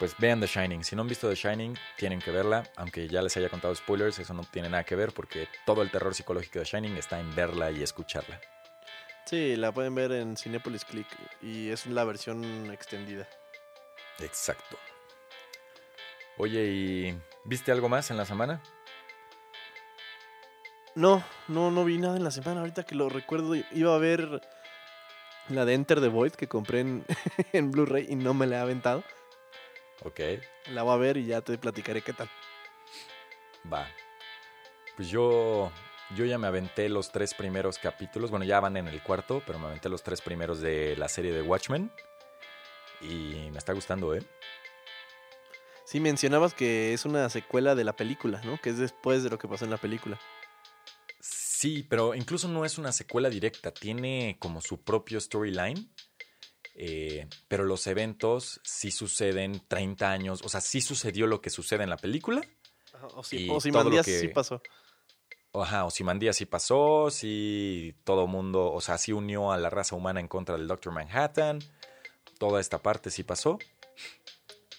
Pues 0.00 0.16
vean 0.16 0.40
The 0.40 0.46
Shining. 0.46 0.82
Si 0.82 0.96
no 0.96 1.02
han 1.02 1.08
visto 1.08 1.28
The 1.28 1.34
Shining, 1.34 1.76
tienen 1.98 2.20
que 2.20 2.30
verla. 2.30 2.64
Aunque 2.76 3.06
ya 3.06 3.20
les 3.20 3.36
haya 3.36 3.50
contado 3.50 3.74
spoilers, 3.74 4.18
eso 4.18 4.32
no 4.32 4.44
tiene 4.50 4.70
nada 4.70 4.82
que 4.82 4.96
ver 4.96 5.12
porque 5.12 5.46
todo 5.66 5.82
el 5.82 5.90
terror 5.90 6.14
psicológico 6.14 6.58
de 6.58 6.64
Shining 6.64 6.96
está 6.96 7.20
en 7.20 7.34
verla 7.34 7.70
y 7.70 7.82
escucharla. 7.82 8.40
Sí, 9.26 9.56
la 9.56 9.72
pueden 9.72 9.94
ver 9.94 10.12
en 10.12 10.38
Cinepolis 10.38 10.86
Click 10.86 11.06
y 11.42 11.68
es 11.68 11.84
la 11.84 12.04
versión 12.04 12.70
extendida. 12.72 13.28
Exacto. 14.20 14.78
Oye, 16.38 16.64
¿y 16.64 17.20
viste 17.44 17.70
algo 17.70 17.90
más 17.90 18.10
en 18.10 18.16
la 18.16 18.24
semana? 18.24 18.62
No, 20.94 21.22
no, 21.46 21.70
no 21.70 21.84
vi 21.84 21.98
nada 21.98 22.16
en 22.16 22.24
la 22.24 22.30
semana. 22.30 22.60
Ahorita 22.60 22.84
que 22.84 22.94
lo 22.94 23.10
recuerdo, 23.10 23.54
iba 23.54 23.94
a 23.94 23.98
ver 23.98 24.40
la 25.50 25.66
de 25.66 25.74
Enter 25.74 26.00
the 26.00 26.08
Void 26.08 26.32
que 26.32 26.48
compré 26.48 26.80
en, 26.80 27.04
en 27.52 27.70
Blu-ray 27.70 28.06
y 28.08 28.16
no 28.16 28.32
me 28.32 28.46
la 28.46 28.56
he 28.56 28.60
aventado. 28.60 29.04
Ok, 30.02 30.20
La 30.70 30.82
voy 30.82 30.94
a 30.94 30.96
ver 30.96 31.16
y 31.18 31.26
ya 31.26 31.40
te 31.42 31.58
platicaré 31.58 32.02
qué 32.02 32.12
tal. 32.12 32.30
va. 33.70 33.86
Pues 34.96 35.08
yo, 35.08 35.70
yo 36.16 36.24
ya 36.24 36.38
me 36.38 36.46
aventé 36.46 36.88
los 36.88 37.12
tres 37.12 37.34
primeros 37.34 37.78
capítulos. 37.78 38.30
Bueno, 38.30 38.44
ya 38.44 38.60
van 38.60 38.76
en 38.76 38.88
el 38.88 39.02
cuarto, 39.02 39.42
pero 39.46 39.58
me 39.58 39.66
aventé 39.66 39.88
los 39.88 40.02
tres 40.02 40.20
primeros 40.20 40.60
de 40.60 40.96
la 40.96 41.08
serie 41.08 41.32
de 41.32 41.42
Watchmen. 41.42 41.92
Y 43.02 43.50
me 43.50 43.58
está 43.58 43.72
gustando, 43.72 44.14
¿eh? 44.14 44.22
Sí, 45.84 46.00
mencionabas 46.00 46.54
que 46.54 46.92
es 46.92 47.04
una 47.04 47.28
secuela 47.30 47.74
de 47.74 47.84
la 47.84 47.94
película, 47.96 48.40
¿no? 48.44 48.58
Que 48.60 48.70
es 48.70 48.78
después 48.78 49.22
de 49.22 49.30
lo 49.30 49.38
que 49.38 49.48
pasó 49.48 49.64
en 49.64 49.70
la 49.70 49.76
película. 49.78 50.18
Sí, 51.20 51.82
pero 51.88 52.14
incluso 52.14 52.48
no 52.48 52.64
es 52.64 52.78
una 52.78 52.92
secuela 52.92 53.28
directa, 53.28 53.70
tiene 53.70 54.36
como 54.38 54.60
su 54.60 54.82
propio 54.82 55.20
storyline, 55.20 55.92
eh, 56.74 57.28
pero 57.48 57.64
los 57.64 57.86
eventos 57.86 58.60
sí 58.64 58.90
suceden 58.90 59.62
30 59.68 60.10
años, 60.10 60.40
o 60.44 60.48
sea, 60.48 60.60
sí 60.60 60.80
sucedió 60.80 61.26
lo 61.26 61.40
que 61.40 61.50
sucede 61.50 61.82
en 61.84 61.90
la 61.90 61.96
película, 61.96 62.40
O 63.14 63.22
si, 63.22 63.46
Y 63.46 63.50
o 63.50 63.60
si 63.60 63.70
todo 63.70 63.84
lo 63.84 63.90
Mandías 63.90 64.06
que- 64.06 64.18
sí 64.20 64.28
pasó. 64.28 64.62
ajá, 65.54 65.84
o 65.84 65.90
si 65.90 66.04
Mandía 66.04 66.32
sí 66.32 66.46
pasó, 66.46 67.10
sí 67.10 67.94
todo 68.04 68.26
mundo, 68.26 68.72
o 68.72 68.80
sea, 68.80 68.98
sí 68.98 69.12
unió 69.12 69.52
a 69.52 69.58
la 69.58 69.70
raza 69.70 69.94
humana 69.96 70.20
en 70.20 70.28
contra 70.28 70.56
del 70.56 70.66
Doctor 70.68 70.92
Manhattan, 70.92 71.58
toda 72.38 72.60
esta 72.60 72.78
parte 72.82 73.10
sí 73.10 73.22
pasó. 73.24 73.58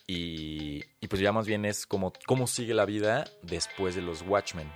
Y, 0.08 0.84
y 1.00 1.08
pues 1.08 1.22
ya 1.22 1.32
más 1.32 1.46
bien 1.48 1.64
es 1.66 1.86
como 1.86 2.12
cómo 2.26 2.48
sigue 2.48 2.74
la 2.74 2.86
vida 2.86 3.26
después 3.44 3.96
de 3.96 4.02
los 4.02 4.22
Watchmen. 4.24 4.70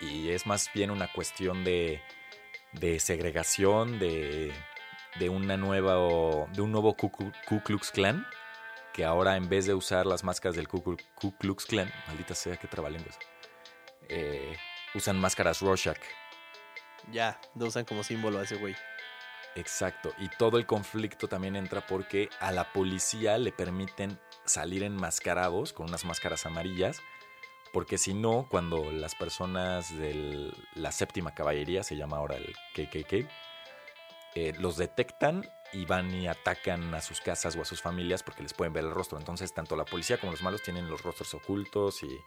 Y 0.00 0.28
es 0.30 0.46
más 0.46 0.68
bien 0.74 0.90
una 0.90 1.10
cuestión 1.12 1.64
de, 1.64 2.00
de 2.72 3.00
segregación, 3.00 3.98
de, 3.98 4.52
de 5.18 5.28
una 5.28 5.56
nueva 5.56 5.98
o- 5.98 6.48
de 6.52 6.62
un 6.62 6.72
nuevo 6.72 6.94
Ku, 6.96 7.10
Ku- 7.10 7.32
Ku 7.48 7.62
Klux 7.62 7.90
Klan, 7.90 8.26
que 8.92 9.04
ahora 9.04 9.36
en 9.36 9.48
vez 9.48 9.66
de 9.66 9.74
usar 9.74 10.06
las 10.06 10.24
máscaras 10.24 10.56
del 10.56 10.68
Ku, 10.68 10.82
Ku- 10.82 10.96
Ku 11.14 11.36
Klux 11.36 11.66
Klan, 11.66 11.90
maldita 12.06 12.34
sea 12.34 12.56
que 12.56 12.66
trabalenguas, 12.68 13.18
eh, 14.08 14.56
usan 14.94 15.18
máscaras 15.18 15.60
Rorschach. 15.60 15.98
Ya, 17.12 17.40
lo 17.54 17.66
usan 17.66 17.84
como 17.84 18.02
símbolo 18.02 18.38
a 18.38 18.42
ese 18.42 18.56
güey. 18.56 18.74
Exacto, 19.54 20.12
y 20.18 20.28
todo 20.28 20.58
el 20.58 20.66
conflicto 20.66 21.28
también 21.28 21.56
entra 21.56 21.86
porque 21.86 22.28
a 22.40 22.52
la 22.52 22.72
policía 22.72 23.38
le 23.38 23.52
permiten 23.52 24.18
salir 24.44 24.82
enmascarados 24.82 25.72
con 25.72 25.88
unas 25.88 26.04
máscaras 26.04 26.44
amarillas, 26.44 27.00
porque 27.72 27.96
si 27.96 28.12
no, 28.12 28.46
cuando 28.50 28.90
las 28.92 29.14
personas 29.14 29.96
de 29.96 30.52
la 30.74 30.92
séptima 30.92 31.34
caballería, 31.34 31.82
se 31.82 31.96
llama 31.96 32.18
ahora 32.18 32.36
el 32.36 32.54
KKK, 32.74 33.26
eh, 34.36 34.52
los 34.58 34.76
detectan 34.76 35.48
y 35.72 35.86
van 35.86 36.14
y 36.14 36.28
atacan 36.28 36.94
a 36.94 37.00
sus 37.00 37.22
casas 37.22 37.56
o 37.56 37.62
a 37.62 37.64
sus 37.64 37.80
familias 37.80 38.22
porque 38.22 38.42
les 38.42 38.52
pueden 38.52 38.74
ver 38.74 38.84
el 38.84 38.90
rostro. 38.90 39.16
Entonces, 39.16 39.54
tanto 39.54 39.76
la 39.76 39.86
policía 39.86 40.18
como 40.18 40.32
los 40.32 40.42
malos 40.42 40.62
tienen 40.62 40.90
los 40.90 41.02
rostros 41.02 41.32
ocultos 41.32 42.02
y 42.02 42.20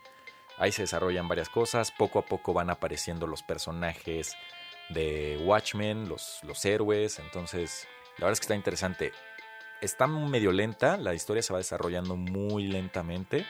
ahí 0.58 0.72
se 0.72 0.82
desarrollan 0.82 1.28
varias 1.28 1.50
cosas. 1.50 1.91
Poco 1.91 2.17
a 2.17 2.26
poco 2.26 2.52
van 2.52 2.72
apareciendo 2.72 3.28
los 3.28 3.43
personajes 3.43 4.36
de 4.89 5.38
Watchmen, 5.43 6.10
los, 6.10 6.39
los 6.41 6.65
héroes. 6.65 7.19
Entonces, 7.19 7.88
la 8.17 8.26
verdad 8.26 8.34
es 8.34 8.39
que 8.39 8.45
está 8.45 8.56
interesante. 8.56 9.12
Está 9.80 10.08
medio 10.08 10.52
lenta, 10.52 10.98
la 10.98 11.13
historia 11.13 11.44
se 11.44 11.54
va 11.54 11.60
desarrollando 11.60 12.15
muy 12.15 12.63
lentamente, 12.63 13.46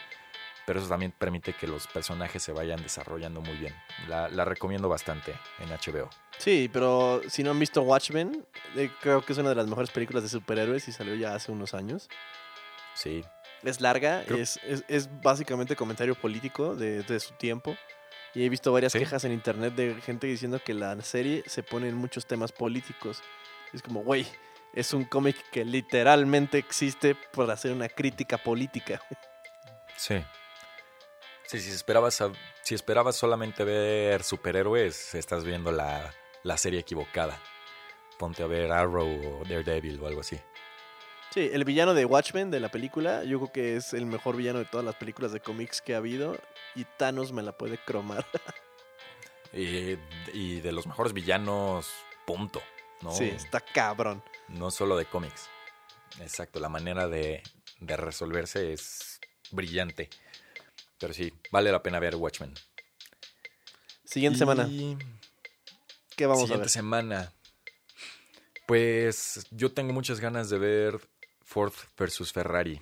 pero 0.66 0.78
eso 0.80 0.88
también 0.88 1.12
permite 1.12 1.52
que 1.52 1.66
los 1.66 1.86
personajes 1.86 2.42
se 2.42 2.52
vayan 2.52 2.82
desarrollando 2.82 3.40
muy 3.40 3.56
bien. 3.56 3.74
La, 4.08 4.28
la 4.28 4.44
recomiendo 4.44 4.88
bastante 4.88 5.34
en 5.58 5.70
HBO. 5.70 6.08
Sí, 6.38 6.70
pero 6.72 7.22
si 7.28 7.42
no 7.42 7.50
han 7.50 7.58
visto 7.58 7.82
Watchmen, 7.82 8.44
eh, 8.76 8.90
creo 9.00 9.22
que 9.24 9.32
es 9.32 9.38
una 9.38 9.50
de 9.50 9.54
las 9.56 9.66
mejores 9.66 9.90
películas 9.90 10.22
de 10.22 10.28
superhéroes 10.28 10.88
y 10.88 10.92
salió 10.92 11.14
ya 11.14 11.34
hace 11.34 11.52
unos 11.52 11.74
años. 11.74 12.08
Sí, 12.94 13.24
Es 13.62 13.80
larga, 13.80 14.24
Creo- 14.26 14.38
es, 14.38 14.58
es, 14.64 14.84
es 14.88 15.20
básicamente 15.20 15.76
comentario 15.76 16.14
político 16.14 16.74
de, 16.76 17.02
de 17.02 17.20
su 17.20 17.34
tiempo. 17.34 17.76
Y 18.34 18.44
he 18.44 18.48
visto 18.48 18.72
varias 18.72 18.92
Sí. 18.92 18.98
quejas 19.00 19.24
en 19.24 19.32
internet 19.32 19.74
de 19.74 20.00
gente 20.00 20.26
diciendo 20.28 20.60
que 20.64 20.72
la 20.72 21.00
serie 21.02 21.42
se 21.46 21.62
pone 21.62 21.88
en 21.88 21.96
muchos 21.96 22.26
temas 22.26 22.52
políticos. 22.52 23.22
Es 23.72 23.82
como, 23.82 24.02
güey, 24.02 24.24
es 24.72 24.94
un 24.94 25.04
cómic 25.04 25.36
que 25.50 25.64
literalmente 25.64 26.56
existe 26.58 27.16
por 27.32 27.50
hacer 27.50 27.72
una 27.72 27.88
crítica 27.88 28.38
política. 28.38 29.00
sí. 29.96 30.22
Sí, 31.50 31.58
si 31.60 31.70
esperabas, 31.70 32.20
a- 32.20 32.32
si 32.62 32.74
esperabas 32.76 33.16
solamente 33.16 33.64
ver 33.64 34.22
superhéroes, 34.22 35.14
estás 35.16 35.44
viendo 35.44 35.72
la, 35.72 36.14
la 36.44 36.56
serie 36.56 36.78
equivocada. 36.80 37.40
Ponte 38.18 38.42
a 38.42 38.46
ver 38.46 38.70
Arrow 38.70 39.40
o 39.40 39.44
Daredevil 39.44 39.98
o 40.00 40.06
algo 40.06 40.20
así. 40.20 40.38
Sí, 41.34 41.50
el 41.52 41.64
villano 41.64 41.94
de 41.94 42.04
Watchmen 42.04 42.50
de 42.52 42.60
la 42.60 42.70
película, 42.70 43.24
yo 43.24 43.38
creo 43.40 43.52
que 43.52 43.76
es 43.76 43.92
el 43.94 44.06
mejor 44.06 44.36
villano 44.36 44.58
de 44.60 44.64
todas 44.64 44.84
las 44.84 44.94
películas 44.94 45.32
de 45.32 45.40
cómics 45.40 45.80
que 45.80 45.94
ha 45.94 45.98
habido. 45.98 46.36
Y 46.76 46.84
Thanos 46.84 47.32
me 47.32 47.42
la 47.42 47.52
puede 47.52 47.78
cromar. 47.78 48.24
Y, 49.52 49.98
y 50.32 50.60
de 50.60 50.70
los 50.70 50.86
mejores 50.86 51.12
villanos, 51.12 51.90
punto. 52.24 52.62
¿no? 53.00 53.10
Sí, 53.10 53.24
está 53.30 53.58
cabrón. 53.60 54.22
No 54.46 54.70
solo 54.70 54.96
de 54.96 55.06
cómics. 55.06 55.48
Exacto, 56.20 56.60
la 56.60 56.68
manera 56.68 57.08
de, 57.08 57.42
de 57.80 57.96
resolverse 57.96 58.72
es 58.72 59.18
brillante. 59.50 60.08
Pero 61.00 61.14
sí, 61.14 61.32
vale 61.50 61.72
la 61.72 61.82
pena 61.82 61.98
ver 61.98 62.14
Watchmen. 62.14 62.54
Siguiente 64.04 64.38
semana, 64.38 64.68
¿qué 66.14 66.26
vamos 66.26 66.42
siguiente 66.42 66.54
a 66.54 66.66
ver? 66.66 66.68
semana. 66.68 67.32
Pues 68.66 69.46
yo 69.50 69.72
tengo 69.72 69.92
muchas 69.92 70.20
ganas 70.20 70.50
de 70.50 70.58
ver 70.58 71.00
Ford 71.42 71.72
versus 71.98 72.32
Ferrari. 72.32 72.80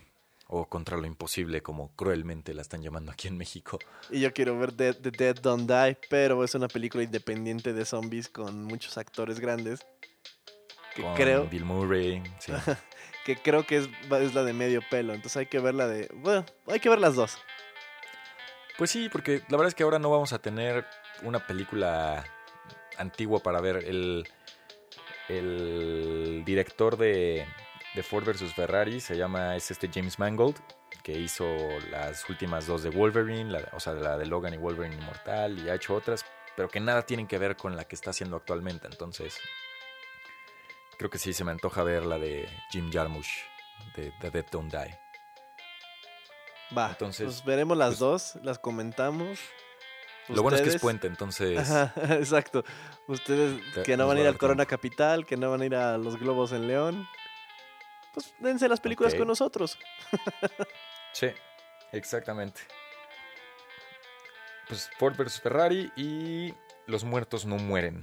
O 0.51 0.67
contra 0.67 0.97
lo 0.97 1.07
imposible, 1.07 1.63
como 1.63 1.95
cruelmente 1.95 2.55
la 2.55 2.63
están 2.63 2.83
llamando 2.83 3.13
aquí 3.13 3.29
en 3.29 3.37
México. 3.37 3.79
Y 4.11 4.21
yo 4.21 4.33
quiero 4.33 4.59
ver 4.59 4.73
Dead, 4.73 4.97
The 4.97 5.11
Dead 5.11 5.35
Don't 5.37 5.71
Die, 5.71 5.99
pero 6.09 6.43
es 6.43 6.55
una 6.55 6.69
película 6.69 7.05
independiente 7.05 7.75
de 7.75 7.85
zombies 7.85 8.31
con 8.31 8.65
muchos 8.65 8.97
actores 8.97 9.41
grandes. 9.41 9.81
Que 10.95 11.03
con 11.03 11.15
creo, 11.15 11.47
Bill 11.49 11.67
Murray. 11.67 12.23
sí. 12.41 12.53
que 13.27 13.37
creo 13.37 13.67
que 13.67 13.77
es, 13.77 13.89
es 14.11 14.35
la 14.35 14.43
de 14.43 14.55
medio 14.55 14.81
pelo. 14.91 15.13
Entonces 15.13 15.37
hay 15.37 15.47
que 15.47 15.59
ver 15.59 15.75
la 15.75 15.87
de. 15.87 16.09
Bueno, 16.15 16.47
hay 16.67 16.81
que 16.81 16.89
ver 16.89 16.99
las 16.99 17.15
dos. 17.15 17.37
Pues 18.79 18.91
sí, 18.91 19.09
porque 19.11 19.43
la 19.49 19.57
verdad 19.57 19.69
es 19.69 19.75
que 19.75 19.83
ahora 19.83 19.99
no 19.99 20.09
vamos 20.09 20.33
a 20.33 20.39
tener 20.39 20.87
una 21.23 21.45
película 21.47 22.25
antigua 22.97 23.41
para 23.43 23.61
ver. 23.61 23.79
El, 23.79 24.27
el 25.29 26.43
director 26.47 26.97
de, 26.97 27.45
de 27.95 28.03
Ford 28.03 28.25
vs. 28.25 28.55
Ferrari 28.55 29.01
se 29.01 29.17
llama, 29.17 29.57
es 29.57 29.71
este 29.71 29.91
James 29.93 30.19
Mangold, 30.19 30.57
que 31.03 31.13
hizo 31.13 31.45
las 31.91 32.29
últimas 32.31 32.67
dos 32.67 32.83
de 32.85 32.91
Wolverine, 32.91 33.51
la- 33.51 33.69
o 33.73 33.81
sea, 33.81 33.95
la 33.95 34.17
de 34.17 34.27
Logan 34.27 34.55
y 34.55 34.59
Wolverine 34.59 34.95
Inmortal, 34.95 35.59
y 35.59 35.69
ha 35.69 35.75
hecho 35.75 35.95
otras, 35.95 36.25
pero 36.57 36.69
que 36.69 36.81
nada 36.81 37.03
tienen 37.03 37.27
que 37.27 37.39
ver 37.39 37.57
con 37.57 37.77
la 37.77 37.85
que 37.85 37.97
está 37.97 38.11
haciendo 38.11 38.37
actualmente. 38.37 38.87
Entonces, 38.87 39.39
creo 40.97 41.11
que 41.11 41.19
sí 41.19 41.33
se 41.33 41.45
me 41.45 41.51
antoja 41.51 41.83
ver 41.83 42.07
la 42.07 42.19
de 42.19 42.49
Jim 42.71 42.91
Jarmusch, 42.93 43.43
de 43.97 44.13
The 44.21 44.31
Dead 44.31 44.47
Don't 44.53 44.73
Die. 44.73 44.99
Va. 46.77 46.91
Entonces, 46.91 47.25
pues 47.25 47.45
veremos 47.45 47.77
las 47.77 47.89
pues- 47.91 47.99
dos, 47.99 48.35
las 48.43 48.59
comentamos. 48.59 49.39
Lo 50.29 50.43
bueno 50.43 50.59
es 50.59 50.63
que 50.63 50.69
es 50.69 50.81
puente, 50.81 51.07
entonces... 51.07 51.59
Ajá, 51.71 51.93
exacto. 52.17 52.63
Ustedes 53.07 53.63
Te- 53.73 53.83
que 53.83 53.97
no 53.97 54.07
van 54.07 54.19
a 54.19 54.21
ir 54.21 54.27
al 54.27 54.37
Corona 54.37 54.67
tiempo. 54.67 54.71
Capital, 54.83 55.25
que 55.25 55.39
no 55.39 55.51
van 55.51 55.63
a 55.63 55.65
ir 55.67 55.75
a 55.75 55.97
los 55.97 56.19
Globos 56.19 56.53
en 56.53 56.69
León, 56.69 57.09
pues 58.13 58.35
dense 58.39 58.69
las 58.69 58.81
películas 58.81 59.15
con 59.15 59.27
nosotros. 59.27 59.79
Sí, 61.15 61.29
exactamente. 61.93 62.61
Pues 64.69 64.91
Ford 64.99 65.17
versus 65.17 65.41
Ferrari 65.41 65.91
y 65.97 66.53
los 66.87 67.05
muertos 67.05 67.47
no 67.47 67.57
mueren. 67.57 68.03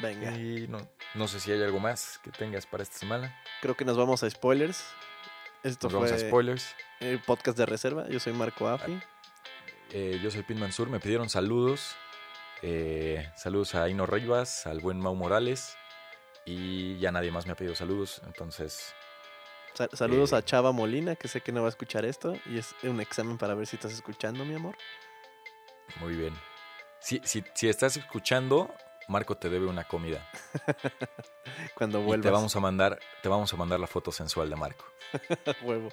Venga, 0.00 0.32
Y 0.32 0.66
no, 0.68 0.78
no 1.14 1.28
sé 1.28 1.38
si 1.38 1.52
hay 1.52 1.62
algo 1.62 1.78
más 1.78 2.18
que 2.24 2.30
tengas 2.32 2.66
para 2.66 2.82
esta 2.82 2.98
semana. 2.98 3.40
creo 3.60 3.76
que 3.76 3.84
nos 3.84 3.96
vamos 3.96 4.22
a 4.24 4.30
spoilers. 4.30 4.84
Esto 5.62 5.86
Nos 5.86 5.94
vamos 5.94 6.12
a 6.12 6.16
fue 6.16 6.28
spoilers. 6.28 6.74
el 7.00 7.20
podcast 7.20 7.56
de 7.56 7.66
reserva. 7.66 8.08
Yo 8.08 8.18
soy 8.18 8.32
Marco 8.32 8.68
Afi. 8.68 9.00
Eh, 9.90 10.18
yo 10.22 10.30
soy 10.30 10.42
Pin 10.42 10.58
Mansur, 10.58 10.88
me 10.88 10.98
pidieron 11.00 11.28
saludos. 11.28 11.94
Eh, 12.62 13.30
saludos 13.36 13.74
a 13.74 13.88
Ino 13.88 14.06
Rivas, 14.06 14.66
al 14.66 14.80
buen 14.80 14.98
Mau 14.98 15.14
Morales. 15.14 15.76
Y 16.44 16.98
ya 16.98 17.12
nadie 17.12 17.30
más 17.30 17.46
me 17.46 17.52
ha 17.52 17.56
pedido 17.56 17.74
saludos. 17.76 18.20
Entonces, 18.26 18.92
Sa- 19.74 19.88
saludos 19.92 20.32
Eh. 20.32 20.36
a 20.36 20.44
Chava 20.44 20.72
Molina, 20.72 21.14
que 21.16 21.28
sé 21.28 21.40
que 21.40 21.52
no 21.52 21.60
va 21.62 21.68
a 21.68 21.70
escuchar 21.70 22.04
esto. 22.04 22.34
Y 22.46 22.58
es 22.58 22.74
un 22.82 23.00
examen 23.00 23.38
para 23.38 23.54
ver 23.54 23.66
si 23.66 23.76
estás 23.76 23.92
escuchando, 23.92 24.44
mi 24.44 24.54
amor. 24.54 24.76
muy 26.00 26.14
bien. 26.16 26.34
Si, 27.00 27.20
si, 27.24 27.44
si 27.54 27.68
estás 27.68 27.96
escuchando, 27.98 28.74
Marco 29.08 29.36
te 29.36 29.48
debe 29.48 29.66
una 29.66 29.84
comida. 29.84 30.28
Cuando 31.74 32.00
Y 32.00 32.04
vuelvas. 32.04 32.24
te 32.24 32.30
vamos 32.30 32.56
a 32.56 32.60
mandar, 32.60 32.98
te 33.22 33.28
vamos 33.28 33.52
a 33.52 33.56
mandar 33.56 33.80
la 33.80 33.86
foto 33.86 34.12
sensual 34.12 34.48
de 34.50 34.56
Marco. 34.56 34.84
Huevo. 35.62 35.90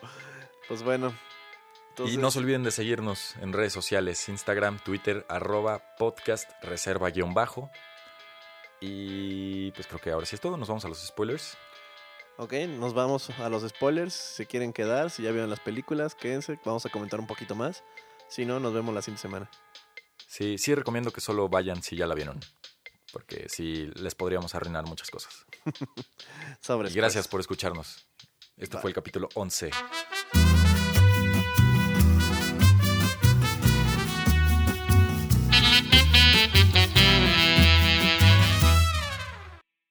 Pues 0.67 0.83
bueno. 0.83 1.13
Y 2.05 2.17
no 2.17 2.31
se 2.31 2.39
olviden 2.39 2.63
de 2.63 2.71
seguirnos 2.71 3.35
en 3.37 3.51
redes 3.51 3.73
sociales, 3.73 4.29
Instagram, 4.29 4.79
Twitter, 4.79 5.25
arroba 5.27 5.95
podcast 5.97 6.49
reserva 6.63 7.09
guion 7.09 7.33
bajo. 7.33 7.69
Y 8.79 9.71
pues 9.71 9.87
creo 9.87 9.99
que 9.99 10.11
ahora 10.11 10.25
sí 10.25 10.35
es 10.35 10.41
todo, 10.41 10.55
nos 10.55 10.69
vamos 10.69 10.85
a 10.85 10.87
los 10.87 11.05
spoilers. 11.05 11.57
Ok, 12.37 12.53
nos 12.69 12.93
vamos 12.93 13.29
a 13.31 13.49
los 13.49 13.67
spoilers. 13.67 14.13
Si 14.13 14.45
quieren 14.45 14.71
quedar, 14.71 15.09
si 15.09 15.23
ya 15.23 15.31
vieron 15.31 15.49
las 15.49 15.59
películas, 15.59 16.15
quédense. 16.15 16.57
Vamos 16.63 16.85
a 16.85 16.89
comentar 16.89 17.19
un 17.19 17.27
poquito 17.27 17.53
más. 17.53 17.83
Si 18.29 18.45
no, 18.45 18.61
nos 18.61 18.73
vemos 18.73 18.95
la 18.95 19.01
siguiente 19.01 19.23
semana. 19.23 19.49
Sí, 20.25 20.57
sí 20.57 20.73
recomiendo 20.75 21.11
que 21.11 21.19
solo 21.19 21.49
vayan 21.49 21.83
si 21.83 21.97
ya 21.97 22.07
la 22.07 22.15
vieron, 22.15 22.39
porque 23.11 23.47
sí 23.49 23.89
les 23.95 24.15
podríamos 24.15 24.53
arruinar 24.55 24.85
muchas 24.85 25.09
cosas. 25.09 25.45
Sobres. 26.61 26.93
Y 26.93 26.95
gracias 26.95 27.25
pues. 27.25 27.31
por 27.31 27.39
escucharnos. 27.41 28.05
Este 28.57 28.75
Bye. 28.75 28.81
fue 28.81 28.91
el 28.91 28.95
capítulo 28.95 29.29
11. 29.35 29.71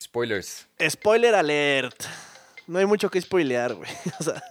Spoilers. 0.03 0.67
Spoiler 0.89 1.35
alert. 1.35 2.03
No 2.67 2.79
hay 2.79 2.87
mucho 2.87 3.11
que 3.11 3.21
spoilear, 3.21 3.75
güey. 3.75 3.91
O 4.21 4.23
sea, 4.25 4.43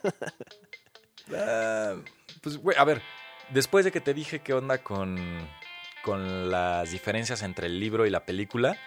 Ah, 1.35 1.95
pues, 2.41 2.57
güey, 2.57 2.77
a 2.77 2.85
ver, 2.85 3.01
después 3.49 3.83
de 3.83 3.91
que 3.91 3.99
te 3.99 4.13
dije 4.13 4.39
qué 4.39 4.53
onda 4.53 4.77
con, 4.77 5.17
con 6.03 6.49
las 6.49 6.91
diferencias 6.91 7.41
entre 7.43 7.67
el 7.67 7.79
libro 7.79 8.05
y 8.05 8.09
la 8.09 8.25
película, 8.25 8.77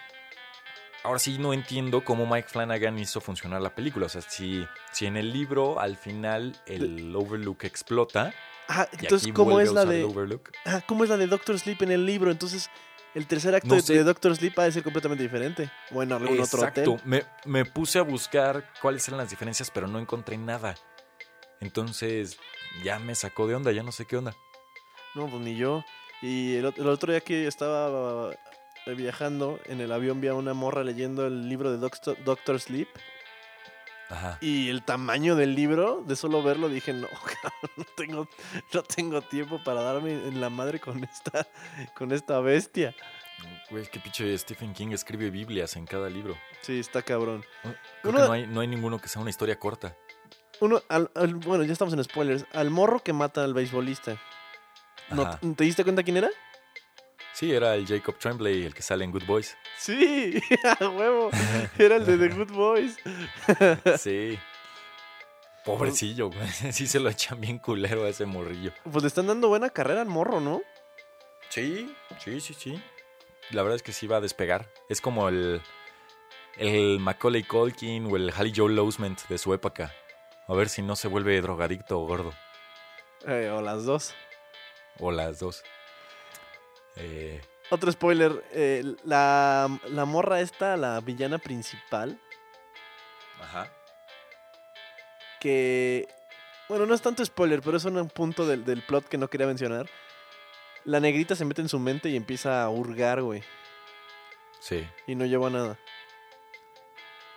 ahora 1.03 1.19
sí 1.19 1.37
no 1.37 1.53
entiendo 1.53 2.03
cómo 2.03 2.25
Mike 2.25 2.47
Flanagan 2.49 2.97
hizo 2.99 3.21
funcionar 3.21 3.61
la 3.61 3.73
película. 3.75 4.05
O 4.07 4.09
sea, 4.09 4.21
si, 4.21 4.65
si 4.91 5.05
en 5.05 5.17
el 5.17 5.31
libro 5.31 5.79
al 5.79 5.97
final 5.97 6.55
el 6.65 7.15
Overlook 7.15 7.63
explota, 7.65 8.33
ah, 8.67 8.87
y 8.93 9.03
entonces, 9.03 9.27
aquí 9.27 9.33
¿cómo 9.33 9.59
es 9.59 9.71
la 9.71 9.85
de. 9.85 10.03
Overlook. 10.03 10.51
¿Cómo 10.87 11.03
es 11.03 11.09
la 11.09 11.17
de 11.17 11.27
Doctor 11.27 11.59
Sleep 11.59 11.81
en 11.83 11.91
el 11.91 12.05
libro? 12.05 12.31
Entonces, 12.31 12.69
el 13.13 13.27
tercer 13.27 13.53
acto 13.53 13.67
No 13.75 13.81
de- 13.81 14.03
Doctor 14.03 14.35
Sleep 14.35 14.57
ha 14.57 14.63
de 14.63 14.71
ser 14.71 14.83
completamente 14.83 15.21
diferente. 15.23 15.69
Bueno, 15.91 16.15
algún 16.15 16.39
otro 16.39 16.59
Exacto, 16.59 16.93
hotel. 16.93 17.01
me, 17.05 17.23
me 17.45 17.65
puse 17.65 17.99
a 17.99 18.03
buscar 18.03 18.71
cuáles 18.81 19.05
eran 19.07 19.17
las 19.19 19.29
diferencias, 19.29 19.69
pero 19.69 19.87
no 19.87 19.99
encontré 19.99 20.37
nada. 20.37 20.75
Entonces 21.59 22.37
ya 22.83 22.99
me 22.99 23.15
sacó 23.15 23.47
de 23.47 23.55
onda, 23.55 23.71
ya 23.71 23.83
no 23.83 23.91
sé 23.91 24.05
qué 24.05 24.17
onda. 24.17 24.33
No, 25.13 25.27
pues 25.27 25.41
ni 25.43 25.57
yo. 25.57 25.83
Y 26.21 26.55
el, 26.55 26.73
el 26.77 26.87
otro 26.87 27.11
día 27.11 27.21
que 27.21 27.47
estaba 27.47 28.31
eh, 28.85 28.93
viajando 28.95 29.59
en 29.65 29.81
el 29.81 29.91
avión 29.91 30.21
vi 30.21 30.27
a 30.27 30.33
una 30.33 30.53
morra 30.53 30.83
leyendo 30.83 31.25
el 31.25 31.49
libro 31.49 31.71
de 31.71 31.77
Doctor, 31.77 32.17
Doctor 32.23 32.59
Sleep. 32.59 32.87
Ajá. 34.09 34.37
Y 34.41 34.69
el 34.69 34.83
tamaño 34.83 35.35
del 35.37 35.55
libro, 35.55 36.03
de 36.05 36.17
solo 36.17 36.43
verlo, 36.43 36.67
dije, 36.67 36.91
no, 36.91 37.07
cabrón, 37.41 37.71
no 37.77 37.85
tengo, 37.95 38.27
no 38.73 38.83
tengo 38.83 39.21
tiempo 39.21 39.63
para 39.63 39.81
darme 39.83 40.11
en 40.11 40.41
la 40.41 40.49
madre 40.49 40.79
con 40.79 41.01
esta, 41.03 41.47
con 41.95 42.11
esta 42.11 42.39
bestia. 42.41 42.93
Güey, 43.71 43.87
qué 43.89 43.99
pinche 43.99 44.37
Stephen 44.37 44.73
King 44.73 44.89
escribe 44.91 45.29
Biblias 45.29 45.75
en 45.77 45.85
cada 45.87 46.09
libro. 46.09 46.35
Sí, 46.61 46.79
está 46.79 47.01
cabrón. 47.01 47.43
Creo 47.63 48.13
Uno- 48.13 48.17
que 48.21 48.27
no 48.27 48.31
hay, 48.33 48.47
no 48.47 48.59
hay 48.59 48.67
ninguno 48.67 48.99
que 48.99 49.07
sea 49.07 49.21
una 49.21 49.31
historia 49.31 49.57
corta. 49.57 49.95
Uno, 50.59 50.81
al- 50.89 51.09
al- 51.15 51.35
bueno, 51.35 51.63
ya 51.63 51.71
estamos 51.73 51.93
en 51.93 52.03
spoilers. 52.03 52.45
Al 52.53 52.69
morro 52.69 52.99
que 52.99 53.13
mata 53.13 53.43
al 53.45 53.53
beisbolista. 53.55 54.21
¿No. 55.11 55.55
¿Te 55.55 55.63
diste 55.63 55.83
cuenta 55.83 56.03
quién 56.03 56.17
era? 56.17 56.29
Sí, 57.33 57.51
era 57.53 57.75
el 57.75 57.87
Jacob 57.87 58.17
Tremblay, 58.19 58.65
el 58.65 58.73
que 58.73 58.81
sale 58.81 59.03
en 59.03 59.11
Good 59.11 59.25
Boys. 59.25 59.57
Sí, 59.77 60.41
a 60.79 60.87
huevo. 60.87 61.31
Era 61.77 61.95
el 61.95 62.05
de 62.05 62.17
The 62.17 62.35
Good 62.35 62.51
Boys. 62.51 62.97
Sí. 63.99 64.37
Pobrecillo, 65.65 66.29
güey. 66.29 66.47
Sí 66.71 66.87
se 66.87 66.99
lo 66.99 67.09
echan 67.09 67.39
bien 67.39 67.59
culero 67.59 68.05
a 68.05 68.09
ese 68.09 68.25
morrillo. 68.25 68.73
Pues 68.83 69.03
le 69.03 69.07
están 69.07 69.27
dando 69.27 69.47
buena 69.47 69.69
carrera 69.69 70.01
al 70.01 70.07
morro, 70.07 70.39
¿no? 70.39 70.61
Sí, 71.49 71.93
sí, 72.19 72.39
sí, 72.39 72.53
sí. 72.53 72.83
La 73.51 73.63
verdad 73.63 73.75
es 73.75 73.83
que 73.83 73.91
sí 73.93 74.07
va 74.07 74.17
a 74.17 74.21
despegar. 74.21 74.69
Es 74.89 75.01
como 75.01 75.27
el, 75.27 75.61
el 76.57 76.99
Macaulay 76.99 77.43
Culkin 77.43 78.05
o 78.11 78.15
el 78.15 78.31
Hallie 78.31 78.53
Joe 78.55 78.71
Losment 78.71 79.27
de 79.27 79.37
su 79.37 79.53
época. 79.53 79.93
A 80.47 80.53
ver 80.53 80.69
si 80.69 80.81
no 80.81 80.95
se 80.95 81.07
vuelve 81.07 81.41
drogadicto 81.41 81.99
o 81.99 82.05
gordo. 82.07 82.33
Eh, 83.27 83.49
o 83.49 83.61
las 83.61 83.83
dos. 83.85 84.13
O 85.01 85.11
las 85.11 85.39
dos. 85.39 85.63
Eh, 86.95 87.41
Otro 87.71 87.91
spoiler. 87.91 88.43
eh, 88.51 88.83
la, 89.03 89.67
la 89.89 90.05
morra 90.05 90.39
esta, 90.39 90.77
la 90.77 90.99
villana 91.01 91.37
principal, 91.39 92.19
ajá. 93.41 93.69
que... 95.39 96.07
Bueno, 96.69 96.85
no 96.85 96.93
es 96.93 97.01
tanto 97.01 97.25
spoiler, 97.25 97.61
pero 97.61 97.75
es 97.75 97.83
un 97.85 98.07
punto 98.09 98.45
del, 98.47 98.63
del 98.63 98.81
plot 98.83 99.05
que 99.09 99.17
no 99.17 99.27
quería 99.27 99.45
mencionar. 99.47 99.89
La 100.85 101.01
negrita 101.01 101.35
se 101.35 101.43
mete 101.43 101.61
en 101.61 101.67
su 101.67 101.79
mente 101.79 102.07
y 102.09 102.15
empieza 102.15 102.63
a 102.63 102.69
hurgar, 102.69 103.21
güey. 103.21 103.43
Sí. 104.61 104.87
Y 105.05 105.15
no 105.15 105.25
lleva 105.25 105.49
nada. 105.49 105.77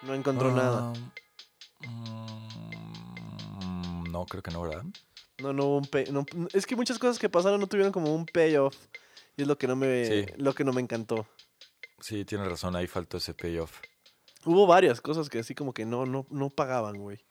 No 0.02 0.14
encontró 0.14 0.52
nada. 0.52 0.92
Ah, 1.84 2.38
mm, 3.64 4.04
No, 4.12 4.24
creo 4.26 4.42
que 4.42 4.50
no, 4.52 4.62
¿verdad? 4.62 4.84
No, 5.38 5.52
no 5.52 5.64
hubo 5.64 5.76
un 5.78 5.86
pay- 5.86 6.10
no- 6.12 6.24
es 6.52 6.66
que 6.66 6.76
muchas 6.76 6.98
cosas 6.98 7.18
que 7.18 7.28
pasaron 7.28 7.60
no 7.60 7.66
tuvieron 7.66 7.92
como 7.92 8.14
un 8.14 8.24
payoff. 8.26 8.76
Y 9.36 9.42
es 9.42 9.48
lo 9.48 9.58
que 9.58 9.66
no 9.66 9.74
me, 9.76 10.04
Sí. 10.06 10.26
lo 10.36 10.54
que 10.54 10.62
no 10.64 10.72
me 10.72 10.80
encantó. 10.80 11.26
Sí, 12.00 12.24
tienes 12.24 12.46
razón, 12.48 12.76
ahí 12.76 12.86
faltó 12.86 13.16
ese 13.16 13.34
payoff. 13.34 13.80
Hubo 14.44 14.66
varias 14.66 15.00
cosas 15.00 15.28
que 15.28 15.38
así 15.40 15.54
como 15.54 15.72
que 15.72 15.84
no, 15.86 16.06
no, 16.06 16.26
no 16.30 16.50
pagaban, 16.50 16.98
güey. 16.98 17.24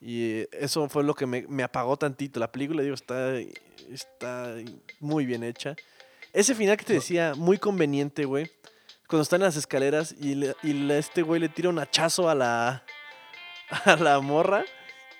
Y 0.00 0.46
eso 0.52 0.88
fue 0.88 1.02
lo 1.04 1.14
que 1.14 1.26
me, 1.26 1.44
me 1.48 1.62
apagó 1.62 1.96
tantito. 1.96 2.38
La 2.40 2.52
película, 2.52 2.82
digo, 2.82 2.94
está, 2.94 3.34
está 3.90 4.54
muy 5.00 5.26
bien 5.26 5.42
hecha. 5.42 5.76
Ese 6.32 6.54
final 6.54 6.76
que 6.76 6.84
te 6.84 6.92
decía, 6.94 7.34
muy 7.36 7.58
conveniente, 7.58 8.24
güey. 8.24 8.50
Cuando 9.08 9.22
está 9.22 9.36
en 9.36 9.42
las 9.42 9.56
escaleras 9.56 10.14
y, 10.18 10.34
le- 10.34 10.56
y 10.62 10.72
le- 10.72 10.98
este 10.98 11.22
güey 11.22 11.40
le 11.40 11.48
tira 11.48 11.68
un 11.68 11.78
hachazo 11.78 12.28
a 12.28 12.34
la, 12.34 12.84
a 13.84 13.96
la 13.96 14.20
morra. 14.20 14.64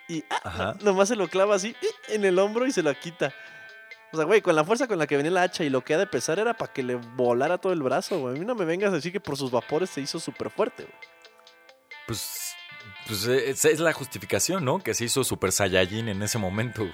Y 0.09 0.23
ah, 0.45 0.77
nomás 0.83 1.09
se 1.09 1.17
lo 1.17 1.29
clava 1.29 1.55
así. 1.55 1.75
En 2.09 2.25
el 2.25 2.39
hombro 2.39 2.67
y 2.67 2.73
se 2.73 2.83
lo 2.83 2.95
quita. 2.99 3.35
O 4.13 4.17
sea, 4.17 4.27
güey, 4.27 4.43
con 4.43 4.55
la 4.55 4.65
fuerza 4.65 4.87
con 4.87 4.99
la 4.99 5.07
que 5.07 5.17
venía 5.17 5.33
la 5.33 5.43
hacha 5.43 5.65
y 5.65 5.71
lo 5.71 5.83
que 5.83 5.95
ha 5.95 5.99
de 5.99 6.07
pesar 6.07 6.39
era 6.39 6.55
para 6.55 6.73
que 6.73 6.83
le 6.83 6.95
volara 6.95 7.59
todo 7.59 7.73
el 7.73 7.83
brazo, 7.83 8.21
güey. 8.21 8.37
A 8.37 8.39
mí 8.39 8.45
no 8.45 8.55
me 8.55 8.65
vengas 8.65 8.93
a 8.93 8.97
decir 8.97 9.13
que 9.13 9.21
por 9.21 9.37
sus 9.37 9.51
vapores 9.51 9.91
se 9.91 10.01
hizo 10.01 10.21
súper 10.21 10.51
fuerte, 10.51 10.85
güey. 10.85 10.99
Pues, 12.07 12.55
pues 13.07 13.27
eh, 13.27 13.51
esa 13.51 13.71
es 13.71 13.81
la 13.81 13.93
justificación, 13.93 14.65
¿no? 14.65 14.79
Que 14.79 14.95
se 14.95 15.07
hizo 15.07 15.25
Super 15.25 15.51
Saiyajin 15.51 16.09
en 16.09 16.23
ese 16.23 16.39
momento. 16.39 16.87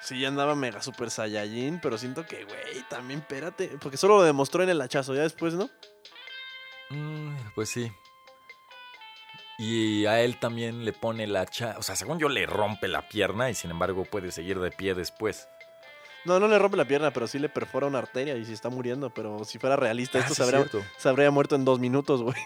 Sí, 0.00 0.18
ya 0.18 0.28
andaba 0.28 0.54
mega 0.54 0.80
super 0.80 1.10
saiyajin, 1.10 1.78
pero 1.80 1.98
siento 1.98 2.26
que, 2.26 2.44
güey, 2.44 2.82
también 2.88 3.20
espérate. 3.20 3.68
Porque 3.80 3.98
solo 3.98 4.16
lo 4.16 4.22
demostró 4.22 4.62
en 4.62 4.70
el 4.70 4.80
hachazo, 4.80 5.14
ya 5.14 5.22
después, 5.22 5.54
¿no? 5.54 5.68
Mm, 6.88 7.36
pues 7.54 7.68
sí. 7.68 7.92
Y 9.62 10.06
a 10.06 10.22
él 10.22 10.38
también 10.38 10.86
le 10.86 10.94
pone 10.94 11.26
la 11.26 11.42
hacha. 11.42 11.74
O 11.76 11.82
sea, 11.82 11.94
según 11.94 12.18
yo, 12.18 12.30
le 12.30 12.46
rompe 12.46 12.88
la 12.88 13.06
pierna 13.08 13.50
y 13.50 13.54
sin 13.54 13.70
embargo 13.70 14.06
puede 14.06 14.32
seguir 14.32 14.58
de 14.58 14.70
pie 14.70 14.94
después. 14.94 15.48
No, 16.24 16.40
no 16.40 16.48
le 16.48 16.58
rompe 16.58 16.78
la 16.78 16.86
pierna, 16.86 17.10
pero 17.12 17.26
sí 17.26 17.38
le 17.38 17.50
perfora 17.50 17.86
una 17.86 17.98
arteria 17.98 18.36
y 18.36 18.44
sí 18.46 18.54
está 18.54 18.70
muriendo. 18.70 19.10
Pero 19.12 19.44
si 19.44 19.58
fuera 19.58 19.76
realista, 19.76 20.16
Ah, 20.18 20.22
esto 20.22 20.34
sí, 20.34 20.36
se, 20.38 20.42
habría, 20.44 20.60
cierto. 20.68 20.82
se 20.96 21.08
habría 21.10 21.30
muerto 21.30 21.56
en 21.56 21.66
dos 21.66 21.78
minutos, 21.78 22.22
güey. 22.22 22.36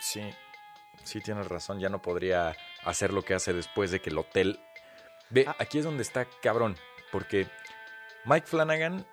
Sí, 0.00 0.22
sí 1.04 1.20
tienes 1.20 1.48
razón. 1.48 1.80
Ya 1.80 1.88
no 1.88 2.00
podría 2.02 2.56
hacer 2.84 3.12
lo 3.12 3.22
que 3.22 3.34
hace 3.34 3.52
después 3.52 3.90
de 3.90 4.00
que 4.00 4.10
el 4.10 4.18
hotel. 4.18 4.60
Ve, 5.30 5.44
Ah. 5.48 5.56
aquí 5.58 5.78
es 5.78 5.84
donde 5.84 6.02
está 6.02 6.26
cabrón. 6.42 6.76
Porque 7.10 7.46
Mike 8.24 8.46
Flanagan 8.46 9.06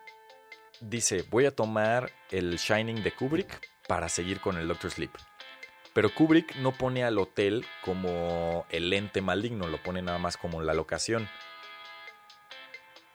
dice: 0.80 1.24
Voy 1.30 1.46
a 1.46 1.56
tomar 1.56 2.12
el 2.32 2.58
Shining 2.58 3.02
de 3.04 3.12
Kubrick 3.14 3.68
para 3.88 4.10
seguir 4.10 4.40
con 4.42 4.58
el 4.58 4.68
Doctor 4.68 4.92
Sleep. 4.92 5.12
Pero 5.94 6.14
Kubrick 6.14 6.56
no 6.58 6.72
pone 6.72 7.04
al 7.04 7.18
hotel 7.18 7.66
como 7.84 8.66
el 8.70 8.92
ente 8.94 9.22
maligno, 9.22 9.68
lo 9.68 9.82
pone 9.82 10.02
nada 10.02 10.18
más 10.20 10.38
como 10.38 10.62
la 10.62 10.74
locación. 10.74 11.28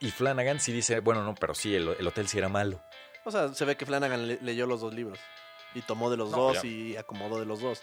Y 0.00 0.10
Flanagan 0.10 0.60
sí 0.60 0.72
dice: 0.72 1.00
Bueno, 1.00 1.22
no, 1.22 1.34
pero 1.34 1.54
sí, 1.54 1.74
el, 1.74 1.88
el 1.98 2.06
hotel 2.06 2.28
sí 2.28 2.38
era 2.38 2.48
malo. 2.48 2.82
O 3.24 3.30
sea, 3.30 3.54
se 3.54 3.64
ve 3.64 3.76
que 3.76 3.86
Flanagan 3.86 4.26
le- 4.28 4.38
leyó 4.42 4.66
los 4.66 4.80
dos 4.80 4.92
libros. 4.92 5.18
Y 5.74 5.82
tomó 5.82 6.10
de 6.10 6.16
los 6.16 6.30
No, 6.30 6.36
dos 6.36 6.62
ya. 6.62 6.68
y 6.68 6.96
acomodó 6.96 7.38
de 7.40 7.46
los 7.46 7.60
dos. 7.60 7.82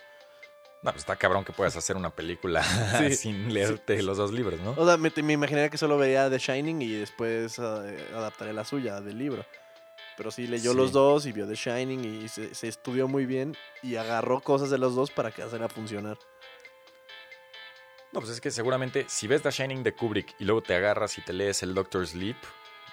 No, 0.83 0.91
pues 0.91 1.01
está 1.03 1.15
cabrón 1.15 1.43
que 1.45 1.51
puedas 1.53 1.75
hacer 1.75 1.95
una 1.95 2.09
película 2.09 2.63
Sí, 2.97 3.15
sin 3.15 3.53
leerte 3.53 4.01
los 4.01 4.17
dos 4.17 4.31
libros, 4.31 4.59
¿no? 4.61 4.71
O 4.77 4.85
sea, 4.85 4.97
me, 4.97 5.11
me 5.23 5.33
imaginaría 5.33 5.69
que 5.69 5.77
solo 5.77 5.97
veía 5.97 6.29
The 6.29 6.39
Shining 6.39 6.81
y 6.81 6.91
después 6.93 7.59
eh, 7.59 8.07
adaptaré 8.15 8.51
la 8.53 8.65
suya 8.65 8.99
del 9.01 9.17
libro. 9.17 9.45
Pero 10.21 10.29
sí 10.29 10.45
leyó 10.45 10.73
Sí. 10.73 10.77
los 10.77 10.91
dos 10.91 11.25
y 11.25 11.31
vio 11.31 11.47
The 11.47 11.55
Shining 11.55 12.05
y 12.05 12.27
se, 12.29 12.53
se 12.53 12.67
estudió 12.67 13.07
muy 13.07 13.25
bien 13.25 13.57
y 13.81 13.95
agarró 13.95 14.39
cosas 14.39 14.69
de 14.69 14.77
los 14.77 14.93
dos 14.93 15.09
para 15.09 15.31
que 15.31 15.41
hacerla 15.41 15.67
funcionar. 15.67 16.19
No, 18.11 18.19
pues 18.19 18.29
es 18.31 18.39
que 18.39 18.51
seguramente 18.51 19.07
si 19.09 19.25
ves 19.25 19.41
The 19.41 19.49
Shining 19.49 19.81
de 19.81 19.95
Kubrick 19.95 20.35
y 20.37 20.43
luego 20.45 20.61
te 20.61 20.75
agarras 20.75 21.17
y 21.17 21.21
te 21.23 21.33
lees 21.33 21.63
el 21.63 21.73
Doctor 21.73 22.05
Sleep, 22.05 22.35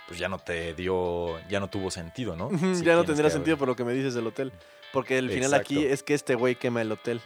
pues 0.07 0.19
ya 0.19 0.31
no 0.31 0.39
te 0.39 0.73
dio, 0.73 1.39
ya 1.51 1.61
no 1.61 1.69
tuvo 1.69 1.91
sentido, 1.91 2.35
¿no? 2.35 2.49
Ya 2.83 2.95
no 2.95 3.05
tendría 3.05 3.29
sentido 3.29 3.59
por 3.59 3.69
lo 3.69 3.77
que 3.77 3.85
me 3.85 3.93
dices 3.93 4.15
del 4.15 4.27
hotel. 4.27 4.51
Porque 4.95 5.19
el 5.19 5.29
final 5.29 5.53
aquí 5.53 5.85
es 5.85 6.03
que 6.03 6.15
este 6.15 6.35
güey 6.35 6.55
quema 6.57 6.81
el 6.81 6.91
hotel. 6.91 7.21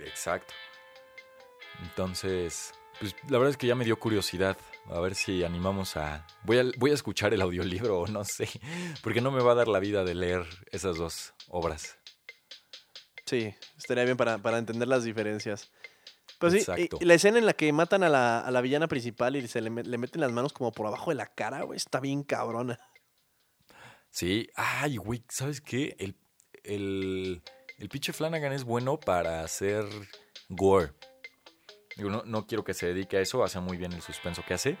Exacto. 0.00 0.54
Entonces, 1.82 2.72
pues 2.98 3.14
la 3.28 3.36
verdad 3.36 3.50
es 3.50 3.56
que 3.58 3.66
ya 3.66 3.74
me 3.74 3.84
dio 3.84 3.98
curiosidad. 3.98 4.56
A 4.90 5.00
ver 5.00 5.14
si 5.14 5.44
animamos 5.44 5.96
a... 5.96 6.26
Voy 6.44 6.58
a, 6.58 6.64
voy 6.78 6.90
a 6.92 6.94
escuchar 6.94 7.34
el 7.34 7.42
audiolibro 7.42 8.00
o 8.00 8.06
no 8.08 8.24
sé, 8.24 8.48
porque 9.02 9.20
no 9.20 9.30
me 9.30 9.42
va 9.42 9.52
a 9.52 9.56
dar 9.56 9.68
la 9.68 9.78
vida 9.80 10.04
de 10.04 10.14
leer 10.14 10.46
esas 10.70 10.96
dos 10.96 11.34
obras. 11.48 11.98
Sí, 13.24 13.54
estaría 13.76 14.04
bien 14.04 14.16
para, 14.16 14.38
para 14.38 14.58
entender 14.58 14.86
las 14.86 15.04
diferencias. 15.04 15.70
Pues 16.38 16.52
sí, 16.52 16.58
Exacto. 16.60 16.98
y 17.00 17.04
la 17.04 17.14
escena 17.14 17.38
en 17.38 17.46
la 17.46 17.54
que 17.54 17.72
matan 17.72 18.02
a 18.02 18.08
la, 18.08 18.40
a 18.40 18.50
la 18.50 18.60
villana 18.60 18.88
principal 18.88 19.36
y 19.36 19.48
se 19.48 19.60
le, 19.60 19.70
le 19.70 19.98
meten 19.98 20.20
las 20.20 20.30
manos 20.30 20.52
como 20.52 20.70
por 20.70 20.86
abajo 20.86 21.10
de 21.10 21.16
la 21.16 21.26
cara, 21.26 21.62
güey, 21.62 21.76
está 21.76 21.98
bien 21.98 22.22
cabrona. 22.22 22.78
Sí, 24.10 24.48
ay, 24.54 24.96
güey, 24.96 25.22
¿sabes 25.28 25.60
qué? 25.60 25.96
El, 25.98 26.16
el, 26.62 27.42
el 27.78 27.88
pinche 27.88 28.12
Flanagan 28.12 28.52
es 28.52 28.64
bueno 28.64 28.98
para 28.98 29.42
hacer 29.42 29.84
gore. 30.48 30.92
Digo, 31.96 32.10
no, 32.10 32.22
no 32.24 32.46
quiero 32.46 32.62
que 32.64 32.74
se 32.74 32.86
dedique 32.86 33.16
a 33.16 33.20
eso, 33.20 33.42
hace 33.42 33.58
muy 33.60 33.76
bien 33.76 33.92
el 33.92 34.02
suspenso 34.02 34.42
que 34.46 34.54
hace. 34.54 34.76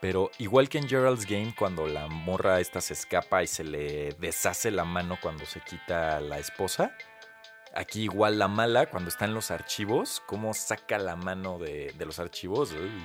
Pero 0.00 0.30
igual 0.38 0.68
que 0.68 0.78
en 0.78 0.88
Gerald's 0.88 1.26
Game, 1.26 1.54
cuando 1.58 1.86
la 1.88 2.06
morra 2.06 2.60
esta 2.60 2.80
se 2.80 2.92
escapa 2.94 3.42
y 3.42 3.48
se 3.48 3.64
le 3.64 4.12
deshace 4.20 4.70
la 4.70 4.84
mano 4.84 5.18
cuando 5.20 5.44
se 5.44 5.60
quita 5.60 6.20
la 6.20 6.38
esposa. 6.38 6.94
Aquí 7.74 8.02
igual 8.04 8.38
la 8.38 8.46
mala, 8.48 8.86
cuando 8.86 9.08
está 9.10 9.24
en 9.24 9.34
los 9.34 9.50
archivos, 9.50 10.22
cómo 10.26 10.54
saca 10.54 10.98
la 10.98 11.16
mano 11.16 11.58
de, 11.58 11.92
de 11.98 12.06
los 12.06 12.18
archivos. 12.20 12.72
Uy. 12.72 13.04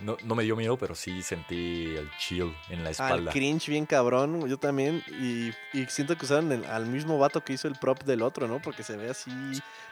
No, 0.00 0.16
no 0.24 0.34
me 0.34 0.42
dio 0.44 0.56
miedo, 0.56 0.76
pero 0.76 0.94
sí 0.94 1.22
sentí 1.22 1.86
el 1.96 2.10
chill 2.18 2.54
en 2.68 2.80
la 2.84 2.88
Al 2.88 2.92
espalda. 2.92 3.32
cringe 3.32 3.68
bien 3.68 3.86
cabrón, 3.86 4.46
yo 4.46 4.58
también. 4.58 5.02
Y, 5.20 5.48
y 5.76 5.86
siento 5.88 6.16
que 6.16 6.26
usaron 6.26 6.52
el- 6.52 6.66
al 6.66 6.86
mismo 6.86 7.18
vato 7.18 7.42
que 7.42 7.54
hizo 7.54 7.66
el 7.66 7.74
prop 7.76 8.02
del 8.04 8.20
otro, 8.22 8.46
¿no? 8.46 8.60
Porque 8.60 8.82
se 8.82 8.96
ve 8.96 9.08
así 9.10 9.30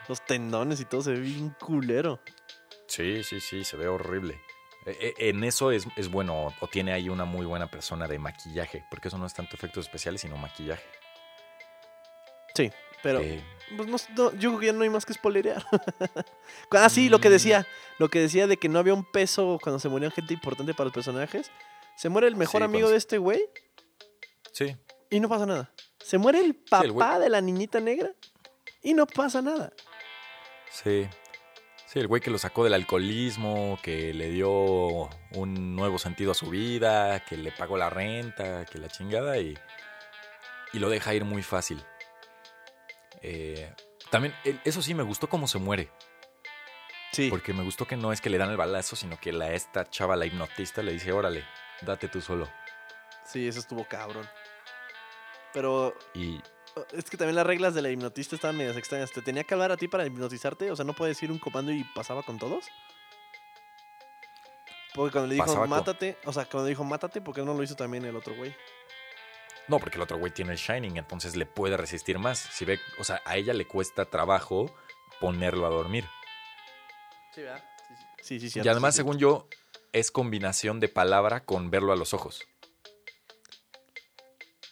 los 0.09 0.25
tendones 0.27 0.81
y 0.81 0.85
todo, 0.85 1.03
se 1.03 1.13
ve 1.13 1.21
bien 1.21 1.51
culero. 1.59 2.21
Sí, 2.87 3.25
sí, 3.25 3.41
sí, 3.41 3.65
se 3.65 3.77
ve 3.77 3.89
horrible. 3.89 4.41
E- 4.87 5.15
e- 5.19 5.29
En 5.31 5.43
eso 5.45 5.71
es, 5.71 5.87
es 5.97 6.11
bueno, 6.11 6.55
o 6.61 6.67
tiene 6.69 6.93
ahí 6.93 7.09
una 7.09 7.25
muy 7.25 7.47
buena 7.47 7.71
persona 7.71 8.07
de 8.07 8.19
maquillaje, 8.19 8.85
porque 8.91 9.09
eso 9.09 9.19
no 9.19 9.27
es 9.27 9.35
tanto 9.35 9.57
efectos 9.57 9.87
especiales, 9.87 10.21
sino 10.21 10.37
maquillaje. 10.37 10.85
Sí, 12.55 12.71
pero 13.03 13.21
Eh, 13.21 13.43
pues, 13.77 13.89
no, 13.89 13.97
no, 14.17 14.33
yo 14.39 14.51
creo 14.51 14.61
que 14.61 14.67
ya 14.67 14.73
no 14.73 14.83
hay 14.83 14.91
más 14.91 15.07
que 15.07 15.15
spoilerear. 15.15 15.65
ah, 16.71 16.89
sí, 16.91 17.09
lo 17.09 17.19
que 17.21 17.29
Mm. 17.29 17.33
decía, 17.33 17.67
lo 17.99 18.09
que 18.11 18.21
decía 18.21 18.47
de 18.47 18.59
que 18.59 18.69
no 18.69 18.79
había 18.79 18.95
un 18.95 19.05
peso 19.11 19.59
cuando 19.63 19.79
se 19.81 19.89
morían 19.89 20.13
gente 20.13 20.35
importante 20.35 20.75
para 20.75 20.85
los 20.87 20.95
personajes. 20.95 21.51
Se 21.97 22.09
muere 22.09 22.27
el 22.29 22.37
mejor 22.37 22.61
Sí, 22.61 22.65
amigo 22.65 22.83
cuando 22.87 22.91
de 22.93 22.97
este 22.99 23.19
güey 23.19 23.41
sí, 24.53 24.77
y 25.11 25.21
no 25.21 25.29
pasa 25.29 25.47
nada. 25.47 25.73
Se 26.01 26.19
muere 26.19 26.41
el 26.41 26.55
papá 26.55 27.17
el 27.17 27.23
de 27.23 27.29
la 27.31 27.41
niñita 27.41 27.81
negra 27.81 28.11
y 28.83 28.95
no 28.95 29.07
pasa 29.07 29.41
nada. 29.41 29.73
sí. 30.71 31.09
Sí, 31.95 32.01
el 32.01 32.09
güey 32.09 32.21
que 32.21 32.33
lo 32.33 32.39
sacó 32.39 32.65
del 32.65 32.75
alcoholismo, 32.75 33.79
que 33.81 34.13
le 34.13 34.29
dio 34.29 34.51
un 34.51 35.77
nuevo 35.77 36.01
sentido 36.01 36.33
a 36.33 36.35
su 36.35 36.51
vida, 36.51 37.21
que 37.21 37.37
le 37.37 37.53
pagó 37.53 37.77
la 37.77 37.89
renta, 37.89 38.65
que 38.65 38.81
la 38.81 38.89
chingada 38.89 39.39
y, 39.39 39.57
y 40.73 40.81
lo 40.81 40.91
deja 40.91 41.15
ir 41.15 41.25
muy 41.25 41.45
fácil. 41.45 41.81
Eh, 43.23 43.73
también, 44.11 44.35
eso 44.65 44.83
sí, 44.83 44.93
me 44.93 45.05
gustó 45.05 45.29
cómo 45.29 45.47
se 45.47 45.59
muere. 45.61 45.89
Sí. 47.13 47.31
Porque 47.31 47.55
me 47.55 47.63
gustó 47.63 47.87
que 47.87 47.97
no 47.97 48.13
es 48.13 48.21
que 48.21 48.29
le 48.29 48.39
dan 48.39 48.51
el 48.51 48.57
balazo, 48.57 48.97
sino 48.97 49.17
que 49.21 49.33
la, 49.33 49.53
esta 49.53 49.89
chava, 49.89 50.17
la 50.17 50.27
hipnotista, 50.27 50.83
le 50.83 50.95
dice, 50.95 51.13
órale, 51.13 51.45
date 51.83 52.09
tú 52.09 52.21
solo. 52.21 52.51
Sí, 53.25 53.47
eso 53.47 53.61
estuvo 53.61 53.87
cabrón. 53.87 54.29
Pero 55.53 55.95
Y 56.13 56.41
es 56.93 57.05
que 57.11 57.17
también 57.17 57.37
las 57.37 57.47
reglas 57.47 57.75
de 57.75 57.83
la 57.83 57.91
hipnotista 57.91 58.35
estaban 58.37 58.57
medias 58.57 58.77
extrañas. 58.77 59.13
¿Te 59.13 59.23
tenía 59.23 59.45
que 59.45 59.55
hablar 59.55 59.73
a 59.73 59.77
ti 59.77 59.89
para 59.89 60.07
hipnotizarte? 60.07 60.71
O 60.71 60.77
sea, 60.77 60.85
¿no 60.85 60.93
puedes 60.95 61.17
decir 61.17 61.31
un 61.31 61.39
comando 61.39 61.73
y 61.73 61.85
pasaba 61.95 62.23
con 62.23 62.39
todos? 62.39 62.67
Porque 64.95 65.13
cuando 65.13 65.29
le 65.29 65.35
dijo 65.35 65.47
Pasaba 65.47 65.63
con- 65.63 65.71
mátate, 65.71 66.19
o 66.25 66.33
sea, 66.33 66.45
cuando 66.47 66.69
dijo 66.69 66.85
mátate, 66.85 67.21
¿por 67.21 67.35
qué 67.35 67.43
no 67.43 67.55
lo 67.55 67.63
hizo 67.63 67.75
también 67.75 68.05
el 68.05 68.17
otro 68.17 68.35
güey? 68.37 68.55
no, 69.67 69.79
porque 69.79 69.97
el 69.97 70.03
otro 70.03 70.19
güey 70.19 70.31
tiene 70.31 70.53
el 70.53 70.59
Shining, 70.59 70.99
entonces 70.99 71.37
le 71.37 71.47
puede 71.47 71.79
resistir 71.79 72.19
más. 72.19 72.39
Si 72.39 72.67
ve, 72.67 72.79
o 72.99 73.05
sea, 73.05 73.23
a 73.25 73.37
ella 73.39 73.55
le 73.55 73.67
cuesta 73.67 74.05
trabajo 74.05 74.67
ponerlo 75.21 75.65
a 75.67 75.71
dormir. 75.71 76.05
Sí, 77.35 77.41
¿verdad? 77.41 77.65
Sí, 77.89 77.95
sí, 78.23 78.41
sí. 78.41 78.47
y 78.47 78.51
cierto, 78.51 78.71
además, 78.71 78.95
sí, 78.95 78.99
según 78.99 79.17
yo, 79.19 79.49
es 79.93 80.11
combinación 80.11 80.81
de 80.81 80.89
palabra 80.89 81.45
con 81.47 81.71
verlo 81.71 81.93
a 81.93 81.97
los 81.97 82.13
ojos. 82.13 82.43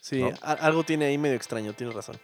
Sí, 0.03 0.21
¿no? 0.21 0.35
a- 0.43 0.53
algo 0.55 0.83
tiene 0.83 1.05
ahí 1.07 1.17
medio 1.17 1.37
extraño, 1.37 1.73
tienes 1.75 1.95
razón. 1.95 2.21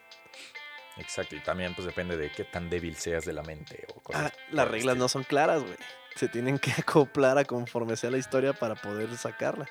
Exacto, 0.97 1.37
y 1.37 1.41
también 1.41 1.74
pues 1.76 1.87
depende 1.87 2.16
de 2.16 2.31
qué 2.33 2.43
tan 2.43 2.68
débil 2.68 2.97
seas 2.97 3.24
de 3.24 3.33
la 3.33 3.43
mente 3.43 3.87
o 3.95 4.01
cosas. 4.01 4.33
Ah, 4.33 4.37
las 4.51 4.66
reglas 4.68 4.97
no 4.97 5.09
son 5.09 5.22
claras, 5.22 5.62
güey. 5.62 5.76
Se 6.16 6.29
tienen 6.29 6.59
que 6.59 6.72
acoplar 6.79 7.39
a 7.39 7.45
conforme 7.45 7.97
sea 7.97 8.11
la 8.11 8.18
historia 8.18 8.53
para 8.53 8.74
poder 8.74 9.16
sacarla. 9.16 9.66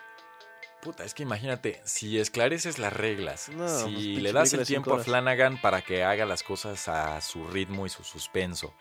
Puta, 0.82 1.03
es 1.03 1.14
que 1.14 1.24
imagínate, 1.24 1.82
si 1.84 2.18
esclareces 2.18 2.80
las 2.80 2.93
reglas, 2.93 3.49
No, 3.49 3.66
pues, 3.66 3.82
si 3.84 4.16
le 4.18 4.32
das 4.32 4.53
el 4.53 4.66
tiempo 4.66 4.93
a. 4.95 4.99
Flanagan 5.03 5.60
para 5.60 5.82
que 5.82 6.03
haga 6.05 6.26
las 6.26 6.43
cosas 6.43 6.88
a 6.88 7.20
su 7.20 7.45
ritmo 7.47 7.86
y 7.86 7.89
su 7.89 8.03
suspenso, 8.05 8.74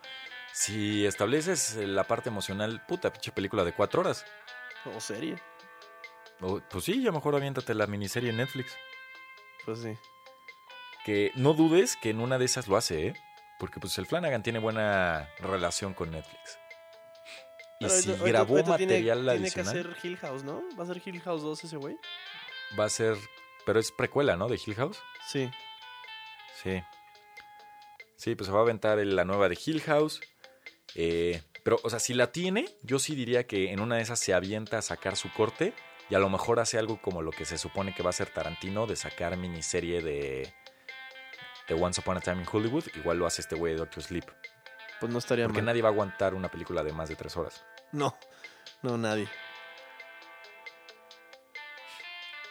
Si 0.53 1.05
estableces 1.05 1.75
la 1.75 2.05
parte 2.05 2.29
emocional, 2.29 2.81
puta, 2.87 3.13
pinche 3.13 3.33
película 3.33 3.65
de 3.65 3.73
cuatro 3.75 4.03
horas. 4.03 4.25
O 4.95 5.01
serie. 5.01 5.37
O, 6.41 6.61
pues 6.71 6.85
sí, 6.85 7.03
ya 7.03 7.11
mejor 7.11 7.35
aviéntate 7.35 7.75
la 7.75 7.87
miniserie 7.89 8.31
en 8.31 8.37
Netflix. 8.37 8.73
Pues 9.67 9.81
sí. 9.81 9.95
Que 11.05 11.31
no 11.37 11.53
dudes 11.53 11.97
que 11.97 12.11
en 12.11 12.21
una 12.21 12.39
de 12.39 12.47
esas 12.47 12.67
lo 12.69 12.77
hace, 12.77 13.09
¿eh? 13.09 13.15
Porque 13.59 13.79
pues 13.81 13.97
el 13.99 14.07
Flanagan 14.07 14.43
tiene 14.43 14.59
buena 14.59 15.29
relación 15.41 15.93
con 15.95 16.11
Netflix. 16.11 16.59
Y 17.81 17.85
Pero 17.85 17.91
si 17.91 18.09
ahorita- 18.11 18.27
grabó 18.29 18.55
ahorita 18.57 18.77
tiene- 18.79 18.93
material 18.95 19.19
tiene, 19.19 19.33
adicional, 19.33 19.73
que 19.75 19.81
hacer 19.81 19.97
Hill 20.03 20.17
House, 20.19 20.45
¿no? 20.45 20.63
¿Va 20.79 20.85
a 20.85 20.87
ser 20.87 21.03
Hill 21.05 21.21
House 21.21 21.43
2 21.43 21.65
ese 21.65 21.77
güey? 21.77 21.97
va 22.79 22.85
a 22.87 22.89
ser... 22.91 23.17
Pero 23.67 23.79
es 23.81 23.93
precuela, 23.93 24.37
¿no? 24.37 24.49
De 24.49 24.59
Hill 24.65 24.75
House. 24.77 24.99
Sí. 25.29 25.51
Sí. 26.63 26.83
Sí, 28.17 28.35
pues 28.35 28.47
se 28.47 28.53
va 28.53 28.61
a 28.61 28.63
aventar 28.63 28.99
la 28.99 29.25
nueva 29.25 29.49
de 29.49 29.59
Hill 29.65 29.83
House. 29.83 30.21
Eh, 30.95 31.43
pero, 31.65 31.79
o 31.83 31.91
sea, 31.91 31.99
si 31.99 32.15
la 32.15 32.33
tiene, 32.33 32.67
yo 32.83 32.99
sí 32.99 33.15
diría 33.15 33.47
que 33.47 33.73
en 33.73 33.81
una 33.81 33.97
de 33.97 34.03
esas 34.03 34.19
se 34.21 34.33
avienta 34.35 34.79
a 34.79 34.83
sacar 34.83 35.17
su 35.17 35.33
corte 35.33 35.75
y 36.09 36.15
a 36.15 36.19
lo 36.19 36.29
mejor 36.29 36.61
hace 36.61 36.79
algo 36.79 37.01
como 37.01 37.23
lo 37.23 37.31
que 37.33 37.45
se 37.45 37.59
supone 37.59 37.95
que 37.95 38.03
va 38.03 38.09
a 38.09 38.11
hacer 38.11 38.29
Tarantino 38.31 38.87
de 38.87 38.97
sacar 38.97 39.37
miniserie 39.37 40.01
de, 40.03 40.53
de 41.69 41.75
Once 41.75 42.01
Upon 42.01 42.17
a 42.19 42.21
Time 42.21 42.43
in 42.43 42.49
Hollywood. 42.51 42.85
Igual 42.95 43.19
lo 43.19 43.27
hace 43.27 43.41
este 43.43 43.57
güey 43.57 43.73
de 43.75 43.81
Doctor 43.81 44.03
Sleep. 44.03 44.25
Pues 45.01 45.13
no 45.13 45.19
estaría 45.19 45.45
Porque 45.47 45.61
mal. 45.61 45.67
nadie 45.67 45.83
va 45.83 45.89
a 45.89 45.93
aguantar 45.93 46.35
una 46.35 46.51
película 46.51 46.83
de 46.83 46.93
más 46.93 47.09
de 47.09 47.17
tres 47.17 47.37
horas. 47.37 47.65
No. 47.93 48.17
No, 48.83 48.97
nadie. 48.97 49.29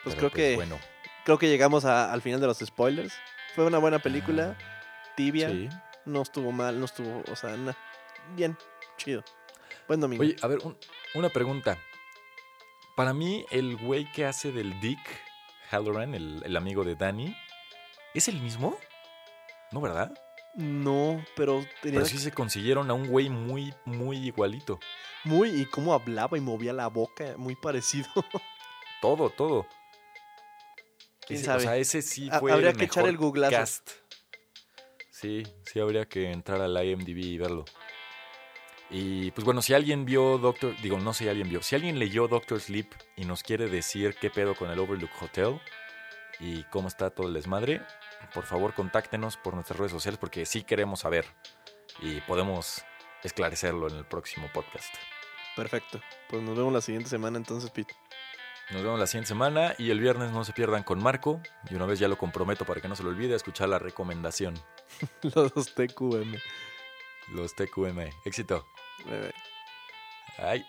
Pues 0.04 0.16
Pero, 0.16 0.30
creo 0.30 0.32
que 0.32 0.56
Bueno, 0.56 0.80
creo 1.24 1.38
que 1.38 1.48
llegamos 1.48 1.86
a- 1.86 2.12
al 2.14 2.22
final 2.22 2.40
de 2.40 2.48
los 2.48 2.60
spoilers. 2.60 3.14
Fue 3.56 3.66
una 3.66 3.78
buena 3.78 4.00
película, 4.00 4.58
tibia, 5.16 5.50
sí. 5.50 5.70
no 6.06 6.22
estuvo 6.22 6.52
mal, 6.52 6.78
no 6.80 6.86
estuvo, 6.86 7.24
o 7.32 7.36
sea, 7.36 7.56
na- 7.58 7.76
bien, 8.36 8.58
chido. 8.98 9.24
Buen 9.88 10.00
domingo. 10.02 10.24
Oye, 10.24 10.36
a 10.42 10.48
ver, 10.48 10.60
un- 10.64 10.78
una 11.16 11.30
pregunta. 11.30 11.78
Para 12.96 13.14
mí, 13.14 13.46
el 13.52 13.76
güey 13.78 14.10
que 14.12 14.26
hace 14.26 14.52
del 14.52 14.80
Dick 14.80 15.00
Halloran, 15.70 16.14
el, 16.16 16.42
el 16.46 16.56
amigo 16.56 16.84
de 16.84 16.96
Danny, 16.96 17.36
¿es 18.14 18.28
el 18.28 18.42
mismo? 18.42 18.78
¿No, 19.72 19.82
verdad? 19.82 20.14
no, 20.58 21.22
pero 21.36 21.56
tenía 21.82 22.00
Pero 22.00 22.06
sí 22.06 22.18
se 22.18 22.32
consiguieron 22.32 22.90
a 22.90 22.94
un 22.94 23.08
güey 23.08 23.30
muy, 23.30 23.74
muy 23.84 24.16
igualito. 24.28 24.80
muy 25.26 25.50
y 25.50 25.66
cómo 25.66 25.94
hablaba 25.94 26.38
y 26.38 26.42
movía 26.42 26.72
la 26.72 26.88
boca, 26.88 27.34
muy 27.38 27.56
parecido. 27.58 28.08
Todo, 29.02 29.30
todo. 29.30 29.68
¿Quién 31.28 31.40
Ese- 31.40 31.46
sabe? 31.46 31.58
O 31.58 31.62
sea, 31.62 31.76
ese 31.78 32.02
sí 32.02 32.30
fue 32.40 32.54
habría 32.54 32.70
el 32.70 32.78
que 32.78 32.86
echar 32.86 33.06
el 33.08 33.18
googlazo. 33.18 33.52
cast. 33.58 33.92
Sí, 35.12 35.44
sí 35.66 35.80
habría 35.82 36.06
que 36.08 36.32
entrar 36.32 36.62
al 36.62 36.82
IMDb 36.84 37.18
y 37.18 37.38
verlo. 37.38 37.66
Y 38.90 39.32
pues 39.32 39.44
bueno, 39.46 39.62
si 39.62 39.74
alguien 39.74 40.06
vio 40.06 40.38
Doctor, 40.38 40.76
digo, 40.82 41.00
no 41.00 41.14
sé 41.14 41.24
si 41.24 41.30
alguien 41.30 41.50
vio, 41.50 41.62
si 41.64 41.76
alguien 41.76 41.98
leyó 41.98 42.28
Doctor 42.28 42.60
Sleep 42.60 42.88
y 43.16 43.26
nos 43.26 43.42
quiere 43.42 43.68
decir 43.68 44.16
qué 44.20 44.30
pedo 44.30 44.56
con 44.56 44.70
el 44.70 44.80
Overlook 44.80 45.10
Hotel 45.22 45.60
y 46.40 46.64
cómo 46.66 46.88
está 46.88 47.10
todo 47.10 47.28
el 47.28 47.34
desmadre, 47.34 47.82
por 48.34 48.46
favor 48.46 48.74
contáctenos 48.74 49.38
por 49.38 49.56
nuestras 49.56 49.80
redes 49.80 49.92
sociales 49.92 50.20
porque 50.20 50.46
sí 50.46 50.64
queremos 50.64 51.00
saber 51.00 51.26
y 52.00 52.22
podemos 52.22 52.84
esclarecerlo 53.24 53.88
en 53.90 53.96
el 53.96 54.06
próximo 54.06 54.50
podcast. 54.54 54.94
Perfecto. 55.56 56.02
Pues 56.30 56.44
nos 56.44 56.56
vemos 56.56 56.74
la 56.74 56.82
siguiente 56.82 57.10
semana 57.10 57.38
entonces, 57.38 57.72
Pete. 57.72 57.96
Nos 58.72 58.82
vemos 58.82 59.00
la 59.00 59.08
siguiente 59.08 59.28
semana 59.28 59.76
y 59.78 59.92
el 59.92 60.00
viernes 60.00 60.32
no 60.32 60.44
se 60.44 60.52
pierdan 60.52 60.84
con 60.84 61.02
Marco. 61.02 61.40
Y 61.70 61.76
una 61.76 61.86
vez 61.86 62.00
ya 62.00 62.08
lo 62.08 62.18
comprometo 62.18 62.66
para 62.66 62.82
que 62.82 62.88
no 62.88 62.96
se 62.96 63.04
lo 63.04 63.10
olvide 63.10 63.36
escuchar 63.36 63.70
la 63.70 63.80
recomendación. 63.80 64.56
Los 65.22 65.74
TQM. 65.74 66.36
Los 67.30 67.56
TQM. 67.56 68.12
Éxito. 68.24 68.66
Bye, 69.06 69.20
bye. 69.20 69.34
Ay. 70.38 70.66